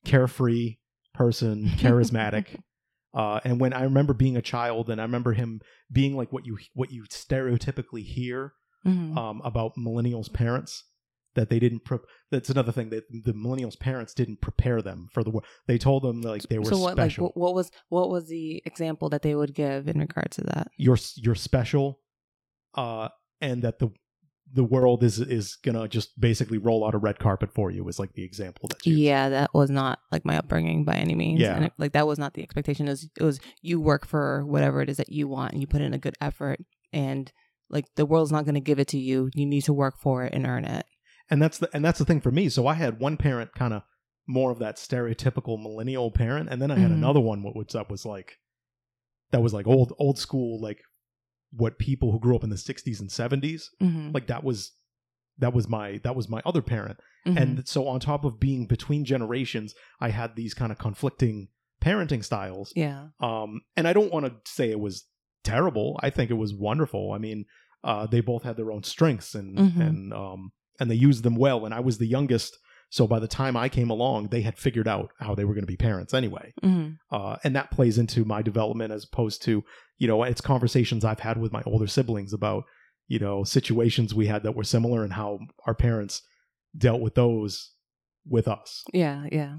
carefree 0.06 0.78
person, 1.14 1.66
charismatic. 1.78 2.46
Uh, 3.14 3.40
and 3.44 3.60
when 3.60 3.74
I 3.74 3.84
remember 3.84 4.14
being 4.14 4.38
a 4.38 4.42
child, 4.42 4.90
and 4.90 5.02
I 5.02 5.04
remember 5.04 5.34
him 5.34 5.60
being 5.92 6.16
like 6.16 6.32
what 6.32 6.46
you 6.46 6.58
what 6.74 6.92
you 6.92 7.04
stereotypically 7.04 8.04
hear 8.04 8.54
Mhm. 8.86 9.18
um, 9.18 9.42
about 9.44 9.74
millennials' 9.78 10.32
parents 10.32 10.84
that 11.38 11.50
they 11.50 11.60
didn't. 11.60 11.86
Pre- 11.86 12.00
that's 12.32 12.50
another 12.50 12.74
thing 12.74 12.90
that 12.90 13.06
the 13.10 13.32
millennials' 13.32 13.80
parents 13.80 14.14
didn't 14.14 14.42
prepare 14.42 14.82
them 14.82 15.08
for 15.14 15.24
the 15.24 15.30
world. 15.30 15.46
They 15.68 15.78
told 15.78 16.04
them 16.04 16.22
like 16.22 16.42
they 16.44 16.60
were 16.60 16.66
so 16.66 16.80
what, 16.80 16.94
special. 16.94 17.28
what, 17.28 17.38
what 17.38 17.56
was, 17.56 17.72
what 17.88 18.10
was 18.10 18.28
the 18.28 18.62
example 18.66 19.08
that 19.10 19.22
they 19.22 19.36
would 19.36 19.54
give 19.54 19.88
in 19.88 20.00
regards 20.00 20.36
to 20.38 20.44
that? 20.46 20.68
you're 20.78 20.98
you're 21.16 21.36
special, 21.36 22.00
uh, 22.76 23.10
and 23.40 23.62
that 23.62 23.80
the 23.80 23.90
the 24.52 24.64
world 24.64 25.04
is 25.04 25.20
is 25.20 25.58
gonna 25.58 25.88
just 25.88 26.20
basically 26.20 26.58
roll 26.58 26.86
out 26.86 26.96
a 26.96 26.98
red 26.98 27.20
carpet 27.20 27.54
for 27.54 27.70
you. 27.70 27.88
Is 27.88 28.00
like 28.00 28.14
the 28.14 28.24
example 28.24 28.68
that. 28.70 28.86
Yeah, 28.86 29.30
that 29.30 29.54
was 29.54 29.70
not 29.70 30.00
like 30.12 30.26
my 30.26 30.38
upbringing 30.38 30.84
by 30.84 30.96
any 30.96 31.16
means. 31.16 31.40
Yeah. 31.40 31.56
And 31.56 31.66
it, 31.66 31.74
like 31.78 31.94
that 31.94 32.08
was 32.08 32.18
not 32.18 32.34
the 32.34 32.44
expectation. 32.44 32.88
It 32.88 32.92
was, 32.92 33.10
it 33.20 33.24
was 33.24 33.40
you 33.62 33.80
work 33.80 34.06
for 34.06 34.44
whatever 34.46 34.82
it 34.82 34.90
is 34.90 34.98
that 34.98 35.12
you 35.12 35.28
want 35.28 35.54
and 35.54 35.62
you 35.62 35.68
put 35.68 35.82
in 35.82 35.94
a 35.94 36.00
good 36.00 36.16
effort 36.20 36.60
and 36.92 37.32
like 37.70 37.86
the 37.96 38.06
world's 38.06 38.32
not 38.32 38.46
going 38.46 38.56
to 38.56 38.62
give 38.62 38.80
it 38.80 38.88
to 38.90 39.00
you. 39.00 39.30
You 39.34 39.46
need 39.46 39.66
to 39.66 39.74
work 39.74 40.00
for 40.00 40.24
it 40.24 40.34
and 40.34 40.48
earn 40.48 40.66
it. 40.66 40.86
And 41.30 41.42
that's 41.42 41.58
the 41.58 41.70
and 41.74 41.84
that's 41.84 42.00
the 42.00 42.06
thing 42.06 42.22
for 42.22 42.32
me. 42.32 42.50
So 42.50 42.68
I 42.68 42.74
had 42.76 43.00
one 43.00 43.18
parent 43.18 43.54
kind 43.54 43.74
of 43.74 43.84
more 44.28 44.52
of 44.52 44.60
that 44.60 44.76
stereotypical 44.78 45.62
millennial 45.62 46.12
parent, 46.12 46.50
and 46.50 46.62
then 46.62 46.70
I 46.72 46.76
had 46.78 46.92
Mhm. 46.92 46.96
another 46.96 47.20
one. 47.22 47.44
What 47.44 47.56
was 47.56 47.76
up 47.76 47.90
was 47.90 48.06
like 48.06 48.38
that 49.32 49.42
was 49.42 49.54
like 49.54 49.68
old 49.68 49.94
old 50.00 50.18
school 50.18 50.62
like 50.62 50.80
what 51.52 51.80
people 51.80 52.12
who 52.12 52.20
grew 52.20 52.36
up 52.36 52.44
in 52.44 52.50
the 52.50 52.58
60s 52.58 53.00
and 53.00 53.10
70s 53.10 53.70
Mm-hmm. 53.82 54.12
like 54.14 54.28
that 54.28 54.44
was 54.44 54.74
that 55.38 55.54
was 55.54 55.68
my 55.70 56.00
that 56.04 56.16
was 56.16 56.28
my 56.30 56.42
other 56.46 56.62
parent 56.62 56.98
Mm-hmm. 57.26 57.38
and 57.38 57.68
so 57.68 57.88
on 57.88 58.00
top 58.00 58.24
of 58.26 58.40
being 58.40 58.68
between 58.68 59.04
generations 59.06 59.74
i 60.00 60.10
had 60.10 60.36
these 60.36 60.54
kind 60.54 60.72
of 60.72 60.78
conflicting 60.78 61.50
parenting 61.82 62.24
styles 62.24 62.72
yeah. 62.76 63.08
um 63.22 63.62
and 63.76 63.86
i 63.88 63.92
don't 63.94 64.12
want 64.14 64.26
to 64.26 64.34
say 64.50 64.70
it 64.72 64.80
was 64.80 65.06
terrible 65.44 66.00
i 66.04 66.10
think 66.10 66.30
it 66.32 66.36
was 66.36 66.54
wonderful 66.54 67.12
i 67.14 67.18
mean 67.18 67.46
uh 67.84 68.06
they 68.08 68.22
both 68.22 68.44
had 68.44 68.56
their 68.58 68.72
own 68.72 68.84
strengths 68.84 69.36
and 69.36 69.58
Mhm. 69.58 69.80
and 69.88 70.14
um 70.14 70.52
and 70.80 70.90
they 70.92 70.96
used 70.96 71.24
them 71.24 71.36
well 71.36 71.66
and 71.66 71.74
i 71.74 71.80
was 71.80 71.98
the 71.98 72.08
youngest 72.08 72.58
so 72.90 73.06
by 73.08 73.20
the 73.20 73.28
time 73.28 73.56
i 73.58 73.68
came 73.70 73.90
along 73.90 74.28
they 74.28 74.42
had 74.42 74.58
figured 74.58 74.88
out 74.88 75.10
how 75.20 75.36
they 75.36 75.44
were 75.46 75.54
going 75.54 75.64
to 75.64 75.68
be 75.68 75.78
parents 75.78 76.14
anyway 76.14 76.54
Mm-hmm. 76.64 76.94
uh, 77.16 77.38
and 77.44 77.56
that 77.56 77.72
plays 77.72 77.98
into 77.98 78.24
my 78.26 78.42
development 78.42 78.92
as 78.94 79.04
opposed 79.06 79.42
to 79.44 79.64
you 79.98 80.08
know 80.08 80.24
it's 80.24 80.42
conversations 80.42 81.04
i've 81.06 81.20
had 81.22 81.38
with 81.38 81.52
my 81.52 81.64
older 81.66 81.88
siblings 81.88 82.34
about 82.34 82.64
you 83.08 83.20
know 83.20 83.44
situations 83.44 84.14
we 84.14 84.28
had 84.28 84.44
that 84.44 84.56
were 84.56 84.64
similar 84.64 85.04
and 85.04 85.14
how 85.14 85.40
our 85.66 85.74
parents 85.76 86.22
dealt 86.78 87.02
with 87.02 87.16
those 87.16 87.72
with 88.30 88.48
us. 88.48 88.84
Yeah, 88.94 89.26
yeah. 89.32 89.56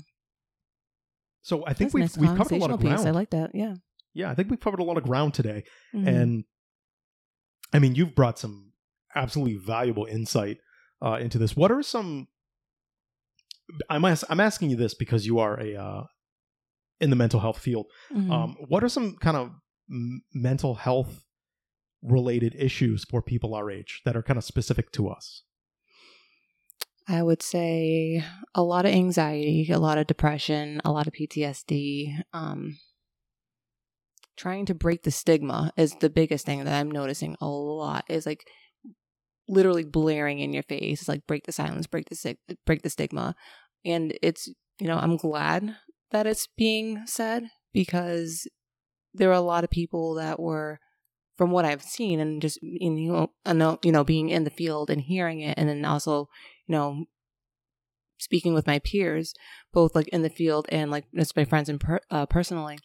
So 1.42 1.64
I 1.66 1.72
think 1.72 1.92
That's 1.92 1.94
we've 1.94 2.02
nice 2.02 2.18
we've 2.18 2.36
covered 2.36 2.52
a 2.56 2.58
lot 2.58 2.70
of 2.70 2.80
piece. 2.80 2.88
ground. 2.90 3.08
I 3.08 3.12
like 3.12 3.30
that. 3.30 3.50
Yeah. 3.54 3.74
yeah, 4.12 4.30
I 4.30 4.34
think 4.34 4.50
we've 4.50 4.60
covered 4.60 4.80
a 4.80 4.84
lot 4.84 4.98
of 4.98 5.04
ground 5.04 5.32
today. 5.34 5.64
Mhm. 5.94 6.06
And 6.06 6.44
I 7.72 7.78
mean, 7.78 7.94
you've 7.94 8.14
brought 8.14 8.38
some 8.38 8.72
absolutely 9.14 9.56
valuable 9.56 10.04
insight 10.04 10.58
uh, 11.02 11.18
into 11.20 11.38
this. 11.38 11.56
What 11.56 11.70
are 11.70 11.82
some? 11.82 12.28
I'm 13.90 14.04
as, 14.04 14.24
I'm 14.28 14.40
asking 14.40 14.70
you 14.70 14.76
this 14.76 14.94
because 14.94 15.26
you 15.26 15.38
are 15.38 15.60
a 15.60 15.76
uh, 15.76 16.02
in 17.00 17.10
the 17.10 17.16
mental 17.16 17.40
health 17.40 17.58
field. 17.58 17.86
Mhm. 18.12 18.30
Um, 18.30 18.56
what 18.68 18.82
are 18.82 18.88
some 18.88 19.16
kind 19.16 19.36
of 19.36 19.50
m- 19.90 20.22
mental 20.32 20.74
health 20.76 21.24
related 22.02 22.54
issues 22.56 23.04
for 23.04 23.20
people 23.20 23.54
our 23.54 23.70
age 23.70 24.02
that 24.04 24.16
are 24.16 24.22
kind 24.22 24.38
of 24.38 24.44
specific 24.44 24.90
to 24.92 25.08
us? 25.08 25.42
I 27.10 27.22
would 27.22 27.42
say 27.42 28.22
a 28.54 28.62
lot 28.62 28.84
of 28.84 28.92
anxiety, 28.92 29.70
a 29.72 29.78
lot 29.78 29.96
of 29.96 30.06
depression, 30.06 30.80
a 30.84 30.92
lot 30.92 31.06
of 31.06 31.14
PTSD. 31.14 32.22
Um, 32.32 32.78
trying 34.36 34.66
to 34.66 34.74
break 34.74 35.02
the 35.02 35.10
stigma 35.10 35.72
is 35.76 35.96
the 35.96 36.10
biggest 36.10 36.46
thing 36.46 36.64
that 36.64 36.78
I'm 36.78 36.90
noticing 36.90 37.36
a 37.40 37.48
lot. 37.48 38.04
Is 38.08 38.26
like 38.26 38.46
literally 39.48 39.84
blaring 39.84 40.38
in 40.38 40.52
your 40.52 40.62
face. 40.62 41.00
It's 41.00 41.08
like 41.08 41.26
break 41.26 41.46
the 41.46 41.52
silence, 41.52 41.86
break 41.86 42.08
the 42.08 42.36
break 42.66 42.82
the 42.82 42.90
stigma, 42.90 43.34
and 43.84 44.16
it's 44.22 44.48
you 44.78 44.86
know 44.86 44.98
I'm 44.98 45.16
glad 45.16 45.76
that 46.10 46.26
it's 46.26 46.48
being 46.56 47.06
said 47.06 47.44
because 47.72 48.46
there 49.14 49.30
are 49.30 49.34
a 49.34 49.40
lot 49.40 49.64
of 49.64 49.70
people 49.70 50.14
that 50.14 50.38
were 50.38 50.78
from 51.36 51.50
what 51.50 51.64
I've 51.64 51.82
seen 51.82 52.20
and 52.20 52.42
just 52.42 52.58
you 52.62 52.90
know 53.46 53.78
you 53.82 53.92
know 53.92 54.04
being 54.04 54.28
in 54.28 54.44
the 54.44 54.50
field 54.50 54.90
and 54.90 55.00
hearing 55.00 55.40
it, 55.40 55.58
and 55.58 55.68
then 55.68 55.84
also 55.84 56.28
you 56.66 56.72
know 56.72 57.04
speaking 58.18 58.52
with 58.52 58.66
my 58.66 58.80
peers, 58.80 59.32
both 59.72 59.94
like 59.94 60.08
in 60.08 60.22
the 60.22 60.30
field 60.30 60.66
and 60.70 60.90
like 60.90 61.04
just 61.14 61.36
my 61.36 61.44
friends 61.44 61.68
and 61.68 61.80
per- 61.80 62.00
uh, 62.10 62.26
personally. 62.26 62.78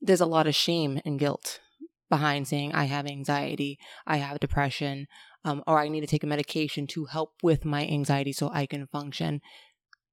There's 0.00 0.20
a 0.20 0.26
lot 0.26 0.46
of 0.46 0.54
shame 0.54 1.00
and 1.06 1.18
guilt 1.18 1.60
behind 2.08 2.46
saying 2.48 2.74
I 2.74 2.84
have 2.84 3.06
anxiety, 3.06 3.78
I 4.06 4.18
have 4.18 4.40
depression, 4.40 5.06
um, 5.44 5.62
or 5.66 5.78
I 5.78 5.88
need 5.88 6.00
to 6.00 6.06
take 6.06 6.24
a 6.24 6.26
medication 6.26 6.86
to 6.88 7.06
help 7.06 7.32
with 7.42 7.64
my 7.64 7.86
anxiety 7.86 8.32
so 8.32 8.50
I 8.52 8.66
can 8.66 8.86
function. 8.86 9.40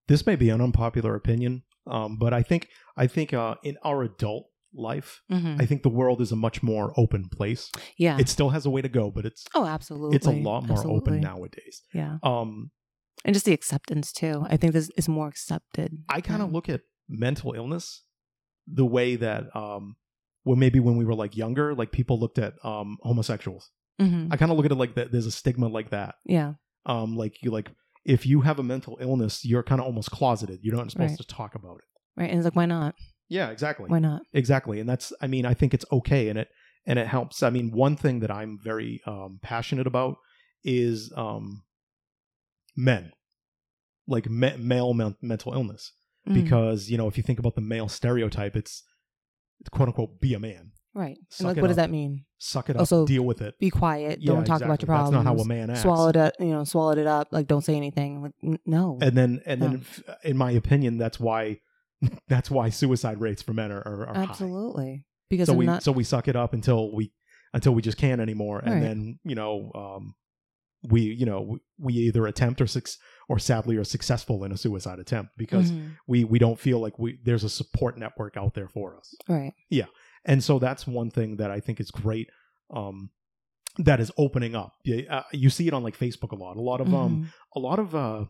This 0.07 0.25
may 0.25 0.35
be 0.35 0.49
an 0.49 0.61
unpopular 0.61 1.15
opinion, 1.15 1.63
um, 1.87 2.17
but 2.17 2.33
I 2.33 2.41
think 2.43 2.67
I 2.97 3.07
think 3.07 3.33
uh, 3.33 3.55
in 3.63 3.77
our 3.83 4.03
adult 4.03 4.47
life, 4.75 5.21
hmm 5.29 5.55
I 5.59 5.65
think 5.65 5.83
the 5.83 5.89
world 5.89 6.19
is 6.21 6.31
a 6.31 6.35
much 6.35 6.63
more 6.63 6.93
open 6.97 7.29
place. 7.29 7.69
yeah. 7.97 8.17
It 8.19 8.27
still 8.27 8.49
has 8.49 8.65
a 8.65 8.69
way 8.69 8.81
to 8.81 8.89
go, 8.89 9.11
but 9.11 9.25
it's 9.25 9.45
oh, 9.53 9.65
absolutely. 9.65 10.15
it's 10.15 10.27
a 10.27 10.31
lot 10.31 10.65
more 10.67 10.77
Absolutely. 10.77 10.97
open 10.97 11.19
nowadays. 11.21 11.83
Yeah. 11.93 12.17
Um, 12.23 12.71
And 13.25 13.33
just 13.33 13.45
the 13.45 13.53
acceptance 13.53 14.11
too. 14.11 14.43
I 14.49 14.57
think 14.57 14.73
this 14.73 14.89
is 14.97 15.07
more 15.07 15.27
accepted. 15.27 15.99
I 16.09 16.21
kind 16.21 16.41
of 16.41 16.51
look 16.51 16.67
at 16.69 16.81
mental 17.07 17.53
illness 17.53 18.03
the 18.67 18.85
way 18.85 19.15
that 19.15 19.55
um, 19.55 19.95
well 20.45 20.55
maybe 20.55 20.79
when 20.79 20.97
we 20.97 21.05
were 21.05 21.15
like 21.15 21.35
younger, 21.37 21.73
like 21.75 21.91
people 21.91 22.19
looked 22.19 22.37
at 22.39 22.53
um, 22.65 22.97
homosexuals. 23.01 23.69
mhm. 24.01 24.27
I 24.31 24.37
kind 24.37 24.51
of 24.51 24.57
look 24.57 24.65
at 24.65 24.71
it 24.71 24.75
like 24.75 24.95
that. 24.95 25.11
There's 25.11 25.25
a 25.25 25.31
stigma 25.31 25.67
like 25.67 25.89
that. 25.91 26.15
Yeah. 26.25 26.53
Um, 26.85 27.15
like 27.15 27.41
you 27.43 27.51
like 27.51 27.71
if 28.05 28.25
you 28.25 28.41
have 28.41 28.59
a 28.59 28.63
mental 28.63 28.97
illness, 28.99 29.45
you're 29.45 29.63
kind 29.63 29.79
of 29.79 29.87
almost 29.87 30.11
closeted. 30.11 30.59
You're 30.61 30.75
not 30.75 30.91
supposed 30.91 31.11
Right. 31.11 31.17
to 31.19 31.27
talk 31.27 31.55
about 31.55 31.77
it. 31.77 31.85
Right. 32.17 32.29
And 32.29 32.37
it's 32.39 32.45
like, 32.45 32.55
why 32.55 32.65
not? 32.65 32.95
Yeah, 33.29 33.49
exactly. 33.49 33.89
Why 33.89 33.99
not? 33.99 34.21
exactly 34.33 34.79
and 34.79 34.87
that's 34.89 35.13
i 35.21 35.27
mean 35.27 35.45
i 35.45 35.53
think 35.53 35.73
it's 35.73 35.85
okay 35.91 36.27
and 36.29 36.37
it 36.37 36.49
and 36.85 36.99
it 36.99 37.07
helps 37.07 37.41
i 37.41 37.49
mean 37.49 37.71
one 37.71 37.95
thing 37.95 38.19
that 38.19 38.29
i'm 38.29 38.59
very 38.63 39.01
um 39.07 39.39
passionate 39.41 39.87
about 39.87 40.17
is 40.63 41.11
um 41.15 41.63
men 42.75 43.11
like 44.07 44.29
me- 44.29 44.57
male 44.57 44.93
men- 44.93 45.15
mental 45.21 45.53
illness 45.53 45.91
Mhm. 46.27 46.33
because 46.33 46.89
you 46.89 46.97
know 46.97 47.07
if 47.07 47.15
you 47.17 47.23
think 47.23 47.39
about 47.39 47.55
the 47.55 47.61
male 47.61 47.87
stereotype 47.89 48.55
it's 48.55 48.83
quote 49.71 49.89
unquote 49.89 50.19
be 50.19 50.33
a 50.33 50.39
man 50.39 50.71
right. 50.93 51.17
suck 51.29 51.39
And 51.47 51.55
like, 51.55 51.61
what 51.61 51.67
does 51.69 51.77
that 51.77 51.89
mean? 51.89 52.25
suck 52.37 52.69
it 52.69 52.75
up 52.75 52.81
Also, 52.81 53.05
deal 53.07 53.23
with 53.23 53.41
it 53.41 53.57
Be 53.59 53.69
quiet. 53.69 54.19
Yeah, 54.21 54.33
don't 54.33 54.43
talk 54.45 54.61
about 54.61 54.81
your 54.81 54.87
problems. 54.87 55.11
that's 55.13 55.23
not 55.25 55.35
how 55.37 55.41
a 55.41 55.45
man 55.45 55.69
acts 55.69 55.81
Swallowed 55.81 56.15
it. 56.17 56.35
You 56.39 56.47
know, 56.47 56.63
swallowed 56.65 56.97
it 56.97 57.07
up. 57.07 57.29
Like, 57.31 57.47
don't 57.47 57.63
say 57.63 57.75
anything. 57.75 58.21
Like, 58.21 58.33
n- 58.43 58.59
no. 58.65 58.97
and 59.01 59.15
then 59.17 59.41
and 59.45 59.61
then 59.61 59.71
No. 59.71 59.77
f- 59.77 60.03
in 60.23 60.35
my 60.37 60.51
opinion 60.51 60.97
that's 60.97 61.19
why 61.19 61.59
that's 62.27 62.51
why 62.51 62.69
suicide 62.69 63.21
rates 63.21 63.41
for 63.41 63.53
men 63.53 63.71
are, 63.71 63.79
are, 63.79 64.07
are 64.07 64.13
high 64.15 64.23
Absolutely. 64.23 65.05
Because 65.29 65.47
so 65.47 65.53
we 65.53 65.65
not. 65.65 65.83
so 65.83 65.91
we 65.91 66.03
suck 66.03 66.27
it 66.27 66.35
up 66.35 66.53
until 66.53 66.93
we 66.93 67.11
until 67.53 67.73
we 67.73 67.81
just 67.81 67.97
can't 67.97 68.19
anymore 68.19 68.59
and 68.59 68.73
Right. 68.73 68.81
then 68.83 69.19
you 69.23 69.35
know 69.35 69.71
um 69.73 70.15
we 70.89 71.01
you 71.01 71.25
know 71.25 71.57
we 71.79 71.93
either 71.93 72.25
attempt 72.27 72.59
or 72.61 72.67
suc 72.67 72.87
or 73.29 73.39
sadly 73.39 73.77
are 73.77 73.83
successful 73.85 74.43
in 74.43 74.51
a 74.51 74.57
suicide 74.57 74.99
attempt 74.99 75.31
because 75.37 75.71
Mhm. 75.71 75.91
we 76.07 76.23
we 76.25 76.39
don't 76.39 76.59
feel 76.59 76.79
like 76.79 76.99
we 76.99 77.19
there's 77.23 77.43
a 77.45 77.49
support 77.49 77.97
network 77.97 78.35
out 78.37 78.53
there 78.53 78.67
for 78.67 78.97
us 78.97 79.15
Right. 79.29 79.53
Yeah. 79.69 79.85
And 80.25 80.43
so 80.43 80.59
that's 80.59 80.85
one 80.87 81.09
thing 81.09 81.37
that 81.37 81.51
i 81.51 81.59
think 81.59 81.79
is 81.79 81.89
great 81.91 82.29
um 82.73 83.09
that 83.77 83.99
is 83.99 84.11
opening 84.17 84.55
up 84.55 84.73
Yeah, 84.83 85.01
uh, 85.09 85.23
you 85.31 85.49
see 85.49 85.67
it 85.67 85.73
on 85.73 85.83
like 85.83 85.97
facebook 85.97 86.31
a 86.31 86.35
lot 86.35 86.57
a 86.57 86.61
lot 86.61 86.81
of 86.81 86.93
um 86.93 87.31
a 87.55 87.59
lot 87.59 87.79
of 87.79 87.95
uh 87.95 88.25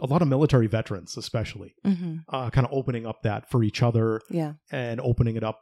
a 0.00 0.06
lot 0.06 0.22
of 0.22 0.28
military 0.28 0.66
veterans 0.68 1.16
especially 1.18 1.74
hmm 1.84 2.16
uh 2.28 2.48
kind 2.50 2.66
of 2.66 2.72
opening 2.72 3.06
up 3.06 3.22
that 3.22 3.50
for 3.50 3.62
each 3.62 3.82
other 3.82 4.20
Yeah. 4.30 4.54
and 4.70 4.98
opening 5.00 5.36
it 5.36 5.44
up 5.44 5.60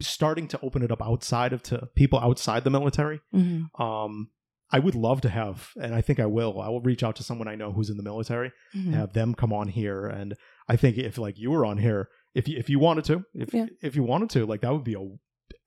starting 0.00 0.48
to 0.48 0.60
open 0.62 0.82
it 0.82 0.90
up 0.90 1.02
outside 1.02 1.52
of 1.52 1.62
to 1.64 1.88
people 1.94 2.18
outside 2.18 2.64
the 2.64 2.70
military 2.70 3.20
hmm 3.32 3.62
um 3.78 4.30
i 4.72 4.78
would 4.78 4.94
love 4.94 5.20
to 5.20 5.28
have 5.28 5.70
and 5.80 5.94
i 5.94 6.00
think 6.00 6.18
i 6.20 6.26
will 6.26 6.60
i 6.60 6.68
will 6.68 6.80
reach 6.82 7.02
out 7.02 7.16
to 7.16 7.22
someone 7.22 7.48
i 7.48 7.54
know 7.54 7.72
who's 7.72 7.90
in 7.90 7.96
the 7.96 8.02
military 8.02 8.52
hmm 8.72 8.92
have 8.92 9.12
them 9.12 9.34
come 9.34 9.52
on 9.52 9.68
here 9.68 10.06
and 10.06 10.34
i 10.68 10.76
think 10.76 10.96
if 10.98 11.18
like 11.18 11.38
you 11.38 11.50
were 11.50 11.64
on 11.66 11.78
here 11.78 12.08
if 12.34 12.48
you 12.48 12.56
if 12.58 12.68
you 12.70 12.78
wanted 12.78 13.04
to 13.04 13.24
if 13.34 13.52
Yeah. 13.54 13.66
if 13.82 13.96
you 13.96 14.02
wanted 14.02 14.30
to 14.30 14.46
like 14.46 14.60
that 14.62 14.72
would 14.72 14.84
be 14.84 14.94
a 14.94 15.04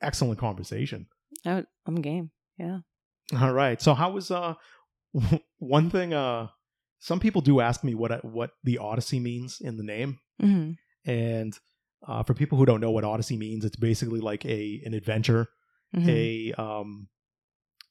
excellent 0.02 0.40
conversation 0.40 1.08
I 1.46 1.56
would, 1.56 1.68
I'm 1.86 1.96
game. 2.02 2.32
Yeah. 2.58 2.80
all 3.42 3.52
right 3.54 3.82
so 3.82 3.94
how 3.94 4.12
was 4.12 4.32
uh 4.32 4.54
one 5.60 5.90
thing 5.90 6.14
uh 6.14 6.48
some 7.00 7.20
people 7.20 7.42
do 7.42 7.60
ask 7.60 7.84
me 7.84 7.96
what 7.96 8.24
what 8.24 8.52
the 8.64 8.78
odyssey 8.78 9.20
means 9.20 9.60
in 9.62 9.78
the 9.78 9.84
name 9.84 10.20
hmm 10.40 10.72
and 11.06 11.58
uh, 12.08 12.24
for 12.24 12.34
people 12.34 12.58
who 12.58 12.66
don't 12.66 12.82
know 12.82 12.92
what 12.92 13.04
odyssey 13.04 13.38
means 13.38 13.64
it's 13.66 13.76
basically 13.76 14.20
like 14.20 14.46
a 14.46 14.82
an 14.86 14.94
adventure 14.94 15.48
hmm 15.94 16.10
a 16.10 16.54
um, 16.58 17.08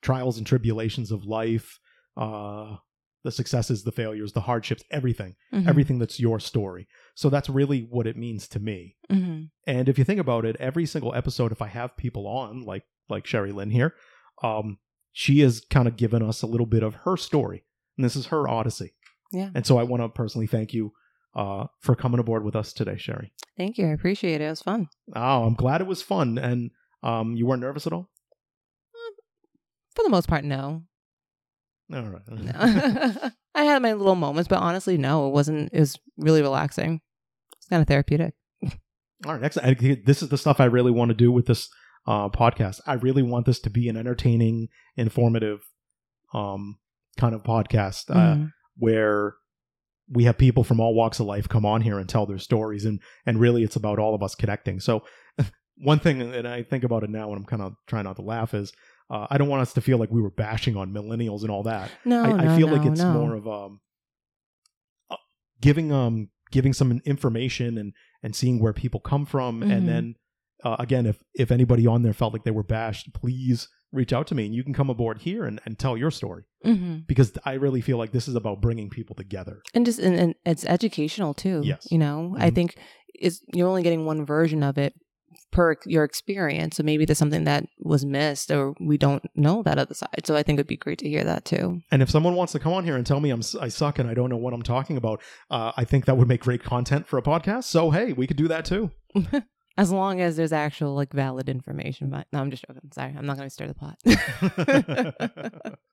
trials 0.03 0.37
and 0.39 0.47
tribulations 0.47 1.11
of 1.11 1.25
life, 1.25 1.79
uh, 2.17 2.77
the 3.25 3.31
successes, 3.31 3.85
the 3.85 3.93
failures, 3.93 4.33
the 4.33 4.41
hardships, 4.43 4.83
everything, 4.91 5.37
Mhm. 5.53 5.69
everything 5.69 5.99
that's 6.01 6.19
your 6.19 6.41
story. 6.41 6.89
So 7.15 7.31
that's 7.31 7.49
really 7.49 7.83
what 7.83 8.07
it 8.09 8.17
means 8.17 8.49
to 8.49 8.59
me. 8.61 8.97
Mhm. 9.09 9.51
And 9.67 9.89
if 9.89 9.97
you 9.97 10.05
think 10.05 10.19
about 10.21 10.45
it, 10.45 10.57
every 10.59 10.87
single 10.87 11.15
episode, 11.15 11.53
if 11.53 11.63
I 11.63 11.69
have 11.69 11.97
people 11.97 12.27
on, 12.27 12.63
like 12.63 12.85
like 13.09 13.25
Sherilyn 13.25 13.71
here, 13.73 13.95
um, 14.43 14.79
she 15.13 15.41
has 15.41 15.61
kind 15.61 15.87
of 15.87 15.97
given 15.97 16.23
us 16.23 16.41
a 16.43 16.47
little 16.47 16.67
bit 16.67 16.83
of 16.83 16.95
her 17.05 17.17
story, 17.17 17.65
and 17.97 18.05
this 18.05 18.17
is 18.17 18.27
her 18.27 18.49
odyssey. 18.49 18.95
Yeah. 19.33 19.51
And 19.55 19.67
so 19.67 19.77
I 19.79 19.83
want 19.83 20.03
to 20.03 20.09
personally 20.09 20.47
thank 20.47 20.73
you 20.75 20.93
uh, 21.35 21.67
for 21.81 21.95
coming 21.95 22.21
aboard 22.21 22.45
with 22.45 22.55
us 22.55 22.73
today, 22.75 22.97
Sherry. 22.99 23.33
Thank 23.57 23.79
you. 23.79 23.87
I 23.87 23.93
appreciate 23.93 24.41
it. 24.43 24.45
It 24.45 24.51
was 24.51 24.61
fun. 24.63 24.89
Oh, 25.17 25.45
I'm 25.45 25.55
glad 25.55 25.81
it 25.81 25.87
was 25.87 26.03
fun, 26.03 26.37
and 26.39 26.71
um, 27.03 27.35
you 27.37 27.47
weren't 27.47 27.63
nervous 27.63 27.87
at 27.87 27.93
all. 27.95 28.11
For 29.95 30.03
the 30.03 30.11
most 30.11 30.29
part, 30.29 30.45
no. 30.45 30.83
All 31.93 32.03
right. 32.03 32.23
No. 32.29 33.31
I 33.55 33.65
had 33.65 33.83
my 33.83 33.93
little 33.93 34.15
moments, 34.15 34.49
but 34.49 34.59
honestly, 34.61 34.97
no, 34.97 35.29
it 35.29 35.33
wasn't. 35.33 35.71
It 35.73 35.81
was 35.81 35.99
really 36.17 36.41
relaxing. 36.43 37.01
It's 37.59 37.67
kind 37.67 37.83
of 37.83 37.89
therapeutic. 37.89 38.35
All 39.27 39.35
right, 39.35 39.43
excellent. 39.43 39.83
I- 39.83 40.03
This 40.05 40.23
is 40.23 40.29
the 40.31 40.39
stuff 40.39 40.61
I 40.61 40.65
really 40.67 40.91
want 40.91 41.11
to 41.11 41.15
do 41.15 41.31
with 41.31 41.47
this 41.47 41.69
uh, 42.07 42.29
podcast. 42.31 42.81
I 42.87 42.95
really 42.95 43.23
want 43.23 43.47
this 43.47 43.61
to 43.61 43.71
be 43.71 43.89
an 43.89 43.97
entertaining, 43.97 44.69
informative, 44.97 45.61
um, 46.33 46.79
kind 47.19 47.35
of 47.35 47.43
podcast 47.43 48.11
uh, 48.11 48.37
Mhm. 48.37 48.53
where 48.79 49.35
we 50.11 50.25
have 50.25 50.39
people 50.39 50.65
from 50.65 50.81
all 50.81 50.95
walks 50.95 51.21
of 51.21 51.27
life 51.27 51.49
come 51.49 51.65
on 51.67 51.81
here 51.83 51.99
and 51.99 52.09
tell 52.09 52.25
their 52.27 52.39
stories, 52.39 52.85
and 52.87 53.01
and 53.27 53.39
really, 53.39 53.63
it's 53.63 53.77
about 53.77 53.99
all 53.99 54.15
of 54.15 54.23
us 54.23 54.35
connecting. 54.35 54.81
So, 54.81 55.03
one 55.77 55.99
thing, 56.01 56.23
and 56.23 56.49
I 56.49 56.63
think 56.63 56.85
about 56.85 57.03
it 57.05 57.11
now, 57.11 57.29
and 57.29 57.37
I'm 57.39 57.45
kind 57.47 57.63
of 57.63 57.75
trying 57.87 58.05
not 58.05 58.17
to 58.17 58.23
laugh, 58.23 58.55
is 58.55 58.73
uh, 59.11 59.27
I 59.31 59.39
don't 59.39 59.49
want 59.49 59.63
us 59.63 59.73
to 59.75 59.81
feel 59.81 59.99
like 59.99 60.11
we 60.11 60.21
were 60.23 60.31
bashing 60.31 60.77
on 60.77 60.93
millennials 60.93 61.43
and 61.43 61.51
all 61.51 61.63
that. 61.65 61.91
No, 62.05 62.23
I, 62.23 62.33
no, 62.33 62.53
I 62.53 62.57
feel 62.57 62.69
like 62.69 62.87
it's 62.87 63.01
no. 63.01 63.13
more 63.13 63.35
of 63.35 63.47
um 63.49 63.81
uh, 65.11 65.17
giving 65.61 65.93
um 65.93 66.29
giving 66.51 66.73
some 66.73 67.01
information 67.05 67.79
and 67.79 67.93
and 68.23 68.35
seeing 68.37 68.59
where 68.61 68.73
people 68.73 69.01
come 69.01 69.25
from 69.27 69.61
Mhm. 69.61 69.73
and 69.73 69.89
then 69.89 70.15
uh, 70.65 70.77
again 70.79 71.07
if 71.07 71.23
if 71.35 71.51
anybody 71.51 71.87
on 71.87 72.03
there 72.03 72.13
felt 72.13 72.33
like 72.33 72.45
they 72.45 72.51
were 72.51 72.63
bashed 72.63 73.13
please 73.15 73.69
reach 73.91 74.13
out 74.13 74.27
to 74.27 74.35
me 74.35 74.47
and 74.47 74.55
you 74.55 74.65
can 74.65 74.73
come 74.73 74.89
aboard 74.89 75.19
here 75.19 75.45
and, 75.45 75.61
and 75.67 75.79
tell 75.79 75.97
your 75.99 76.11
story 76.11 76.45
Mhm. 76.65 77.07
because 77.07 77.33
i 77.45 77.53
really 77.55 77.81
feel 77.83 77.99
like 77.99 78.13
this 78.13 78.27
is 78.29 78.35
about 78.35 78.61
bringing 78.63 78.89
people 78.89 79.15
together 79.15 79.61
and 79.75 79.85
just 79.85 79.99
and, 79.99 80.19
and 80.19 80.35
it's 80.47 80.65
educational 80.65 81.35
too. 81.35 81.61
Yes. 81.65 81.89
you 81.91 81.99
know, 81.99 82.35
I 82.39 82.51
Mhm. 82.51 82.55
think 82.55 82.77
is 83.21 83.43
you're 83.53 83.69
only 83.69 83.83
getting 83.83 84.05
one 84.07 84.25
version 84.25 84.63
of 84.63 84.79
it 84.79 84.95
per 85.51 85.77
your 85.87 86.05
experience. 86.05 86.77
So 86.77 86.83
maybe 86.83 87.05
there's 87.05 87.19
something 87.19 87.45
that 87.45 87.67
was 87.79 88.05
missed 88.05 88.51
or 88.51 88.75
we 88.81 88.99
don't 88.99 89.25
know 89.35 89.63
that 89.63 89.79
other 89.79 89.95
side. 89.95 90.25
So 90.25 90.37
I 90.37 90.43
think 90.43 90.59
it'd 90.59 90.67
be 90.67 90.77
great 90.77 90.99
to 91.01 91.09
hear 91.09 91.25
that 91.25 91.45
too. 91.45 91.81
And 91.91 92.03
if 92.03 92.11
someone 92.11 92.35
wants 92.35 92.53
to 92.53 92.59
come 92.59 92.73
on 92.73 92.85
here 92.85 92.97
and 92.97 93.07
tell 93.07 93.21
me 93.21 93.31
I'm 93.31 93.43
I 93.61 93.69
suck 93.69 93.99
and 93.99 94.09
I 94.09 94.15
don't 94.15 94.31
know 94.31 94.37
what 94.37 94.53
I'm 94.53 94.63
talking 94.63 94.97
about, 94.97 95.23
uh, 95.51 95.73
I 95.77 95.85
think 95.85 96.07
that 96.07 96.17
would 96.17 96.29
make 96.29 96.43
great 96.43 96.63
content 96.63 97.07
for 97.07 97.19
a 97.19 97.23
podcast. 97.23 97.65
So 97.65 97.91
hey, 97.91 98.13
we 98.13 98.27
could 98.27 98.37
do 98.37 98.49
that 98.49 98.65
too. 98.65 98.91
As 99.79 99.91
long 99.91 100.21
as 100.21 100.37
there's 100.37 100.53
actual 100.53 100.95
like 100.95 101.13
valid 101.13 101.49
information. 101.49 102.11
But 102.11 102.27
no, 102.33 102.41
I'm 102.41 102.51
just 102.51 102.65
joking. 102.67 102.91
Sorry, 102.93 103.15
I'm 103.17 103.25
not 103.25 103.37
going 103.37 103.49
to 103.49 103.51
stir 103.51 103.69
the 103.69 103.75
pot. 103.75 103.97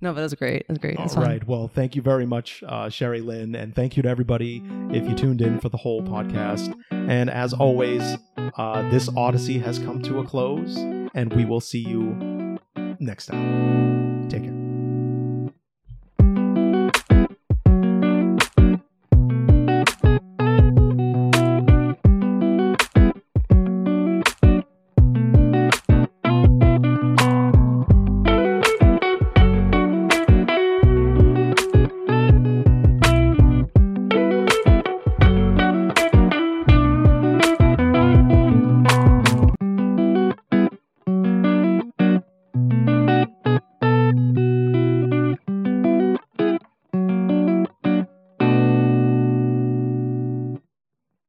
no, 0.00 0.12
but 0.12 0.22
was 0.22 0.34
great. 0.34 0.66
Was 0.68 0.78
great. 0.78 0.98
All 0.98 1.08
right. 1.16 1.46
Well, 1.46 1.68
thank 1.68 1.96
you 1.96 2.02
very 2.02 2.26
much, 2.26 2.62
uh, 2.66 2.86
Sherilyn, 2.86 3.56
and 3.60 3.74
thank 3.74 3.96
you 3.96 4.02
to 4.02 4.08
everybody 4.08 4.62
if 4.90 5.08
you 5.08 5.14
tuned 5.14 5.40
in 5.40 5.60
for 5.60 5.68
the 5.68 5.78
whole 5.78 6.02
podcast. 6.02 6.74
And 6.90 7.30
as 7.30 7.52
always, 7.52 8.16
uh, 8.56 8.88
this 8.90 9.08
Odyssey 9.16 9.58
has 9.58 9.78
come 9.78 10.02
to 10.02 10.18
a 10.18 10.24
close, 10.24 10.76
and 10.76 11.32
we 11.32 11.44
will 11.44 11.60
see 11.60 11.80
you 11.80 12.58
next 12.98 13.26
time. 13.26 14.28
Take 14.28 14.44
care. 14.44 14.65